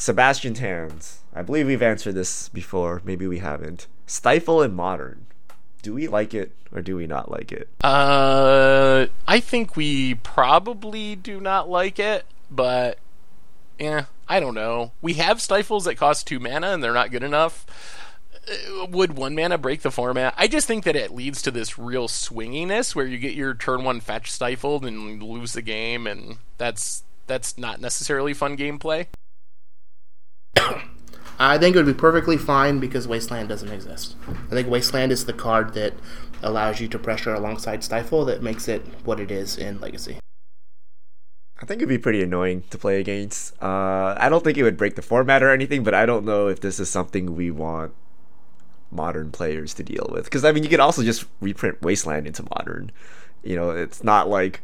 Sebastian 0.00 0.54
Tans, 0.54 1.20
I 1.34 1.42
believe 1.42 1.66
we've 1.66 1.82
answered 1.82 2.14
this 2.14 2.48
before, 2.48 3.02
maybe 3.04 3.26
we 3.26 3.40
haven't. 3.40 3.86
Stifle 4.06 4.62
and 4.62 4.74
Modern. 4.74 5.26
Do 5.82 5.92
we 5.92 6.08
like 6.08 6.32
it 6.32 6.52
or 6.72 6.80
do 6.80 6.96
we 6.96 7.06
not 7.06 7.30
like 7.30 7.52
it? 7.52 7.68
Uh, 7.84 9.08
I 9.28 9.40
think 9.40 9.76
we 9.76 10.14
probably 10.14 11.16
do 11.16 11.38
not 11.38 11.68
like 11.68 11.98
it, 11.98 12.24
but 12.50 12.96
yeah, 13.78 14.06
I 14.26 14.40
don't 14.40 14.54
know. 14.54 14.92
We 15.02 15.14
have 15.14 15.38
stifles 15.42 15.84
that 15.84 15.96
cost 15.96 16.26
two 16.26 16.40
mana 16.40 16.68
and 16.68 16.82
they're 16.82 16.94
not 16.94 17.10
good 17.10 17.22
enough. 17.22 17.66
Uh, 18.50 18.86
Would 18.86 19.18
one 19.18 19.34
mana 19.34 19.58
break 19.58 19.82
the 19.82 19.90
format? 19.90 20.32
I 20.38 20.48
just 20.48 20.66
think 20.66 20.84
that 20.84 20.96
it 20.96 21.10
leads 21.14 21.42
to 21.42 21.50
this 21.50 21.78
real 21.78 22.08
swinginess 22.08 22.94
where 22.94 23.06
you 23.06 23.18
get 23.18 23.34
your 23.34 23.52
turn 23.52 23.84
one 23.84 24.00
fetch 24.00 24.30
stifled 24.32 24.86
and 24.86 25.22
lose 25.22 25.52
the 25.52 25.60
game, 25.60 26.06
and 26.06 26.38
that's 26.56 27.02
that's 27.26 27.58
not 27.58 27.82
necessarily 27.82 28.32
fun 28.32 28.56
gameplay. 28.56 29.06
I 31.38 31.58
think 31.58 31.74
it 31.74 31.78
would 31.78 31.86
be 31.86 31.94
perfectly 31.94 32.36
fine 32.36 32.80
because 32.80 33.08
Wasteland 33.08 33.48
doesn't 33.48 33.70
exist. 33.70 34.16
I 34.28 34.50
think 34.50 34.68
Wasteland 34.68 35.12
is 35.12 35.24
the 35.24 35.32
card 35.32 35.74
that 35.74 35.94
allows 36.42 36.80
you 36.80 36.88
to 36.88 36.98
pressure 36.98 37.34
alongside 37.34 37.82
Stifle 37.82 38.24
that 38.26 38.42
makes 38.42 38.68
it 38.68 38.82
what 39.04 39.20
it 39.20 39.30
is 39.30 39.56
in 39.56 39.80
Legacy. 39.80 40.18
I 41.60 41.66
think 41.66 41.78
it'd 41.78 41.88
be 41.88 41.98
pretty 41.98 42.22
annoying 42.22 42.64
to 42.70 42.78
play 42.78 43.00
against. 43.00 43.54
Uh, 43.62 44.14
I 44.18 44.28
don't 44.30 44.42
think 44.42 44.56
it 44.56 44.62
would 44.62 44.78
break 44.78 44.96
the 44.96 45.02
format 45.02 45.42
or 45.42 45.50
anything, 45.50 45.84
but 45.84 45.94
I 45.94 46.06
don't 46.06 46.24
know 46.24 46.48
if 46.48 46.60
this 46.60 46.80
is 46.80 46.90
something 46.90 47.36
we 47.36 47.50
want 47.50 47.92
modern 48.90 49.30
players 49.30 49.74
to 49.74 49.82
deal 49.82 50.08
with. 50.10 50.24
Because 50.24 50.44
I 50.44 50.52
mean, 50.52 50.62
you 50.62 50.70
could 50.70 50.80
also 50.80 51.02
just 51.02 51.26
reprint 51.40 51.82
Wasteland 51.82 52.26
into 52.26 52.46
modern. 52.56 52.90
You 53.42 53.56
know, 53.56 53.70
it's 53.70 54.02
not 54.02 54.28
like 54.28 54.62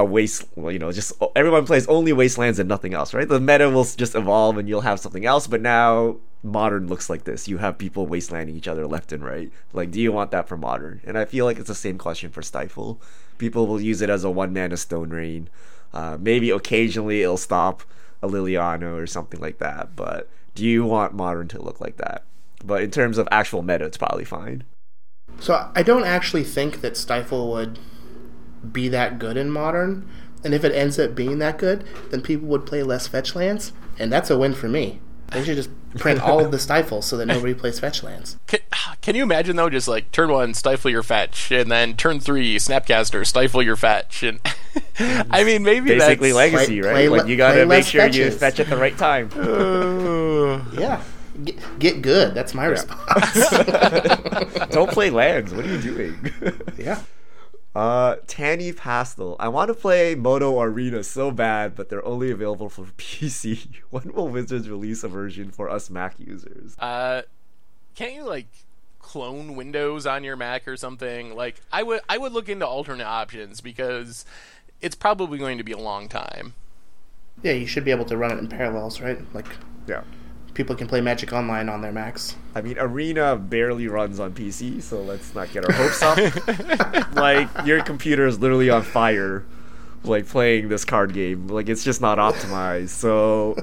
a 0.00 0.04
waste. 0.04 0.46
You 0.56 0.78
know, 0.78 0.90
just 0.92 1.12
everyone 1.36 1.66
plays 1.66 1.86
only 1.86 2.12
Wastelands 2.12 2.58
and 2.58 2.68
nothing 2.68 2.94
else, 2.94 3.14
right? 3.14 3.28
The 3.28 3.40
meta 3.40 3.70
will 3.70 3.84
just 3.84 4.14
evolve, 4.14 4.58
and 4.58 4.68
you'll 4.68 4.80
have 4.80 5.00
something 5.00 5.24
else. 5.24 5.46
But 5.46 5.60
now 5.60 6.16
modern 6.42 6.88
looks 6.88 7.10
like 7.10 7.24
this. 7.24 7.48
You 7.48 7.58
have 7.58 7.76
people 7.78 8.06
wastelanding 8.06 8.56
each 8.56 8.68
other 8.68 8.86
left 8.86 9.12
and 9.12 9.22
right. 9.24 9.52
Like, 9.72 9.90
do 9.90 10.00
you 10.00 10.10
want 10.10 10.30
that 10.30 10.48
for 10.48 10.56
modern? 10.56 11.00
And 11.04 11.18
I 11.18 11.24
feel 11.26 11.44
like 11.44 11.58
it's 11.58 11.68
the 11.68 11.74
same 11.74 11.98
question 11.98 12.30
for 12.30 12.42
Stifle. 12.42 13.00
People 13.38 13.66
will 13.66 13.80
use 13.80 14.00
it 14.00 14.10
as 14.10 14.24
a 14.24 14.30
one 14.30 14.52
mana 14.52 14.76
Stone 14.76 15.10
Rain 15.10 15.48
Uh, 15.92 16.16
maybe 16.20 16.50
occasionally 16.50 17.22
it'll 17.22 17.36
stop 17.36 17.82
a 18.22 18.28
Liliana 18.28 18.94
or 18.94 19.06
something 19.06 19.40
like 19.40 19.58
that. 19.58 19.96
But 19.96 20.28
do 20.54 20.64
you 20.64 20.84
want 20.84 21.14
modern 21.14 21.48
to 21.48 21.62
look 21.62 21.80
like 21.80 21.96
that? 21.96 22.24
But 22.64 22.82
in 22.82 22.90
terms 22.90 23.18
of 23.18 23.28
actual 23.30 23.62
meta, 23.62 23.86
it's 23.86 23.98
probably 23.98 24.24
fine. 24.24 24.64
So 25.40 25.70
I 25.74 25.82
don't 25.82 26.04
actually 26.04 26.44
think 26.44 26.80
that 26.82 26.96
Stifle 26.96 27.50
would 27.52 27.78
be 28.72 28.88
that 28.88 29.18
good 29.18 29.36
in 29.36 29.50
modern. 29.50 30.08
And 30.42 30.54
if 30.54 30.64
it 30.64 30.72
ends 30.74 30.98
up 30.98 31.14
being 31.14 31.38
that 31.40 31.58
good, 31.58 31.84
then 32.10 32.22
people 32.22 32.48
would 32.48 32.64
play 32.64 32.82
less 32.82 33.06
fetch 33.06 33.34
lands, 33.34 33.72
and 33.98 34.10
that's 34.10 34.30
a 34.30 34.38
win 34.38 34.54
for 34.54 34.68
me. 34.68 35.00
They 35.28 35.44
should 35.44 35.56
just 35.56 35.70
print 35.98 36.20
all 36.20 36.42
of 36.44 36.50
the 36.50 36.58
stifles 36.66 37.06
so 37.06 37.16
that 37.18 37.26
nobody 37.26 37.52
plays 37.54 37.78
fetch 37.78 38.02
lands. 38.02 38.38
Can, 38.46 38.60
can 39.00 39.14
you 39.14 39.22
imagine 39.22 39.54
though, 39.56 39.68
just 39.70 39.86
like 39.86 40.10
turn 40.12 40.30
one, 40.32 40.54
stifle 40.54 40.90
your 40.90 41.02
fetch, 41.02 41.52
and 41.52 41.70
then 41.70 41.94
turn 41.96 42.20
three, 42.20 42.56
snapcaster, 42.56 43.24
stifle 43.26 43.62
your 43.62 43.76
fetch, 43.76 44.22
and 44.22 44.40
I 44.98 45.44
mean 45.44 45.62
maybe 45.62 45.90
Basically 45.90 46.32
that's 46.32 46.52
legacy, 46.52 46.80
Play- 46.80 46.88
right? 46.88 46.94
play 46.94 47.08
like 47.08 47.28
you 47.28 47.36
gotta 47.36 47.60
make 47.66 47.68
less 47.68 47.86
sure 47.86 48.06
you 48.06 48.30
fetch 48.30 48.58
at 48.60 48.68
the 48.68 48.76
right 48.76 48.96
time. 48.96 49.30
Yeah. 50.72 51.02
Get, 51.44 51.78
get 51.78 52.02
good. 52.02 52.34
That's 52.34 52.54
my 52.54 52.64
response. 52.66 53.50
Don't 54.70 54.90
play 54.90 55.10
lands. 55.10 55.54
What 55.54 55.64
are 55.64 55.68
you 55.68 55.80
doing? 55.80 56.32
yeah. 56.78 57.00
Uh, 57.74 58.16
Tanny 58.26 58.72
Pastel. 58.72 59.36
I 59.38 59.48
want 59.48 59.68
to 59.68 59.74
play 59.74 60.14
Moto 60.14 60.60
Arena 60.60 61.04
so 61.04 61.30
bad, 61.30 61.76
but 61.76 61.88
they're 61.88 62.04
only 62.04 62.30
available 62.30 62.68
for 62.68 62.84
PC. 62.98 63.68
When 63.90 64.12
will 64.12 64.28
Wizards 64.28 64.68
release 64.68 65.04
a 65.04 65.08
version 65.08 65.50
for 65.50 65.70
us 65.70 65.88
Mac 65.88 66.18
users? 66.18 66.76
Uh, 66.78 67.22
can't 67.94 68.14
you 68.14 68.24
like 68.24 68.48
clone 68.98 69.54
Windows 69.56 70.06
on 70.06 70.24
your 70.24 70.36
Mac 70.36 70.66
or 70.66 70.76
something? 70.76 71.34
Like 71.34 71.60
I 71.72 71.82
would 71.82 72.00
I 72.08 72.18
would 72.18 72.32
look 72.32 72.48
into 72.48 72.66
alternate 72.66 73.06
options 73.06 73.60
because 73.60 74.24
it's 74.80 74.94
probably 74.94 75.38
going 75.38 75.58
to 75.58 75.64
be 75.64 75.72
a 75.72 75.78
long 75.78 76.08
time. 76.08 76.54
Yeah, 77.42 77.52
you 77.52 77.66
should 77.66 77.84
be 77.84 77.90
able 77.90 78.04
to 78.06 78.16
run 78.16 78.32
it 78.32 78.38
in 78.38 78.48
parallels, 78.48 79.00
right? 79.00 79.18
Like 79.34 79.46
Yeah. 79.86 80.02
People 80.60 80.76
can 80.76 80.86
play 80.86 81.00
Magic 81.00 81.32
Online 81.32 81.70
on 81.70 81.80
their 81.80 81.90
Macs. 81.90 82.36
I 82.54 82.60
mean, 82.60 82.76
Arena 82.78 83.34
barely 83.34 83.88
runs 83.88 84.20
on 84.20 84.34
PC, 84.34 84.82
so 84.82 85.00
let's 85.00 85.34
not 85.34 85.50
get 85.52 85.64
our 85.64 85.72
hopes 85.72 86.02
up. 86.02 87.14
like, 87.14 87.48
your 87.64 87.82
computer 87.82 88.26
is 88.26 88.38
literally 88.38 88.68
on 88.68 88.82
fire, 88.82 89.46
like, 90.04 90.28
playing 90.28 90.68
this 90.68 90.84
card 90.84 91.14
game. 91.14 91.48
Like, 91.48 91.70
it's 91.70 91.82
just 91.82 92.02
not 92.02 92.18
optimized. 92.18 92.90
So, 92.90 93.56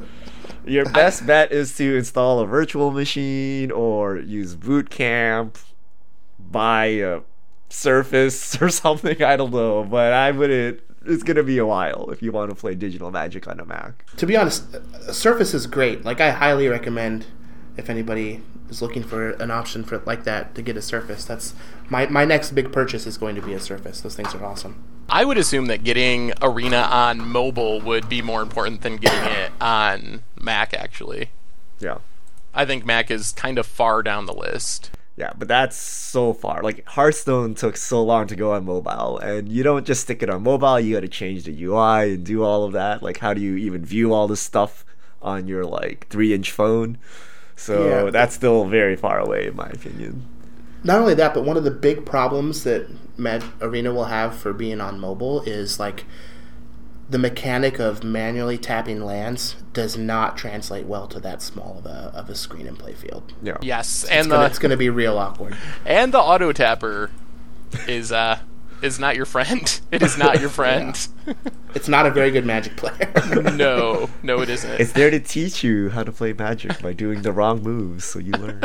your 0.65 0.85
best 0.89 1.27
bet 1.27 1.51
is 1.51 1.77
to 1.77 1.97
install 1.97 2.39
a 2.39 2.47
virtual 2.47 2.89
machine 2.89 3.69
or 3.69 4.17
use 4.17 4.55
Boot 4.55 4.89
Camp, 4.89 5.59
buy 6.39 6.85
a 6.85 7.21
Surface 7.69 8.59
or 8.61 8.69
something. 8.69 9.21
I 9.21 9.35
don't 9.35 9.51
know, 9.51 9.83
but 9.83 10.13
I 10.13 10.31
wouldn't. 10.31 10.81
It's 11.07 11.23
gonna 11.23 11.43
be 11.43 11.57
a 11.57 11.65
while 11.65 12.09
if 12.11 12.21
you 12.21 12.31
want 12.31 12.49
to 12.49 12.55
play 12.55 12.75
digital 12.75 13.11
magic 13.11 13.47
on 13.47 13.59
a 13.59 13.65
Mac. 13.65 14.05
To 14.17 14.25
be 14.25 14.35
honest, 14.35 14.75
uh, 14.75 15.11
Surface 15.13 15.53
is 15.53 15.67
great. 15.67 16.03
Like 16.05 16.19
I 16.21 16.31
highly 16.31 16.67
recommend 16.67 17.25
if 17.77 17.89
anybody 17.89 18.41
is 18.69 18.81
looking 18.81 19.03
for 19.03 19.29
an 19.31 19.49
option 19.51 19.83
for 19.83 19.99
like 19.99 20.23
that 20.25 20.53
to 20.55 20.61
get 20.61 20.75
a 20.77 20.81
Surface. 20.81 21.23
That's 21.25 21.53
my 21.89 22.07
my 22.07 22.25
next 22.25 22.51
big 22.51 22.71
purchase 22.71 23.05
is 23.07 23.17
going 23.17 23.35
to 23.35 23.41
be 23.41 23.53
a 23.53 23.59
Surface. 23.59 24.01
Those 24.01 24.15
things 24.15 24.33
are 24.35 24.43
awesome. 24.43 24.83
I 25.09 25.23
would 25.23 25.37
assume 25.37 25.67
that 25.67 25.85
getting 25.85 26.33
Arena 26.41 26.79
on 26.91 27.19
mobile 27.25 27.79
would 27.79 28.09
be 28.09 28.21
more 28.21 28.41
important 28.41 28.81
than 28.81 28.97
getting 28.97 29.31
it 29.43 29.51
on 29.61 30.23
Mac. 30.39 30.73
Actually, 30.73 31.29
Yeah. 31.79 31.99
I 32.53 32.65
think 32.65 32.85
Mac 32.85 33.11
is 33.11 33.31
kind 33.33 33.57
of 33.59 33.65
far 33.67 34.01
down 34.03 34.25
the 34.25 34.33
list. 34.33 34.89
Yeah, 35.17 35.33
but 35.35 35.47
that's 35.47 35.75
so 35.75 36.31
far. 36.31 36.61
Like 36.61 36.85
Hearthstone 36.87 37.55
took 37.55 37.75
so 37.75 38.03
long 38.03 38.27
to 38.27 38.35
go 38.35 38.53
on 38.53 38.65
mobile, 38.65 39.17
and 39.17 39.49
you 39.49 39.63
don't 39.63 39.85
just 39.85 40.01
stick 40.01 40.21
it 40.21 40.29
on 40.29 40.43
mobile. 40.43 40.79
You 40.79 40.93
got 40.95 41.01
to 41.01 41.07
change 41.07 41.43
the 41.45 41.63
UI 41.63 42.13
and 42.13 42.23
do 42.23 42.43
all 42.43 42.63
of 42.63 42.73
that. 42.73 43.01
Like, 43.01 43.17
how 43.17 43.33
do 43.33 43.41
you 43.41 43.55
even 43.55 43.83
view 43.83 44.13
all 44.13 44.27
this 44.27 44.41
stuff 44.41 44.85
on 45.21 45.47
your 45.47 45.65
like 45.65 46.07
three-inch 46.09 46.51
phone? 46.51 46.99
So 47.55 48.05
Yeah. 48.05 48.11
that's 48.11 48.35
still 48.35 48.65
very 48.65 48.95
far 48.95 49.17
away, 49.19 49.47
in 49.47 49.55
my 49.55 49.67
opinion. 49.67 50.27
Not 50.83 51.01
only 51.01 51.15
that, 51.15 51.33
but 51.33 51.43
one 51.43 51.57
of 51.57 51.63
the 51.63 51.71
big 51.71 52.05
problems 52.05 52.63
that 52.63 52.87
Mag 53.17 53.43
Arena 53.59 53.91
will 53.91 54.05
have 54.05 54.35
for 54.35 54.53
being 54.53 54.79
on 54.79 54.99
mobile 54.99 55.41
is 55.41 55.79
like 55.79 56.05
the 57.09 57.17
mechanic 57.17 57.79
of 57.79 58.03
manually 58.03 58.57
tapping 58.57 59.01
lands 59.03 59.55
does 59.73 59.97
not 59.97 60.37
translate 60.37 60.85
well 60.85 61.07
to 61.07 61.19
that 61.21 61.41
small 61.41 61.77
of 61.79 61.85
a, 61.85 62.11
of 62.13 62.29
a 62.29 62.35
screen 62.35 62.67
and 62.67 62.77
play 62.77 62.93
field. 62.93 63.33
Yeah. 63.41 63.57
Yes, 63.61 64.03
It's 64.03 64.11
and 64.11 64.29
gonna, 64.29 64.45
it's 64.45 64.59
going 64.59 64.71
to 64.71 64.77
be 64.77 64.89
real 64.89 65.17
awkward. 65.17 65.55
and 65.85 66.13
the 66.13 66.19
auto 66.19 66.51
tapper 66.51 67.09
is 67.87 68.11
uh 68.11 68.39
is 68.81 68.99
not 68.99 69.15
your 69.15 69.25
friend. 69.25 69.79
It 69.91 70.03
is 70.03 70.17
not 70.17 70.39
your 70.41 70.49
friend. 70.59 70.95
It's 71.73 71.87
not 71.87 72.05
a 72.05 72.11
very 72.11 72.29
good 72.29 72.45
Magic 72.45 72.75
player. 72.77 73.11
no, 73.55 74.09
no, 74.21 74.41
it 74.41 74.49
isn't. 74.49 74.79
It's 74.79 74.91
there 74.91 75.09
to 75.09 75.19
teach 75.19 75.63
you 75.63 75.89
how 75.89 76.03
to 76.03 76.11
play 76.11 76.33
Magic 76.33 76.81
by 76.81 76.91
doing 76.93 77.21
the 77.23 77.31
wrong 77.31 77.63
moves, 77.63 78.03
so 78.05 78.19
you 78.19 78.33
learn. 78.33 78.61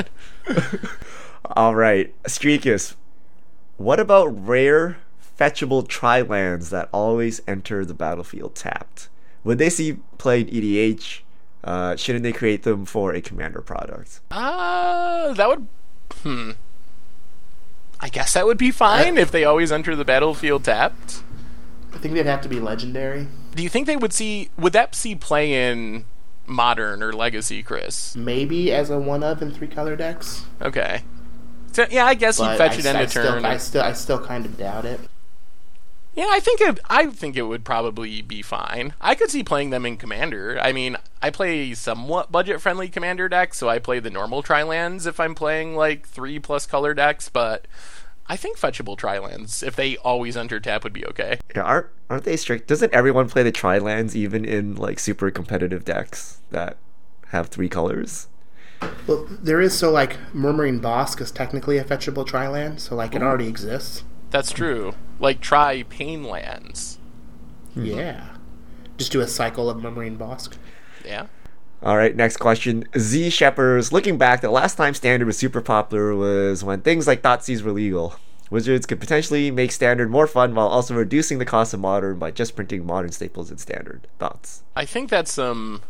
all 1.56 1.74
right, 1.74 2.12
Streakus. 2.24 2.94
What 3.76 3.98
about 4.00 4.26
rare 4.26 4.98
fetchable 5.38 5.86
tri 5.86 6.22
lands 6.22 6.70
that 6.70 6.88
always 6.92 7.40
enter 7.46 7.84
the 7.84 7.94
battlefield 7.94 8.54
tapped? 8.54 9.08
Would 9.44 9.58
they 9.58 9.70
see 9.70 9.98
playing 10.18 10.46
EDH? 10.46 11.20
Uh, 11.64 11.96
shouldn't 11.96 12.22
they 12.24 12.32
create 12.32 12.64
them 12.64 12.84
for 12.84 13.14
a 13.14 13.20
commander 13.20 13.60
product? 13.60 14.20
Uh, 14.30 15.32
that 15.34 15.48
would. 15.48 15.66
Hmm. 16.22 16.50
I 18.00 18.08
guess 18.08 18.34
that 18.34 18.46
would 18.46 18.58
be 18.58 18.72
fine 18.72 19.16
if 19.16 19.30
they 19.30 19.44
always 19.44 19.70
enter 19.70 19.94
the 19.94 20.04
battlefield 20.04 20.64
tapped. 20.64 21.22
I 21.94 21.98
think 21.98 22.14
they'd 22.14 22.26
have 22.26 22.40
to 22.40 22.48
be 22.48 22.58
legendary. 22.58 23.28
Do 23.54 23.62
you 23.62 23.68
think 23.68 23.86
they 23.86 23.96
would 23.96 24.12
see? 24.12 24.50
Would 24.58 24.72
that 24.72 24.94
see 24.94 25.14
play 25.14 25.70
in 25.70 26.04
modern 26.46 27.02
or 27.02 27.12
legacy, 27.12 27.62
Chris? 27.62 28.16
Maybe 28.16 28.72
as 28.72 28.90
a 28.90 28.98
one 28.98 29.22
of 29.22 29.40
in 29.40 29.52
three 29.52 29.68
color 29.68 29.94
decks. 29.94 30.46
Okay. 30.60 31.02
So 31.72 31.86
yeah, 31.90 32.06
I 32.06 32.14
guess 32.14 32.38
you 32.38 32.44
But 32.44 32.58
fetch 32.58 32.72
I, 32.72 32.78
it 32.78 32.86
end 32.86 32.98
I 32.98 33.02
of 33.02 33.12
turn. 33.12 33.38
Still, 33.38 33.46
I 33.46 33.56
still, 33.56 33.82
I 33.82 33.92
still 33.92 34.18
kind 34.18 34.46
of 34.46 34.58
doubt 34.58 34.84
it. 34.84 35.00
Yeah, 36.14 36.28
I 36.28 36.40
think 36.40 36.60
it. 36.60 36.78
I 36.90 37.06
think 37.06 37.36
it 37.36 37.42
would 37.42 37.64
probably 37.64 38.20
be 38.20 38.42
fine. 38.42 38.92
I 39.00 39.14
could 39.14 39.30
see 39.30 39.42
playing 39.42 39.70
them 39.70 39.86
in 39.86 39.96
Commander. 39.96 40.58
I 40.60 40.72
mean, 40.72 40.96
I 41.22 41.30
play 41.30 41.72
somewhat 41.72 42.30
budget-friendly 42.30 42.90
Commander 42.90 43.30
decks, 43.30 43.56
so 43.56 43.68
I 43.68 43.78
play 43.78 43.98
the 43.98 44.10
normal 44.10 44.42
Trilands 44.42 45.06
if 45.06 45.18
I'm 45.18 45.34
playing 45.34 45.74
like 45.74 46.06
three 46.06 46.38
plus 46.38 46.66
color 46.66 46.92
decks. 46.92 47.30
But 47.30 47.66
I 48.26 48.36
think 48.36 48.58
fetchable 48.58 48.98
Trilands, 48.98 49.62
if 49.62 49.74
they 49.74 49.96
always 49.98 50.36
enter 50.36 50.60
tap, 50.60 50.84
would 50.84 50.92
be 50.92 51.06
okay. 51.06 51.38
Yeah, 51.56 51.62
aren't 51.62 51.86
aren't 52.10 52.24
they 52.24 52.36
strict? 52.36 52.68
Doesn't 52.68 52.92
everyone 52.92 53.30
play 53.30 53.42
the 53.42 53.52
tri 53.52 53.78
lands 53.78 54.14
even 54.14 54.44
in 54.44 54.74
like 54.74 54.98
super 54.98 55.30
competitive 55.30 55.84
decks 55.84 56.40
that 56.50 56.76
have 57.28 57.48
three 57.48 57.70
colors? 57.70 58.28
Well, 59.06 59.26
there 59.30 59.62
is 59.62 59.72
so 59.78 59.90
like 59.90 60.18
Murmuring 60.34 60.80
Bosk 60.80 61.22
is 61.22 61.30
technically 61.30 61.78
a 61.78 61.84
fetchable 61.84 62.26
triland, 62.26 62.80
so 62.80 62.94
like 62.94 63.14
it 63.14 63.22
already 63.22 63.48
exists. 63.48 64.04
That's 64.32 64.50
true. 64.50 64.94
Like 65.20 65.40
try 65.40 65.84
Pain 65.84 66.24
Lands. 66.24 66.98
Hmm. 67.74 67.84
Yeah. 67.84 68.28
Just 68.98 69.12
do 69.12 69.20
a 69.20 69.28
cycle 69.28 69.70
of 69.70 69.80
Murmuring 69.80 70.18
Bosk. 70.18 70.56
Yeah. 71.04 71.26
All 71.82 71.96
right, 71.96 72.14
next 72.14 72.36
question. 72.36 72.84
Z 72.96 73.30
Shepherds, 73.30 73.92
looking 73.92 74.16
back, 74.16 74.40
the 74.40 74.50
last 74.50 74.76
time 74.76 74.94
Standard 74.94 75.26
was 75.26 75.36
super 75.36 75.60
popular 75.60 76.14
was 76.14 76.62
when 76.62 76.80
things 76.80 77.06
like 77.06 77.22
Thoughtseize 77.22 77.62
were 77.62 77.72
legal. 77.72 78.16
Wizards 78.50 78.86
could 78.86 79.00
potentially 79.00 79.50
make 79.50 79.72
Standard 79.72 80.10
more 80.10 80.26
fun 80.26 80.54
while 80.54 80.68
also 80.68 80.94
reducing 80.94 81.38
the 81.38 81.44
cost 81.44 81.74
of 81.74 81.80
Modern 81.80 82.18
by 82.18 82.30
just 82.30 82.54
printing 82.54 82.86
Modern 82.86 83.10
staples 83.10 83.50
in 83.50 83.58
Standard. 83.58 84.06
Thoughts? 84.18 84.62
I 84.76 84.84
think 84.84 85.10
that's 85.10 85.32
some 85.32 85.82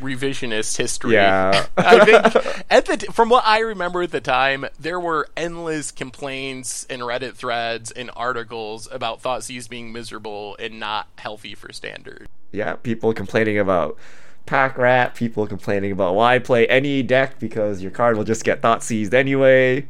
revisionist 0.00 0.76
history. 0.76 1.14
Yeah. 1.14 1.66
I 1.76 2.04
think 2.04 2.64
at 2.70 2.86
the 2.86 2.96
t- 2.96 3.06
from 3.08 3.28
what 3.28 3.44
I 3.46 3.60
remember 3.60 4.02
at 4.02 4.10
the 4.10 4.20
time, 4.20 4.66
there 4.78 5.00
were 5.00 5.28
endless 5.36 5.90
complaints 5.90 6.86
and 6.88 7.02
Reddit 7.02 7.34
threads 7.34 7.90
and 7.90 8.10
articles 8.16 8.88
about 8.90 9.20
Thought 9.20 9.40
Thoughtseize 9.40 9.68
being 9.68 9.92
miserable 9.92 10.56
and 10.58 10.78
not 10.78 11.08
healthy 11.16 11.54
for 11.54 11.72
standard. 11.72 12.28
Yeah, 12.52 12.74
people 12.74 13.12
complaining 13.12 13.58
about 13.58 13.98
pack 14.46 14.78
rat, 14.78 15.14
people 15.14 15.46
complaining 15.46 15.92
about 15.92 16.14
why 16.14 16.38
play 16.38 16.66
any 16.68 17.02
deck 17.02 17.38
because 17.38 17.82
your 17.82 17.90
card 17.90 18.16
will 18.16 18.24
just 18.24 18.44
get 18.44 18.62
thought 18.62 18.82
seized 18.82 19.14
anyway. 19.14 19.86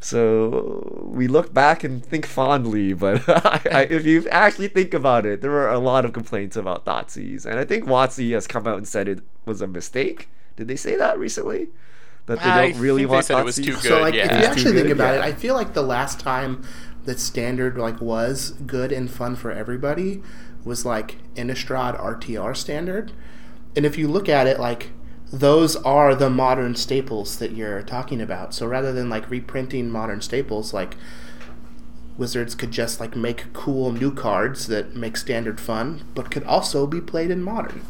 So 0.00 1.10
we 1.12 1.26
look 1.26 1.52
back 1.52 1.82
and 1.82 2.04
think 2.04 2.24
fondly, 2.24 2.92
but 2.92 3.28
I, 3.28 3.60
I, 3.72 3.82
if 3.82 4.06
you 4.06 4.28
actually 4.28 4.68
think 4.68 4.94
about 4.94 5.26
it, 5.26 5.40
there 5.40 5.50
were 5.50 5.68
a 5.68 5.78
lot 5.78 6.04
of 6.04 6.12
complaints 6.12 6.56
about 6.56 6.84
Thoughtseize, 6.84 7.44
and 7.44 7.58
I 7.58 7.64
think 7.64 7.84
WotC 7.84 8.32
has 8.32 8.46
come 8.46 8.66
out 8.66 8.76
and 8.76 8.86
said 8.86 9.08
it 9.08 9.20
was 9.44 9.60
a 9.60 9.66
mistake. 9.66 10.28
Did 10.56 10.68
they 10.68 10.76
say 10.76 10.96
that 10.96 11.18
recently? 11.18 11.68
That 12.26 12.38
they 12.40 12.44
I 12.44 12.70
don't 12.70 12.80
really 12.80 13.02
think 13.02 13.10
they 13.10 13.14
want 13.14 13.26
said 13.26 13.38
it 13.38 13.44
was 13.44 13.56
too 13.56 13.72
good. 13.72 13.82
So 13.82 14.00
like 14.00 14.14
yeah. 14.14 14.26
if 14.26 14.30
you 14.30 14.36
It's 14.36 14.46
too 14.46 14.52
actually 14.52 14.72
think 14.82 14.90
about 14.90 15.14
yeah. 15.14 15.20
it, 15.20 15.24
I 15.24 15.32
feel 15.32 15.54
like 15.54 15.72
the 15.72 15.82
last 15.82 16.20
time 16.20 16.62
that 17.04 17.18
standard 17.18 17.78
like 17.78 18.00
was 18.00 18.50
good 18.66 18.92
and 18.92 19.10
fun 19.10 19.34
for 19.34 19.50
everybody 19.50 20.22
was 20.64 20.84
like 20.84 21.16
Innistrad 21.34 21.98
RTR 21.98 22.56
standard. 22.56 23.12
And 23.74 23.86
if 23.86 23.96
you 23.96 24.08
look 24.08 24.28
at 24.28 24.46
it 24.46 24.60
like 24.60 24.90
those 25.32 25.76
are 25.76 26.14
the 26.14 26.30
modern 26.30 26.74
staples 26.74 27.38
that 27.38 27.52
you're 27.52 27.82
talking 27.82 28.20
about. 28.20 28.54
So 28.54 28.66
rather 28.66 28.92
than 28.92 29.10
like 29.10 29.30
reprinting 29.30 29.90
modern 29.90 30.20
staples 30.20 30.72
like 30.72 30.96
Wizards 32.16 32.54
could 32.56 32.72
just 32.72 32.98
like 32.98 33.14
make 33.14 33.52
cool 33.52 33.92
new 33.92 34.12
cards 34.12 34.66
that 34.66 34.96
make 34.96 35.16
standard 35.16 35.60
fun, 35.60 36.04
but 36.14 36.30
could 36.30 36.42
also 36.44 36.86
be 36.86 37.00
played 37.00 37.30
in 37.30 37.42
modern. 37.42 37.82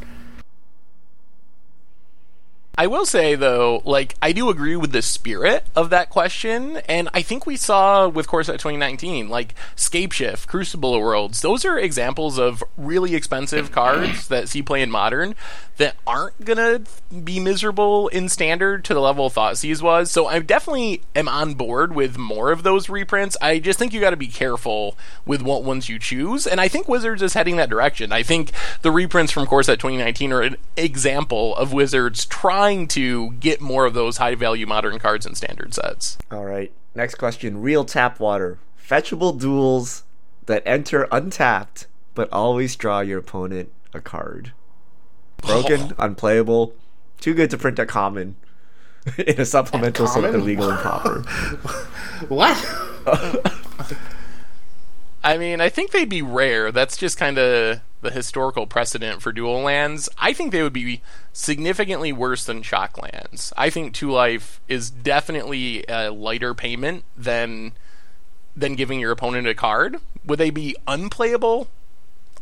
I 2.78 2.86
will 2.86 3.06
say 3.06 3.34
though, 3.34 3.82
like 3.84 4.14
I 4.22 4.30
do 4.30 4.50
agree 4.50 4.76
with 4.76 4.92
the 4.92 5.02
spirit 5.02 5.66
of 5.74 5.90
that 5.90 6.10
question, 6.10 6.76
and 6.88 7.08
I 7.12 7.22
think 7.22 7.44
we 7.44 7.56
saw 7.56 8.06
with 8.06 8.28
Core 8.28 8.44
Set 8.44 8.60
2019, 8.60 9.28
like 9.28 9.56
Scapeshift, 9.74 10.46
Crucible 10.46 10.94
of 10.94 11.02
Worlds, 11.02 11.40
those 11.40 11.64
are 11.64 11.76
examples 11.76 12.38
of 12.38 12.62
really 12.76 13.16
expensive 13.16 13.72
cards 13.72 14.28
that 14.28 14.48
see 14.48 14.62
play 14.62 14.80
in 14.80 14.92
modern 14.92 15.34
that 15.78 15.96
aren't 16.06 16.44
gonna 16.44 16.82
be 17.24 17.40
miserable 17.40 18.06
in 18.08 18.28
standard 18.28 18.84
to 18.84 18.94
the 18.94 19.00
level 19.00 19.28
Thoughtseize 19.28 19.82
was. 19.82 20.10
So 20.10 20.28
I 20.28 20.38
definitely 20.38 21.02
am 21.16 21.28
on 21.28 21.54
board 21.54 21.96
with 21.96 22.16
more 22.16 22.52
of 22.52 22.62
those 22.62 22.88
reprints. 22.88 23.36
I 23.40 23.58
just 23.58 23.78
think 23.78 23.92
you 23.92 24.00
got 24.00 24.10
to 24.10 24.16
be 24.16 24.28
careful 24.28 24.96
with 25.26 25.42
what 25.42 25.64
ones 25.64 25.88
you 25.88 25.98
choose, 25.98 26.46
and 26.46 26.60
I 26.60 26.68
think 26.68 26.88
Wizards 26.88 27.22
is 27.22 27.34
heading 27.34 27.56
that 27.56 27.70
direction. 27.70 28.12
I 28.12 28.22
think 28.22 28.52
the 28.82 28.92
reprints 28.92 29.32
from 29.32 29.46
Core 29.46 29.64
Set 29.64 29.80
2019 29.80 30.32
are 30.32 30.42
an 30.42 30.56
example 30.76 31.56
of 31.56 31.72
Wizards 31.72 32.24
trying 32.26 32.67
to 32.88 33.32
get 33.32 33.60
more 33.60 33.86
of 33.86 33.94
those 33.94 34.18
high 34.18 34.34
value 34.34 34.66
modern 34.66 34.98
cards 34.98 35.24
in 35.24 35.34
standard 35.34 35.72
sets. 35.74 36.18
All 36.30 36.44
right. 36.44 36.72
Next 36.94 37.14
question. 37.14 37.62
Real 37.62 37.84
tap 37.84 38.20
water. 38.20 38.58
Fetchable 38.78 39.38
duals 39.38 40.02
that 40.46 40.62
enter 40.66 41.08
untapped 41.10 41.86
but 42.18 42.28
always 42.32 42.74
draw 42.74 42.98
your 42.98 43.20
opponent 43.20 43.70
a 43.94 44.00
card. 44.00 44.50
Broken, 45.36 45.92
oh. 45.92 46.04
unplayable, 46.04 46.74
too 47.20 47.32
good 47.32 47.48
to 47.50 47.56
print 47.56 47.78
a 47.78 47.86
common. 47.86 48.34
In 49.18 49.40
a 49.40 49.44
supplemental 49.44 50.08
so 50.08 50.22
common? 50.22 50.34
illegal 50.34 50.68
and 50.68 50.80
proper. 50.80 51.20
What? 52.28 52.56
I 55.22 55.36
mean, 55.36 55.60
I 55.60 55.68
think 55.68 55.90
they'd 55.90 56.08
be 56.08 56.22
rare. 56.22 56.70
That's 56.72 56.96
just 56.96 57.18
kind 57.18 57.38
of 57.38 57.80
the 58.00 58.10
historical 58.10 58.66
precedent 58.66 59.20
for 59.20 59.32
dual 59.32 59.60
lands. 59.60 60.08
I 60.18 60.32
think 60.32 60.52
they 60.52 60.62
would 60.62 60.72
be 60.72 61.02
significantly 61.32 62.12
worse 62.12 62.44
than 62.44 62.62
shock 62.62 63.00
lands. 63.00 63.52
I 63.56 63.70
think 63.70 63.92
two 63.92 64.10
life 64.10 64.60
is 64.68 64.90
definitely 64.90 65.84
a 65.88 66.10
lighter 66.10 66.54
payment 66.54 67.04
than 67.16 67.72
than 68.56 68.74
giving 68.74 69.00
your 69.00 69.12
opponent 69.12 69.46
a 69.46 69.54
card. 69.54 69.98
Would 70.24 70.38
they 70.38 70.50
be 70.50 70.76
unplayable? 70.86 71.68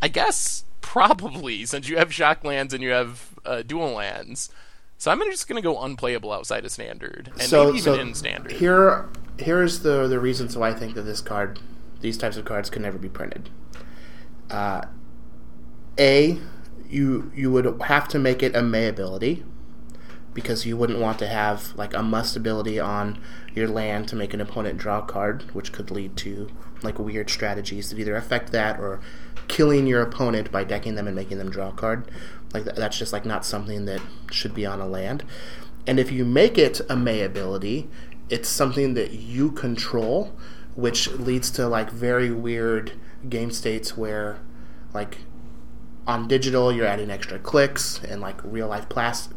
I 0.00 0.08
guess 0.08 0.64
probably, 0.80 1.64
since 1.66 1.88
you 1.88 1.96
have 1.96 2.12
shock 2.12 2.44
lands 2.44 2.72
and 2.72 2.82
you 2.82 2.90
have 2.90 3.30
uh, 3.44 3.62
dual 3.62 3.92
lands. 3.92 4.50
So 4.98 5.10
I'm 5.10 5.20
just 5.30 5.46
going 5.46 5.60
to 5.60 5.66
go 5.66 5.82
unplayable 5.82 6.32
outside 6.32 6.64
of 6.64 6.70
standard, 6.72 7.30
and 7.32 7.42
so, 7.42 7.66
maybe 7.66 7.78
even 7.78 7.94
so 7.94 8.00
in 8.00 8.14
standard. 8.14 8.52
here, 8.52 9.06
here's 9.36 9.80
the 9.80 10.08
the 10.08 10.18
reasons 10.18 10.56
why 10.56 10.70
I 10.70 10.72
think 10.72 10.94
that 10.94 11.02
this 11.02 11.20
card, 11.20 11.60
these 12.00 12.18
types 12.18 12.36
of 12.36 12.44
cards, 12.44 12.70
can 12.70 12.82
never 12.82 12.98
be 12.98 13.08
printed. 13.08 13.50
Uh, 14.50 14.82
a, 15.98 16.38
you 16.88 17.32
you 17.34 17.50
would 17.50 17.82
have 17.82 18.08
to 18.08 18.18
make 18.18 18.42
it 18.42 18.54
a 18.54 18.62
May 18.62 18.86
ability, 18.86 19.44
because 20.34 20.66
you 20.66 20.76
wouldn't 20.76 21.00
want 21.00 21.18
to 21.18 21.26
have 21.26 21.74
like 21.76 21.94
a 21.94 22.02
must 22.02 22.36
ability 22.36 22.78
on 22.78 23.18
your 23.54 23.66
land 23.66 24.06
to 24.08 24.14
make 24.14 24.34
an 24.34 24.40
opponent 24.40 24.78
draw 24.78 24.98
a 24.98 25.02
card, 25.02 25.42
which 25.54 25.72
could 25.72 25.90
lead 25.90 26.14
to 26.18 26.50
like 26.82 26.98
weird 26.98 27.30
strategies 27.30 27.88
that 27.88 27.98
either 27.98 28.14
affect 28.14 28.52
that 28.52 28.78
or 28.78 29.00
killing 29.48 29.86
your 29.86 30.02
opponent 30.02 30.52
by 30.52 30.62
decking 30.62 30.94
them 30.94 31.06
and 31.06 31.16
making 31.16 31.38
them 31.38 31.48
draw 31.48 31.70
a 31.70 31.72
card. 31.72 32.10
Like 32.52 32.64
th- 32.64 32.76
that's 32.76 32.98
just 32.98 33.14
like 33.14 33.24
not 33.24 33.46
something 33.46 33.86
that 33.86 34.02
should 34.30 34.54
be 34.54 34.66
on 34.66 34.78
a 34.78 34.86
land. 34.86 35.24
And 35.86 35.98
if 35.98 36.12
you 36.12 36.26
make 36.26 36.58
it 36.58 36.82
a 36.90 36.96
May 36.96 37.22
ability, 37.22 37.88
it's 38.28 38.48
something 38.48 38.92
that 38.92 39.12
you 39.12 39.52
control, 39.52 40.36
which 40.76 41.08
leads 41.12 41.50
to 41.50 41.66
like 41.66 41.90
very 41.90 42.30
weird 42.30 42.92
game 43.28 43.50
states 43.50 43.96
where 43.96 44.38
like 44.94 45.18
on 46.06 46.28
digital 46.28 46.72
you're 46.72 46.86
adding 46.86 47.10
extra 47.10 47.38
clicks 47.38 48.00
and 48.04 48.20
like 48.20 48.38
real 48.44 48.68
life 48.68 48.88
plas- 48.88 49.28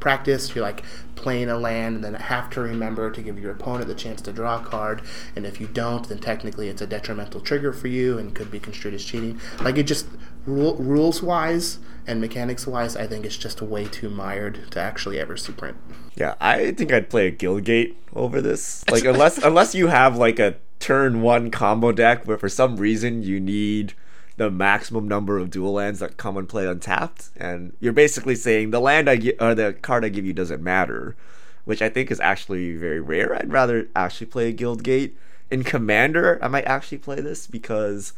practice. 0.00 0.54
You're 0.54 0.64
like 0.64 0.82
playing 1.14 1.48
a 1.48 1.56
land 1.56 1.96
and 1.96 2.04
then 2.04 2.14
have 2.14 2.50
to 2.50 2.60
remember 2.60 3.10
to 3.10 3.20
give 3.20 3.38
your 3.38 3.52
opponent 3.52 3.88
the 3.88 3.94
chance 3.94 4.20
to 4.22 4.32
draw 4.32 4.60
a 4.60 4.64
card. 4.64 5.02
And 5.34 5.46
if 5.46 5.60
you 5.60 5.66
don't 5.66 6.08
then 6.08 6.18
technically 6.18 6.68
it's 6.68 6.82
a 6.82 6.86
detrimental 6.86 7.40
trigger 7.40 7.72
for 7.72 7.88
you 7.88 8.18
and 8.18 8.34
could 8.34 8.50
be 8.50 8.60
construed 8.60 8.94
as 8.94 9.04
cheating. 9.04 9.40
Like 9.60 9.78
it 9.78 9.84
just 9.84 10.06
rule, 10.46 10.76
rules 10.76 11.22
wise 11.22 11.78
and 12.06 12.22
mechanics 12.22 12.66
wise 12.66 12.96
i 12.96 13.06
think 13.06 13.26
it's 13.26 13.36
just 13.36 13.60
way 13.60 13.84
too 13.84 14.08
mired 14.08 14.70
to 14.70 14.80
actually 14.80 15.18
ever 15.18 15.36
see 15.36 15.52
print. 15.52 15.76
Yeah, 16.14 16.34
I 16.40 16.72
think 16.72 16.92
I'd 16.92 17.10
play 17.10 17.28
a 17.28 17.32
Guildgate 17.32 17.94
over 18.14 18.40
this. 18.40 18.84
Like 18.90 19.04
unless 19.04 19.38
unless 19.44 19.74
you 19.74 19.88
have 19.88 20.16
like 20.16 20.38
a 20.38 20.56
turn 20.78 21.22
one 21.22 21.50
combo 21.50 21.92
deck 21.92 22.24
where 22.26 22.38
for 22.38 22.48
some 22.48 22.76
reason 22.76 23.22
you 23.22 23.40
need 23.40 23.94
the 24.36 24.50
maximum 24.50 25.08
number 25.08 25.36
of 25.36 25.50
dual 25.50 25.72
lands 25.72 25.98
that 25.98 26.16
come 26.16 26.36
and 26.36 26.48
play 26.48 26.66
untapped, 26.66 27.30
and 27.36 27.76
you're 27.80 27.92
basically 27.92 28.36
saying 28.36 28.70
the 28.70 28.80
land 28.80 29.10
I 29.10 29.16
gi- 29.16 29.38
or 29.40 29.54
the 29.54 29.72
card 29.72 30.04
I 30.04 30.08
give 30.08 30.24
you 30.24 30.32
doesn't 30.32 30.62
matter, 30.62 31.16
which 31.64 31.82
I 31.82 31.88
think 31.88 32.10
is 32.10 32.20
actually 32.20 32.76
very 32.76 33.00
rare. 33.00 33.34
I'd 33.34 33.52
rather 33.52 33.88
actually 33.96 34.28
play 34.28 34.48
a 34.48 34.54
Guildgate. 34.54 35.12
In 35.50 35.64
Commander, 35.64 36.38
I 36.40 36.48
might 36.48 36.66
actually 36.66 36.98
play 36.98 37.20
this 37.20 37.46
because 37.46 38.12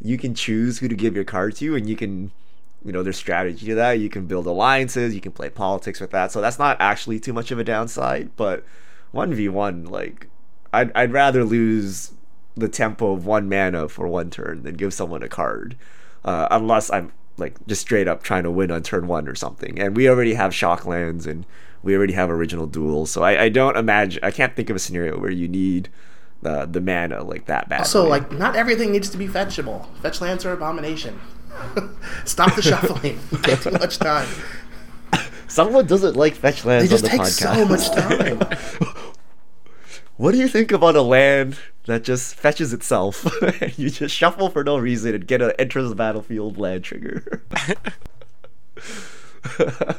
you 0.00 0.18
can 0.18 0.34
choose 0.34 0.78
who 0.78 0.88
to 0.88 0.94
give 0.94 1.14
your 1.14 1.24
card 1.24 1.56
to, 1.56 1.74
and 1.74 1.88
you 1.88 1.96
can 1.96 2.30
you 2.84 2.92
know 2.92 3.02
there's 3.02 3.16
strategy 3.16 3.66
to 3.66 3.74
that 3.74 3.92
you 3.92 4.10
can 4.10 4.26
build 4.26 4.46
alliances 4.46 5.14
you 5.14 5.20
can 5.20 5.32
play 5.32 5.48
politics 5.48 6.00
with 6.00 6.10
that 6.10 6.30
so 6.30 6.40
that's 6.40 6.58
not 6.58 6.76
actually 6.80 7.18
too 7.18 7.32
much 7.32 7.50
of 7.50 7.58
a 7.58 7.64
downside 7.64 8.30
but 8.36 8.62
1v1 9.14 9.88
like 9.88 10.28
i'd, 10.74 10.92
I'd 10.94 11.12
rather 11.12 11.44
lose 11.44 12.12
the 12.56 12.68
tempo 12.68 13.12
of 13.12 13.26
one 13.26 13.48
mana 13.48 13.88
for 13.88 14.06
one 14.06 14.30
turn 14.30 14.62
than 14.62 14.74
give 14.74 14.94
someone 14.94 15.22
a 15.22 15.28
card 15.28 15.76
uh, 16.24 16.48
unless 16.50 16.90
i'm 16.90 17.12
like 17.36 17.54
just 17.66 17.80
straight 17.80 18.06
up 18.06 18.22
trying 18.22 18.44
to 18.44 18.50
win 18.50 18.70
on 18.70 18.82
turn 18.84 19.08
one 19.08 19.26
or 19.26 19.34
something. 19.34 19.80
And 19.80 19.96
we 19.96 20.08
already 20.08 20.34
have 20.34 20.52
shocklands 20.52 21.26
and 21.26 21.44
we 21.82 21.96
already 21.96 22.12
have 22.12 22.30
original 22.30 22.68
duals 22.68 23.08
so 23.08 23.24
I, 23.24 23.42
I 23.44 23.48
don't 23.48 23.76
imagine 23.76 24.22
i 24.22 24.30
can't 24.30 24.54
think 24.54 24.70
of 24.70 24.76
a 24.76 24.78
scenario 24.78 25.18
where 25.18 25.32
you 25.32 25.48
need 25.48 25.88
the 26.42 26.66
the 26.66 26.80
mana 26.80 27.24
like 27.24 27.46
that 27.46 27.68
bad 27.68 27.80
also 27.80 28.06
like 28.06 28.30
not 28.30 28.54
everything 28.54 28.92
needs 28.92 29.10
to 29.10 29.16
be 29.16 29.26
fetchable. 29.26 29.86
Fetch 30.00 30.20
lands 30.20 30.44
are 30.44 30.52
abomination. 30.52 31.18
Stop 32.24 32.54
the 32.54 32.62
shuffling. 32.62 33.18
Take 33.42 33.60
too 33.62 33.70
much 33.72 33.98
time. 33.98 34.28
Someone 35.48 35.86
doesn't 35.86 36.16
like 36.16 36.34
fetch 36.34 36.64
lands 36.64 36.88
they 36.88 36.96
just 36.96 37.04
on 37.04 37.10
the 37.10 37.16
take 37.16 37.26
podcast. 37.26 37.54
so 37.54 37.64
much 37.66 37.90
time 37.90 38.94
What 40.16 40.30
do 40.30 40.38
you 40.38 40.46
think 40.46 40.70
about 40.70 40.94
a 40.94 41.02
land 41.02 41.58
that 41.86 42.04
just 42.04 42.36
fetches 42.36 42.72
itself? 42.72 43.26
you 43.76 43.90
just 43.90 44.14
shuffle 44.14 44.48
for 44.48 44.62
no 44.62 44.78
reason 44.78 45.12
and 45.14 45.26
get 45.26 45.42
an 45.42 45.52
enters 45.58 45.88
the 45.88 45.96
battlefield 45.96 46.56
land 46.56 46.84
trigger. 46.84 47.42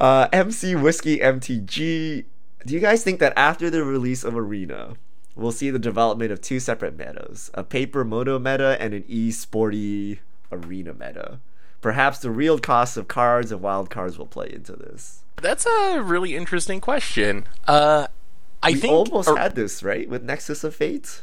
uh, 0.00 0.28
MC 0.32 0.74
Whiskey 0.74 1.18
MTG. 1.18 2.24
Do 2.66 2.74
you 2.74 2.80
guys 2.80 3.02
think 3.02 3.20
that 3.20 3.32
after 3.34 3.70
the 3.70 3.82
release 3.84 4.22
of 4.22 4.36
Arena, 4.36 4.96
we'll 5.34 5.50
see 5.50 5.70
the 5.70 5.78
development 5.78 6.30
of 6.30 6.42
two 6.42 6.60
separate 6.60 6.98
metas 6.98 7.50
a 7.54 7.64
paper 7.64 8.04
moto 8.04 8.38
meta 8.38 8.76
and 8.78 8.92
an 8.92 9.04
e 9.08 9.30
sporty 9.30 10.20
arena 10.50 10.92
meta? 10.92 11.40
Perhaps 11.80 12.18
the 12.18 12.30
real 12.30 12.58
cost 12.58 12.98
of 12.98 13.08
cards 13.08 13.50
and 13.50 13.62
wild 13.62 13.88
cards 13.88 14.18
will 14.18 14.26
play 14.26 14.52
into 14.52 14.76
this. 14.76 15.22
That's 15.40 15.66
a 15.66 16.02
really 16.02 16.36
interesting 16.36 16.80
question. 16.80 17.46
Uh, 17.66 18.06
I 18.62 18.70
we 18.72 18.74
think 18.76 18.92
almost 18.92 19.28
or- 19.28 19.36
had 19.36 19.54
this 19.54 19.82
right 19.82 20.08
with 20.08 20.22
Nexus 20.22 20.64
of 20.64 20.74
Fate, 20.74 21.22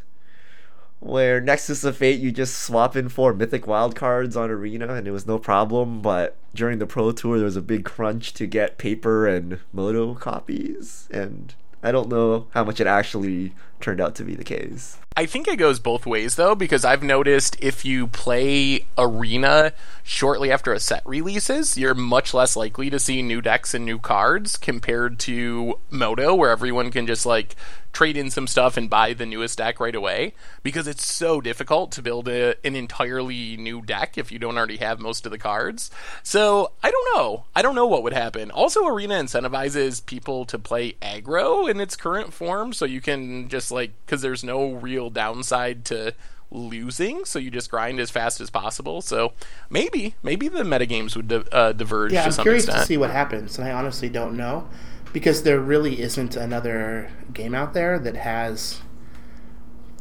where 1.00 1.40
Nexus 1.40 1.84
of 1.84 1.98
Fate 1.98 2.20
you 2.20 2.32
just 2.32 2.60
swap 2.60 2.96
in 2.96 3.10
four 3.10 3.34
mythic 3.34 3.66
wild 3.66 3.96
cards 3.96 4.36
on 4.36 4.50
Arena 4.50 4.94
and 4.94 5.08
it 5.08 5.12
was 5.12 5.26
no 5.26 5.40
problem. 5.40 6.02
But 6.02 6.36
during 6.54 6.80
the 6.80 6.86
Pro 6.88 7.12
Tour, 7.12 7.38
there 7.38 7.46
was 7.46 7.56
a 7.56 7.62
big 7.62 7.86
crunch 7.86 8.34
to 8.34 8.46
get 8.48 8.78
paper 8.78 9.28
and 9.28 9.60
moto 9.72 10.14
copies, 10.16 11.08
and 11.12 11.54
I 11.82 11.92
don't 11.92 12.10
know 12.10 12.48
how 12.52 12.64
much 12.64 12.82
it 12.82 12.88
actually 12.88 13.54
turned 13.80 14.02
out 14.02 14.16
to 14.16 14.24
be 14.24 14.36
the 14.36 14.44
case. 14.44 14.98
I 15.20 15.26
think 15.26 15.50
it 15.50 15.58
goes 15.58 15.80
both 15.80 16.06
ways 16.06 16.38
though, 16.38 16.56
because 16.56 16.86
I've 16.86 17.04
noticed 17.04 17.58
if 17.62 17.84
you 17.84 18.08
play 18.08 18.86
Arena 18.98 19.74
shortly 20.02 20.50
after 20.50 20.72
a 20.72 20.80
set 20.80 21.06
releases, 21.06 21.78
you're 21.78 21.94
much 21.94 22.34
less 22.34 22.56
likely 22.56 22.90
to 22.90 23.00
see 23.00 23.22
new 23.22 23.42
decks 23.42 23.74
and 23.74 23.84
new 23.84 24.00
cards 24.00 24.56
compared 24.56 25.20
to 25.20 25.78
Moto, 25.90 26.34
where 26.36 26.52
everyone 26.52 26.90
can 26.90 27.06
just 27.06 27.26
like 27.26 27.58
trade 27.92 28.16
in 28.16 28.30
some 28.30 28.46
stuff 28.46 28.78
and 28.78 28.88
buy 28.88 29.14
the 29.14 29.26
newest 29.26 29.58
deck 29.58 29.80
right 29.80 29.96
away, 29.96 30.34
because 30.62 30.88
it's 30.88 31.06
so 31.06 31.42
difficult 31.42 31.92
to 31.92 32.04
build 32.04 32.28
a, 32.28 32.56
an 32.66 32.76
entirely 32.76 33.58
new 33.58 33.82
deck 33.82 34.16
if 34.16 34.32
you 34.32 34.38
don't 34.38 34.58
already 34.58 34.78
have 34.78 35.00
most 35.00 35.26
of 35.26 35.32
the 35.32 35.40
cards. 35.40 35.90
So 36.22 36.72
I 36.84 36.92
don't 36.92 37.16
know. 37.16 37.46
I 37.56 37.62
don't 37.64 37.76
know 37.76 37.88
what 37.88 38.04
would 38.04 38.14
happen. 38.14 38.52
Also, 38.52 38.86
Arena 38.86 39.16
incentivizes 39.16 40.06
people 40.06 40.46
to 40.46 40.60
play 40.60 40.94
aggro 41.02 41.70
in 41.70 41.80
its 41.80 41.96
current 41.96 42.32
form, 42.32 42.74
so 42.74 42.86
you 42.86 43.02
can 43.02 43.50
just 43.50 43.72
like 43.72 43.92
because 44.06 44.22
there's 44.22 44.44
no 44.44 44.74
real 44.74 45.09
downside 45.10 45.86
to 45.86 46.14
losing, 46.52 47.26
so 47.26 47.38
you 47.38 47.52
just 47.52 47.70
grind 47.70 48.00
as 48.00 48.10
fast 48.10 48.42
as 48.42 48.50
possible. 48.50 49.02
So 49.02 49.34
maybe, 49.70 50.16
maybe 50.24 50.48
the 50.48 50.64
metagames 50.64 51.16
would 51.16 51.28
di- 51.28 51.44
uh, 51.52 51.74
diverge 51.74 52.12
Yeah, 52.12 52.22
to 52.22 52.26
I'm 52.28 52.32
some 52.32 52.44
curious 52.44 52.66
extent. 52.66 52.82
to 52.82 52.88
see 52.88 52.98
what 52.98 53.12
happens, 53.12 53.58
and 53.60 53.68
I 53.68 53.72
honestly 53.72 54.10
don't 54.10 54.36
know 54.36 54.68
because 55.14 55.44
there 55.44 55.60
really 55.60 56.02
isn't 56.02 56.36
another 56.36 57.12
game 57.34 57.54
out 57.56 57.74
there 57.74 58.00
that 58.00 58.16
has 58.16 58.82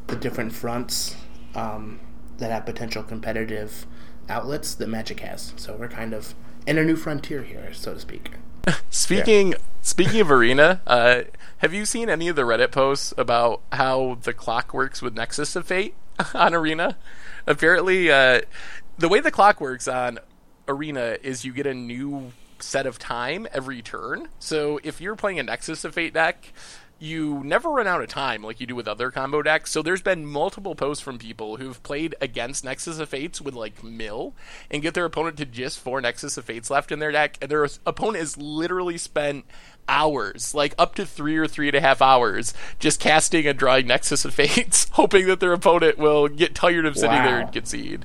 the 0.07 0.17
different 0.17 0.53
fronts 0.53 1.17
um, 1.55 2.01
that 2.39 2.51
have 2.51 2.65
potential 2.67 3.03
competitive 3.03 3.87
outlets 4.29 4.75
that 4.75 4.89
Magic 4.89 5.21
has. 5.21 5.53
So 5.57 5.77
we're 5.77 5.89
kind 5.89 6.15
of 6.15 6.35
in 6.67 6.79
a 6.79 6.85
new 6.85 6.97
frontier 6.97 7.43
here, 7.43 7.73
so 7.73 7.95
to 7.95 8.01
speak. 8.01 8.31
Speaking 8.91 9.55
speaking 9.81 10.21
of 10.21 10.31
arena, 10.31 10.81
uh, 10.87 11.23
have 11.59 11.75
you 11.75 11.85
seen 11.85 12.09
any 12.09 12.29
of 12.29 12.37
the 12.37 12.43
Reddit 12.43 12.71
posts 12.71 13.13
about 13.17 13.61
how 13.73 14.19
the 14.23 14.33
clock 14.33 14.73
works 14.73 15.03
with 15.03 15.15
Nexus 15.15 15.57
of 15.57 15.67
Fate 15.67 15.95
on 16.35 16.55
arena? 16.55 16.97
Apparently, 17.47 18.11
uh, 18.11 18.43
the 18.99 19.09
way 19.09 19.21
the 19.21 19.31
clock 19.31 19.61
works 19.61 19.89
on 19.89 20.19
arena 20.67 21.17
is 21.23 21.45
you 21.45 21.53
get 21.53 21.67
a 21.67 21.75
new 21.75 22.33
set 22.61 22.87
of 22.87 22.99
time 22.99 23.47
every 23.53 23.83
turn. 23.83 24.29
So 24.39 24.81
if 24.83 25.01
you're 25.01 25.17
playing 25.17 25.39
a 25.39 25.43
Nexus 25.43 25.85
of 25.85 25.95
Fate 25.95 26.15
deck, 26.15 26.53
you 26.99 27.43
never 27.45 27.71
run 27.71 27.87
out 27.87 28.03
of 28.03 28.09
time 28.09 28.43
like 28.43 28.61
you 28.61 28.67
do 28.67 28.75
with 28.75 28.89
other 28.89 29.11
combo 29.11 29.41
decks. 29.43 29.71
So 29.71 29.83
there's 29.83 30.03
been 30.03 30.27
multiple 30.27 30.75
posts 30.75 31.03
from 31.03 31.19
people 31.19 31.57
who've 31.57 31.81
played 31.83 32.15
against 32.21 32.65
Nexus 32.65 32.99
of 32.99 33.09
Fates 33.09 33.41
with 33.41 33.55
like 33.55 33.85
mill 33.85 34.35
and 34.71 34.83
get 34.83 34.95
their 34.95 35.05
opponent 35.05 35.37
to 35.39 35.47
just 35.47 35.79
four 35.79 36.01
Nexus 36.01 36.37
of 36.37 36.45
Fates 36.45 36.71
left 36.71 36.91
in 36.91 36.99
their 36.99 37.13
deck, 37.13 37.39
and 37.41 37.51
their 37.51 37.69
opponent 37.87 38.19
has 38.19 38.37
literally 38.37 38.99
spent 38.99 39.45
hours, 39.89 40.55
like 40.55 40.75
up 40.79 40.95
to 40.97 41.07
three 41.07 41.37
or 41.37 41.47
three 41.47 41.69
and 41.69 41.77
a 41.77 41.81
half 41.81 42.01
hours, 42.03 42.55
just 42.79 43.01
casting 43.01 43.47
and 43.47 43.59
drawing 43.59 43.87
Nexus 43.87 44.25
of 44.25 44.35
Fates, 44.35 44.89
hoping 44.93 45.27
that 45.27 45.41
their 45.41 45.53
opponent 45.53 45.99
will 45.99 46.29
get 46.29 46.55
tired 46.55 46.87
of 46.87 46.97
sitting 46.97 47.23
there 47.23 47.41
and 47.41 47.53
concede. 47.53 48.05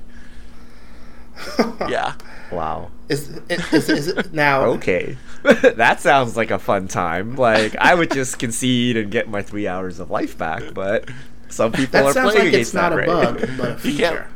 yeah. 1.88 2.14
Wow. 2.52 2.90
Is, 3.08 3.28
is, 3.48 3.72
is, 3.72 3.88
is 3.88 4.08
it 4.08 4.32
now? 4.32 4.64
Okay. 4.74 5.16
that 5.42 6.00
sounds 6.00 6.36
like 6.36 6.50
a 6.50 6.58
fun 6.58 6.88
time. 6.88 7.36
Like 7.36 7.76
I 7.76 7.94
would 7.94 8.10
just 8.10 8.38
concede 8.38 8.96
and 8.96 9.10
get 9.10 9.28
my 9.28 9.42
three 9.42 9.68
hours 9.68 10.00
of 10.00 10.10
life 10.10 10.38
back, 10.38 10.62
but 10.72 11.08
some 11.48 11.72
people 11.72 12.02
That 12.02 12.16
are 12.16 12.22
playing 12.22 12.26
like 12.38 12.48
against 12.48 12.54
it's 12.70 12.74
not 12.74 12.90
that, 12.90 12.94
a 12.94 12.96
right? 12.96 13.06
bug, 13.06 13.48
but 13.58 13.84
a 13.84 13.90
Yeah. 13.90 14.26
feature. 14.26 14.28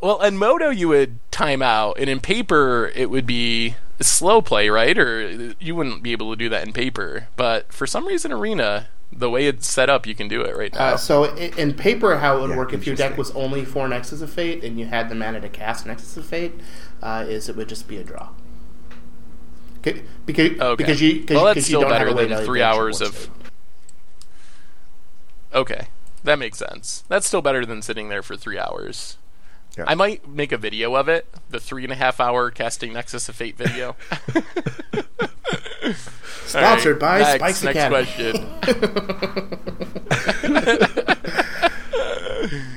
Well, 0.00 0.20
in 0.22 0.38
Moto 0.38 0.70
you 0.70 0.88
would 0.88 1.18
time 1.30 1.62
out, 1.62 1.98
and 1.98 2.08
in 2.08 2.20
paper 2.20 2.90
it 2.94 3.10
would 3.10 3.26
be 3.26 3.76
slow 4.00 4.40
play, 4.40 4.68
right? 4.70 4.96
Or 4.96 5.54
you 5.60 5.74
wouldn't 5.76 6.02
be 6.02 6.12
able 6.12 6.30
to 6.30 6.36
do 6.36 6.48
that 6.48 6.66
in 6.66 6.72
paper. 6.72 7.28
But 7.36 7.72
for 7.72 7.86
some 7.86 8.06
reason, 8.06 8.32
Arena, 8.32 8.88
the 9.12 9.28
way 9.28 9.46
it's 9.46 9.68
set 9.68 9.90
up, 9.90 10.06
you 10.06 10.14
can 10.14 10.26
do 10.28 10.40
it 10.42 10.56
right 10.56 10.72
now. 10.72 10.94
Uh, 10.94 10.96
so 10.96 11.24
in, 11.34 11.52
in 11.58 11.74
paper, 11.74 12.18
how 12.18 12.38
it 12.38 12.40
would 12.40 12.50
Yeah, 12.50 12.56
work 12.56 12.72
if 12.72 12.86
your 12.86 12.96
deck 12.96 13.18
was 13.18 13.30
only 13.32 13.64
four 13.64 13.88
Nexus 13.88 14.22
of 14.22 14.30
Fate 14.32 14.64
and 14.64 14.78
you 14.78 14.86
had 14.86 15.08
the 15.10 15.14
mana 15.14 15.40
to 15.40 15.48
cast 15.48 15.84
Nexus 15.86 16.16
of 16.16 16.24
Fate, 16.24 16.54
uh, 17.02 17.26
is 17.28 17.48
it 17.48 17.56
would 17.56 17.68
just 17.68 17.86
be 17.88 17.98
a 17.98 18.04
draw. 18.04 18.30
Okay, 19.78 20.02
Because 20.26 20.60
okay. 20.60 20.74
because 20.76 21.00
you 21.02 21.20
because 21.20 21.34
well, 21.36 21.44
that's 21.46 21.56
you 21.58 21.62
still 21.62 21.80
don't 21.82 21.90
have 21.90 22.00
better 22.06 22.14
than 22.14 22.44
three 22.44 22.62
hours 22.62 23.00
of. 23.00 23.14
state. 23.14 23.30
Okay, 25.52 25.88
that 26.22 26.38
makes 26.38 26.58
sense. 26.58 27.04
That's 27.08 27.26
still 27.26 27.42
better 27.42 27.66
than 27.66 27.82
sitting 27.82 28.08
there 28.08 28.22
for 28.22 28.36
three 28.36 28.58
hours. 28.58 29.16
Yeah. 29.80 29.86
I 29.88 29.94
might 29.94 30.28
make 30.28 30.52
a 30.52 30.58
video 30.58 30.94
of 30.94 31.08
it, 31.08 31.26
the 31.48 31.58
three 31.58 31.84
and 31.84 31.92
a 31.92 31.96
half 31.96 32.20
hour 32.20 32.50
casting 32.50 32.92
Nexus 32.92 33.30
of 33.30 33.36
Fate 33.36 33.56
video. 33.56 33.96
Sponsored 36.44 36.98
by 36.98 37.20
next, 37.20 37.34
Spikes 37.36 37.64
next 37.64 37.76
Academy. 37.76 38.04
question. 38.04 38.46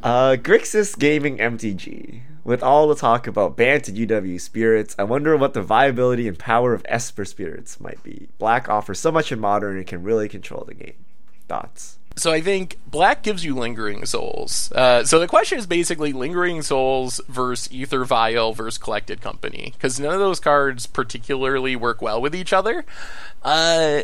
Uh, 0.00 0.36
Grixis 0.36 0.96
Gaming 0.96 1.38
MTG. 1.38 2.20
With 2.44 2.62
all 2.62 2.86
the 2.88 2.94
talk 2.94 3.26
about 3.26 3.56
Bant 3.56 3.84
to 3.84 3.92
UW 3.92 4.40
spirits, 4.40 4.94
I 4.96 5.02
wonder 5.02 5.36
what 5.36 5.54
the 5.54 5.60
viability 5.60 6.28
and 6.28 6.38
power 6.38 6.72
of 6.72 6.86
Esper 6.88 7.24
spirits 7.24 7.80
might 7.80 8.00
be. 8.04 8.28
Black 8.38 8.68
offers 8.68 9.00
so 9.00 9.10
much 9.10 9.32
in 9.32 9.40
modern 9.40 9.76
and 9.76 9.86
can 9.86 10.04
really 10.04 10.28
control 10.28 10.64
the 10.64 10.74
game. 10.74 10.94
Thoughts? 11.48 11.98
So 12.18 12.32
I 12.32 12.40
think 12.40 12.78
black 12.86 13.22
gives 13.22 13.44
you 13.44 13.54
lingering 13.54 14.04
souls. 14.04 14.72
Uh, 14.72 15.04
so 15.04 15.18
the 15.18 15.28
question 15.28 15.58
is 15.58 15.66
basically 15.66 16.12
lingering 16.12 16.62
souls 16.62 17.20
versus 17.28 17.72
aether 17.72 18.04
vial 18.04 18.52
versus 18.52 18.78
collected 18.78 19.20
company 19.20 19.72
because 19.74 20.00
none 20.00 20.12
of 20.12 20.20
those 20.20 20.40
cards 20.40 20.86
particularly 20.86 21.76
work 21.76 22.02
well 22.02 22.20
with 22.20 22.34
each 22.34 22.52
other. 22.52 22.84
Uh, 23.42 24.02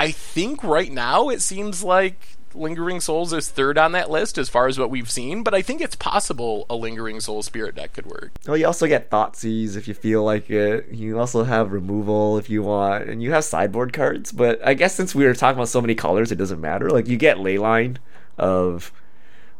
I 0.00 0.10
think 0.10 0.64
right 0.64 0.90
now 0.90 1.28
it 1.28 1.40
seems 1.40 1.84
like 1.84 2.36
lingering 2.54 3.00
souls 3.00 3.32
is 3.32 3.48
third 3.50 3.78
on 3.78 3.92
that 3.92 4.10
list 4.10 4.38
as 4.38 4.48
far 4.48 4.66
as 4.66 4.78
what 4.78 4.90
we've 4.90 5.10
seen, 5.10 5.42
but 5.42 5.54
I 5.54 5.62
think 5.62 5.80
it's 5.80 5.96
possible 5.96 6.66
a 6.70 6.76
lingering 6.76 7.20
soul 7.20 7.42
spirit 7.42 7.74
deck 7.74 7.92
could 7.92 8.06
work. 8.06 8.32
Well, 8.46 8.56
you 8.56 8.66
also 8.66 8.86
get 8.86 9.10
Thoughtseize 9.10 9.76
if 9.76 9.88
you 9.88 9.94
feel 9.94 10.22
like 10.22 10.50
it. 10.50 10.88
You 10.90 11.18
also 11.18 11.44
have 11.44 11.72
removal 11.72 12.38
if 12.38 12.48
you 12.50 12.62
want, 12.62 13.08
and 13.08 13.22
you 13.22 13.32
have 13.32 13.44
sideboard 13.44 13.92
cards. 13.92 14.32
But 14.32 14.64
I 14.66 14.74
guess 14.74 14.94
since 14.94 15.14
we 15.14 15.24
were 15.24 15.34
talking 15.34 15.58
about 15.58 15.68
so 15.68 15.80
many 15.80 15.94
colors, 15.94 16.32
it 16.32 16.36
doesn't 16.36 16.60
matter. 16.60 16.90
Like 16.90 17.08
you 17.08 17.16
get 17.16 17.38
Leyline 17.38 17.96
of 18.38 18.92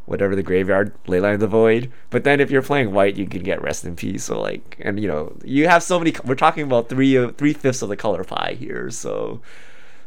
whatever 0.07 0.37
the 0.37 0.43
graveyard, 0.43 0.93
Leyline 1.07 1.35
of 1.35 1.41
the 1.41 1.47
Void. 1.47 1.91
But 2.11 2.25
then 2.25 2.41
if 2.41 2.51
you're 2.51 2.63
playing 2.63 2.93
white, 2.93 3.17
you 3.17 3.27
can 3.27 3.43
get 3.43 3.63
Rest 3.63 3.85
in 3.85 3.97
Peace. 3.97 4.25
So 4.25 4.41
like, 4.41 4.77
and 4.81 5.01
you 5.01 5.09
know, 5.09 5.37
you 5.45 5.69
have 5.69 5.83
so 5.83 5.99
many. 5.99 6.15
We're 6.25 6.35
talking 6.35 6.65
about 6.65 6.89
three 6.89 7.17
uh, 7.17 7.31
three 7.33 7.53
fifths 7.53 7.83
of 7.83 7.89
the 7.89 7.97
color 7.97 8.25
pie 8.25 8.57
here. 8.59 8.91
So, 8.91 9.41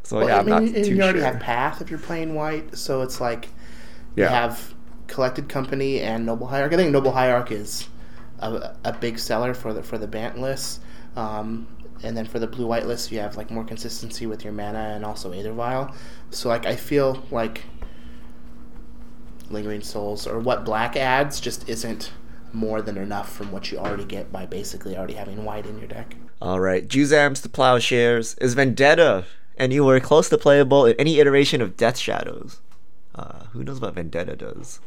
so 0.08 0.20
Well, 0.20 0.30
yeah, 0.30 0.38
I 0.38 0.42
I'm 0.42 0.46
mean, 0.46 0.50
not 0.50 0.64
and 0.76 0.94
too 0.94 0.96
you 0.96 1.04
already 1.04 1.20
sure. 1.20 1.22
have 1.22 1.40
Path 1.40 1.82
if 1.82 1.90
you're 1.90 2.00
playing 2.00 2.34
white, 2.36 2.78
so 2.78 3.02
it's 3.02 3.22
like 3.22 3.50
you 4.16 4.28
have 4.28 4.74
Collected 5.08 5.50
Company 5.50 6.02
and 6.02 6.26
Noble 6.26 6.48
Hierarch. 6.48 6.74
I 6.74 6.78
think 6.78 6.92
Noble 6.92 7.12
Hierarch 7.12 7.52
is 7.52 7.90
a, 8.40 8.76
a 8.84 8.94
big 8.94 9.20
seller 9.20 9.54
for 9.54 9.74
the 9.74 9.84
for 9.84 9.98
the 9.98 10.08
Bant 10.08 10.40
list. 10.40 10.82
Um, 11.16 11.68
and 12.04 12.16
then 12.16 12.26
for 12.26 12.40
the 12.40 12.48
blue 12.48 12.68
white 12.68 12.86
list, 12.86 13.12
you 13.12 13.20
have 13.20 13.38
like 13.38 13.52
more 13.52 13.64
consistency 13.64 14.28
with 14.28 14.44
your 14.44 14.54
mana 14.54 14.80
and 14.96 15.06
also 15.06 15.32
Aether 15.34 15.54
Vial. 15.54 15.94
So 16.32 16.50
like 16.50 16.66
I 16.66 16.76
feel 16.76 17.26
like 17.32 17.64
Lingering 19.50 19.82
Souls 19.82 20.26
or 20.26 20.40
what 20.40 20.64
black 20.64 20.96
adds 20.96 21.40
just 21.42 21.68
isn't 21.68 22.12
more 22.54 22.82
than 22.82 22.98
enough 22.98 23.30
from 23.36 23.52
what 23.52 23.72
you 23.72 23.78
already 23.78 24.06
get 24.06 24.32
by 24.32 24.46
basically 24.46 24.96
already 24.98 25.16
having 25.16 25.44
white 25.44 25.66
in 25.66 25.78
your 25.78 25.88
deck. 25.88 26.16
All 26.42 26.60
right, 26.60 26.88
Juzams 26.88 27.42
to 27.44 27.50
Plowshares 27.50 28.36
is 28.36 28.54
Vendetta 28.54 29.26
anywhere 29.58 30.00
close 30.00 30.30
to 30.30 30.38
playable 30.38 30.86
in 30.86 30.96
any 30.98 31.20
iteration 31.20 31.62
of 31.62 31.78
Death 31.78 31.98
Shadows. 31.98 32.62
Uh, 33.16 33.46
who 33.52 33.64
knows 33.64 33.82
what 33.82 33.96
Vendetta 33.96 34.36
does? 34.36 34.80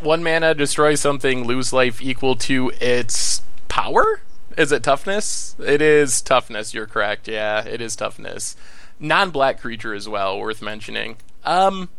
One 0.00 0.22
mana, 0.22 0.54
destroy 0.54 0.94
something, 0.94 1.44
lose 1.44 1.72
life 1.72 2.00
equal 2.00 2.36
to 2.36 2.72
its 2.80 3.42
power? 3.68 4.20
Is 4.56 4.72
it 4.72 4.82
toughness? 4.82 5.56
It 5.58 5.82
is 5.82 6.22
toughness, 6.22 6.72
you're 6.72 6.86
correct. 6.86 7.28
Yeah, 7.28 7.64
it 7.64 7.80
is 7.80 7.96
toughness. 7.96 8.56
Non 8.98 9.30
black 9.30 9.60
creature 9.60 9.92
as 9.92 10.08
well, 10.08 10.38
worth 10.38 10.62
mentioning. 10.62 11.16
Um, 11.44 11.90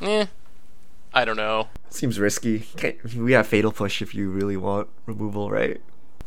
eh, 0.00 0.26
I 1.14 1.24
don't 1.24 1.36
know. 1.36 1.68
Seems 1.90 2.18
risky. 2.18 2.60
Can't, 2.76 3.14
we 3.14 3.32
have 3.32 3.46
Fatal 3.46 3.70
Push 3.70 4.02
if 4.02 4.14
you 4.14 4.30
really 4.30 4.56
want 4.56 4.88
removal, 5.06 5.50
right? 5.50 5.80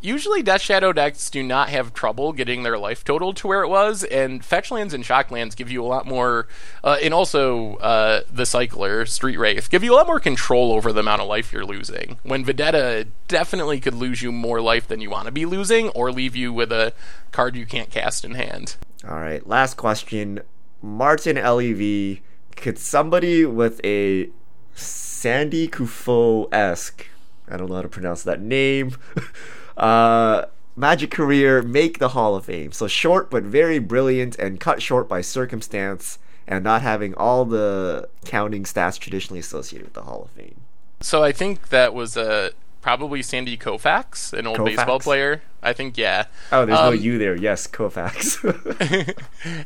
Usually, 0.05 0.43
Death 0.43 0.61
Shadow 0.61 0.93
decks 0.93 1.31
do 1.31 1.41
not 1.41 1.69
have 1.69 1.91
trouble 1.91 2.31
getting 2.31 2.61
their 2.61 2.77
life 2.77 3.03
total 3.03 3.33
to 3.33 3.47
where 3.47 3.63
it 3.63 3.69
was, 3.69 4.03
and 4.03 4.43
Fetchlands 4.43 4.93
and 4.93 5.03
Shocklands 5.03 5.55
give 5.55 5.71
you 5.71 5.83
a 5.83 5.87
lot 5.87 6.05
more, 6.05 6.47
uh, 6.83 6.97
and 7.01 7.11
also 7.11 7.77
uh, 7.77 8.21
the 8.31 8.45
Cycler, 8.45 9.07
Street 9.07 9.37
Wraith, 9.37 9.71
give 9.71 9.83
you 9.83 9.93
a 9.93 9.95
lot 9.95 10.05
more 10.05 10.19
control 10.19 10.73
over 10.73 10.93
the 10.93 10.99
amount 10.99 11.23
of 11.23 11.27
life 11.27 11.51
you're 11.51 11.65
losing. 11.65 12.19
When 12.21 12.45
Vendetta 12.45 13.07
definitely 13.27 13.79
could 13.79 13.95
lose 13.95 14.21
you 14.21 14.31
more 14.31 14.61
life 14.61 14.87
than 14.87 15.01
you 15.01 15.09
want 15.09 15.25
to 15.25 15.31
be 15.31 15.47
losing, 15.47 15.89
or 15.89 16.11
leave 16.11 16.35
you 16.35 16.53
with 16.53 16.71
a 16.71 16.93
card 17.31 17.55
you 17.55 17.65
can't 17.65 17.89
cast 17.89 18.23
in 18.23 18.35
hand. 18.35 18.75
All 19.07 19.17
right, 19.17 19.45
last 19.47 19.75
question. 19.75 20.41
Martin 20.83 21.37
LEV, 21.37 22.19
could 22.55 22.77
somebody 22.77 23.43
with 23.43 23.83
a 23.83 24.29
Sandy 24.75 25.67
Kufo 25.67 26.47
esque, 26.53 27.07
I 27.49 27.57
don't 27.57 27.69
know 27.69 27.77
how 27.77 27.81
to 27.81 27.89
pronounce 27.89 28.21
that 28.21 28.39
name, 28.39 28.97
uh, 29.77 30.45
magic 30.75 31.11
career 31.11 31.61
make 31.61 31.99
the 31.99 32.09
Hall 32.09 32.35
of 32.35 32.45
Fame? 32.45 32.71
So 32.71 32.87
short 32.87 33.29
but 33.29 33.43
very 33.43 33.79
brilliant 33.79 34.37
and 34.37 34.59
cut 34.59 34.81
short 34.81 35.07
by 35.07 35.21
circumstance 35.21 36.19
and 36.47 36.63
not 36.63 36.81
having 36.81 37.13
all 37.15 37.45
the 37.45 38.07
counting 38.25 38.63
stats 38.63 38.99
traditionally 38.99 39.39
associated 39.39 39.85
with 39.87 39.93
the 39.93 40.03
Hall 40.03 40.23
of 40.23 40.29
Fame. 40.31 40.61
So 41.01 41.23
I 41.23 41.31
think 41.31 41.69
that 41.69 41.93
was 41.93 42.15
uh, 42.15 42.51
probably 42.81 43.21
Sandy 43.21 43.57
Koufax, 43.57 44.31
an 44.33 44.47
old 44.47 44.63
baseball 44.63 44.99
player. 44.99 45.41
I 45.61 45.73
think, 45.73 45.97
yeah. 45.97 46.25
Oh, 46.51 46.65
there's 46.65 46.79
no 46.79 46.89
Um, 46.89 46.97
you 46.97 47.17
there. 47.17 47.35
Yes, 47.35 47.67
Koufax. 47.67 48.43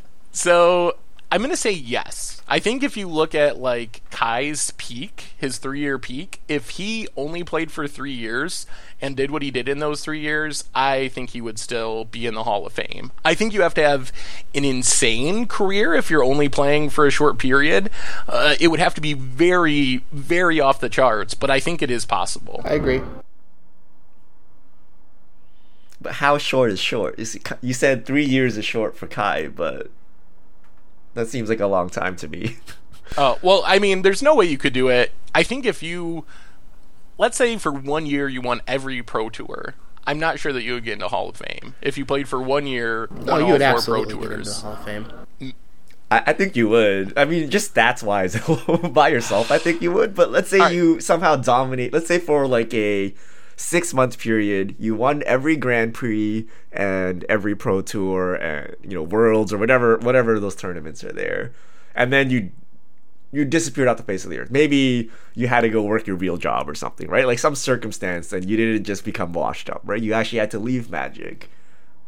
So 0.32 0.96
I'm 1.32 1.42
gonna 1.42 1.56
say 1.56 1.70
yes. 1.70 2.42
I 2.48 2.58
think 2.58 2.82
if 2.82 2.96
you 2.96 3.06
look 3.08 3.36
at 3.36 3.56
like 3.56 4.02
Kai's 4.10 4.72
peak, 4.72 5.34
his 5.38 5.58
three 5.58 5.78
year 5.78 5.96
peak, 5.96 6.40
if 6.48 6.70
he 6.70 7.06
only 7.16 7.44
played 7.44 7.70
for 7.70 7.86
three 7.86 8.12
years 8.12 8.66
and 9.00 9.16
did 9.16 9.30
what 9.30 9.42
he 9.42 9.52
did 9.52 9.68
in 9.68 9.78
those 9.78 10.02
three 10.02 10.18
years, 10.18 10.64
I 10.74 11.06
think 11.08 11.30
he 11.30 11.40
would 11.40 11.60
still 11.60 12.04
be 12.04 12.26
in 12.26 12.34
the 12.34 12.42
Hall 12.42 12.66
of 12.66 12.72
Fame. 12.72 13.12
I 13.24 13.34
think 13.34 13.54
you 13.54 13.62
have 13.62 13.74
to 13.74 13.82
have 13.82 14.12
an 14.56 14.64
insane 14.64 15.46
career 15.46 15.94
if 15.94 16.10
you're 16.10 16.24
only 16.24 16.48
playing 16.48 16.90
for 16.90 17.06
a 17.06 17.10
short 17.12 17.38
period. 17.38 17.90
Uh, 18.28 18.56
it 18.58 18.68
would 18.68 18.80
have 18.80 18.94
to 18.94 19.00
be 19.00 19.12
very, 19.12 20.04
very 20.10 20.58
off 20.58 20.80
the 20.80 20.88
charts, 20.88 21.34
but 21.34 21.48
I 21.48 21.60
think 21.60 21.80
it 21.80 21.92
is 21.92 22.04
possible. 22.04 22.60
I 22.64 22.74
agree. 22.74 23.02
But 26.00 26.14
how 26.14 26.38
short 26.38 26.72
is 26.72 26.80
short? 26.80 27.18
You, 27.18 27.24
see, 27.24 27.40
you 27.60 27.74
said 27.74 28.04
three 28.04 28.24
years 28.24 28.56
is 28.56 28.64
short 28.64 28.96
for 28.96 29.06
Kai, 29.06 29.48
but 29.48 29.90
that 31.14 31.28
seems 31.28 31.48
like 31.48 31.60
a 31.60 31.66
long 31.66 31.90
time 31.90 32.16
to 32.16 32.28
me. 32.28 32.56
Uh, 33.18 33.34
well, 33.42 33.64
I 33.66 33.80
mean, 33.80 34.02
there's 34.02 34.22
no 34.22 34.36
way 34.36 34.44
you 34.46 34.56
could 34.56 34.72
do 34.72 34.86
it 34.86 35.12
I 35.34 35.42
think 35.42 35.64
if 35.64 35.82
you, 35.82 36.24
let's 37.18 37.36
say 37.36 37.56
for 37.56 37.72
one 37.72 38.06
year 38.06 38.28
you 38.28 38.40
won 38.40 38.60
every 38.66 39.02
pro 39.02 39.30
tour, 39.30 39.74
I'm 40.06 40.18
not 40.18 40.38
sure 40.38 40.52
that 40.52 40.62
you 40.62 40.74
would 40.74 40.84
get 40.84 40.94
into 40.94 41.08
Hall 41.08 41.28
of 41.28 41.36
Fame 41.36 41.74
if 41.80 41.96
you 41.96 42.04
played 42.04 42.28
for 42.28 42.40
one 42.40 42.66
year. 42.66 43.08
Won 43.10 43.28
Oh, 43.28 43.38
you 43.38 43.52
would 43.52 43.60
four 43.60 43.70
absolutely 43.70 44.14
pro 44.14 44.22
get 44.22 44.32
into 44.32 44.44
tours. 44.44 44.62
Hall 44.62 44.72
of 44.72 44.84
Fame. 44.84 45.06
I, 46.10 46.22
I 46.26 46.32
think 46.32 46.56
you 46.56 46.68
would. 46.68 47.16
I 47.16 47.24
mean, 47.24 47.50
just 47.50 47.74
stats 47.74 48.02
wise, 48.02 48.36
by 48.92 49.08
yourself, 49.08 49.52
I 49.52 49.58
think 49.58 49.82
you 49.82 49.92
would. 49.92 50.14
But 50.14 50.30
let's 50.32 50.50
say 50.50 50.58
Alright. 50.58 50.74
you 50.74 51.00
somehow 51.00 51.36
dominate. 51.36 51.92
Let's 51.92 52.08
say 52.08 52.18
for 52.18 52.46
like 52.48 52.72
a 52.74 53.14
six 53.60 53.92
month 53.92 54.18
period, 54.18 54.74
you 54.78 54.94
won 54.94 55.22
every 55.26 55.54
Grand 55.54 55.92
Prix 55.92 56.46
and 56.72 57.24
every 57.28 57.54
Pro 57.54 57.82
Tour 57.82 58.34
and 58.34 58.74
you 58.82 58.94
know 58.94 59.02
Worlds 59.02 59.52
or 59.52 59.58
whatever 59.58 59.98
whatever 59.98 60.40
those 60.40 60.56
tournaments 60.56 61.04
are 61.04 61.12
there, 61.12 61.52
and 61.94 62.12
then 62.12 62.30
you 62.30 62.50
you 63.32 63.44
disappeared 63.44 63.86
off 63.86 63.98
the 63.98 64.02
face 64.02 64.24
of 64.24 64.30
the 64.30 64.38
earth. 64.38 64.50
Maybe 64.50 65.10
you 65.34 65.46
had 65.46 65.60
to 65.60 65.68
go 65.68 65.82
work 65.82 66.06
your 66.06 66.16
real 66.16 66.36
job 66.36 66.68
or 66.68 66.74
something, 66.74 67.08
right? 67.08 67.26
Like 67.26 67.38
some 67.38 67.54
circumstance, 67.54 68.32
and 68.32 68.48
you 68.48 68.56
didn't 68.56 68.84
just 68.84 69.04
become 69.04 69.32
washed 69.32 69.70
up, 69.70 69.82
right? 69.84 70.02
You 70.02 70.14
actually 70.14 70.38
had 70.38 70.50
to 70.52 70.58
leave 70.58 70.90
Magic. 70.90 71.50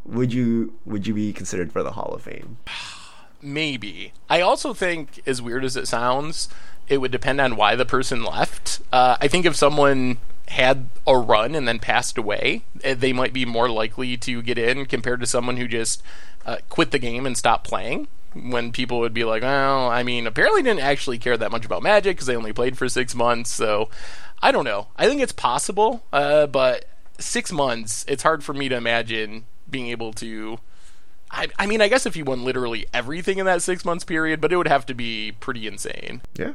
Would 0.05 0.33
you 0.33 0.73
would 0.85 1.07
you 1.07 1.13
be 1.13 1.31
considered 1.31 1.71
for 1.71 1.83
the 1.83 1.91
Hall 1.91 2.13
of 2.13 2.23
Fame? 2.23 2.57
Maybe. 3.41 4.13
I 4.29 4.39
also 4.39 4.73
think, 4.73 5.21
as 5.25 5.41
weird 5.41 5.65
as 5.65 5.75
it 5.75 5.85
sounds, 5.85 6.47
it 6.87 6.99
would 6.99 7.11
depend 7.11 7.41
on 7.41 7.57
why 7.57 7.75
the 7.75 7.85
person 7.85 8.23
left. 8.23 8.81
Uh, 8.91 9.17
I 9.19 9.27
think 9.27 9.45
if 9.45 9.53
someone 9.53 10.17
had 10.53 10.87
a 11.07 11.17
run 11.17 11.55
and 11.55 11.67
then 11.67 11.79
passed 11.79 12.17
away, 12.17 12.63
eh, 12.83 12.93
they 12.93 13.11
might 13.11 13.33
be 13.33 13.43
more 13.43 13.69
likely 13.69 14.15
to 14.17 14.41
get 14.41 14.57
in 14.57 14.85
compared 14.85 15.19
to 15.19 15.25
someone 15.25 15.57
who 15.57 15.67
just 15.67 16.03
uh, 16.45 16.57
quit 16.69 16.91
the 16.91 16.99
game 16.99 17.25
and 17.25 17.37
stopped 17.37 17.67
playing. 17.67 18.07
When 18.35 18.71
people 18.71 18.99
would 18.99 19.13
be 19.13 19.25
like, 19.25 19.43
well, 19.43 19.89
I 19.89 20.01
mean, 20.01 20.25
apparently 20.25 20.63
didn't 20.63 20.81
actually 20.81 21.19
care 21.19 21.37
that 21.37 21.51
much 21.51 21.65
about 21.65 21.83
Magic 21.83 22.15
because 22.15 22.25
they 22.25 22.35
only 22.35 22.53
played 22.53 22.77
for 22.77 22.89
six 22.89 23.13
months. 23.13 23.51
So 23.51 23.89
I 24.41 24.51
don't 24.51 24.65
know. 24.65 24.87
I 24.95 25.07
think 25.07 25.21
it's 25.21 25.31
possible, 25.31 26.03
uh, 26.11 26.47
but 26.47 26.85
six 27.19 27.51
months, 27.51 28.05
it's 28.07 28.23
hard 28.23 28.43
for 28.43 28.53
me 28.53 28.69
to 28.69 28.75
imagine 28.75 29.45
being 29.69 29.87
able 29.87 30.13
to. 30.13 30.59
I, 31.29 31.47
I 31.57 31.65
mean, 31.67 31.81
I 31.81 31.87
guess 31.87 32.05
if 32.05 32.15
you 32.15 32.25
won 32.25 32.43
literally 32.43 32.85
everything 32.93 33.37
in 33.37 33.45
that 33.45 33.61
six 33.61 33.85
months 33.85 34.03
period, 34.03 34.41
but 34.41 34.51
it 34.51 34.57
would 34.57 34.67
have 34.67 34.85
to 34.87 34.93
be 34.93 35.31
pretty 35.39 35.67
insane. 35.67 36.21
Yeah. 36.35 36.53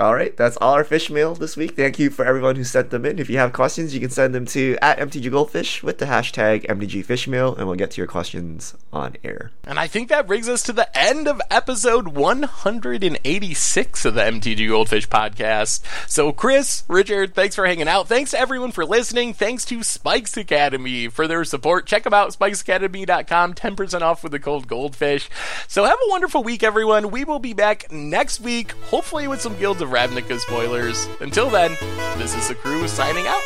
All 0.00 0.14
right, 0.14 0.36
that's 0.36 0.56
all 0.58 0.74
our 0.74 0.84
fish 0.84 1.10
mail 1.10 1.34
this 1.34 1.56
week. 1.56 1.74
Thank 1.74 1.98
you 1.98 2.08
for 2.08 2.24
everyone 2.24 2.54
who 2.54 2.62
sent 2.62 2.90
them 2.90 3.04
in. 3.04 3.18
If 3.18 3.28
you 3.28 3.38
have 3.38 3.52
questions, 3.52 3.92
you 3.92 4.00
can 4.00 4.10
send 4.10 4.32
them 4.32 4.46
to 4.46 4.78
at 4.80 4.98
MTG 4.98 5.28
Goldfish 5.28 5.82
with 5.82 5.98
the 5.98 6.06
hashtag 6.06 6.66
MTG 6.66 7.04
Fishmail, 7.04 7.58
and 7.58 7.66
we'll 7.66 7.74
get 7.74 7.90
to 7.90 8.00
your 8.00 8.06
questions 8.06 8.76
on 8.92 9.16
air. 9.24 9.50
And 9.64 9.76
I 9.76 9.88
think 9.88 10.08
that 10.08 10.28
brings 10.28 10.48
us 10.48 10.62
to 10.64 10.72
the 10.72 10.96
end 10.96 11.26
of 11.26 11.40
episode 11.50 12.08
186 12.08 14.04
of 14.04 14.14
the 14.14 14.20
MTG 14.20 14.68
Goldfish 14.68 15.08
podcast. 15.08 15.82
So, 16.08 16.30
Chris, 16.30 16.84
Richard, 16.86 17.34
thanks 17.34 17.56
for 17.56 17.66
hanging 17.66 17.88
out. 17.88 18.06
Thanks 18.06 18.30
to 18.30 18.38
everyone 18.38 18.70
for 18.70 18.84
listening. 18.84 19.34
Thanks 19.34 19.64
to 19.64 19.82
Spikes 19.82 20.36
Academy 20.36 21.08
for 21.08 21.26
their 21.26 21.42
support. 21.42 21.86
Check 21.86 22.04
them 22.04 22.14
out, 22.14 22.30
spikesacademy.com, 22.30 23.54
10% 23.54 24.02
off 24.02 24.22
with 24.22 24.30
the 24.30 24.38
cold 24.38 24.68
goldfish. 24.68 25.28
So, 25.66 25.82
have 25.82 25.98
a 25.98 26.10
wonderful 26.10 26.44
week, 26.44 26.62
everyone. 26.62 27.10
We 27.10 27.24
will 27.24 27.40
be 27.40 27.52
back 27.52 27.90
next 27.90 28.40
week, 28.40 28.70
hopefully 28.90 29.26
with 29.26 29.40
some 29.40 29.58
Guilds 29.58 29.80
of 29.80 29.87
Ravnica 29.88 30.38
spoilers. 30.38 31.08
Until 31.20 31.50
then, 31.50 31.76
this 32.18 32.34
is 32.34 32.48
the 32.48 32.54
crew 32.54 32.86
signing 32.88 33.26
out. 33.26 33.42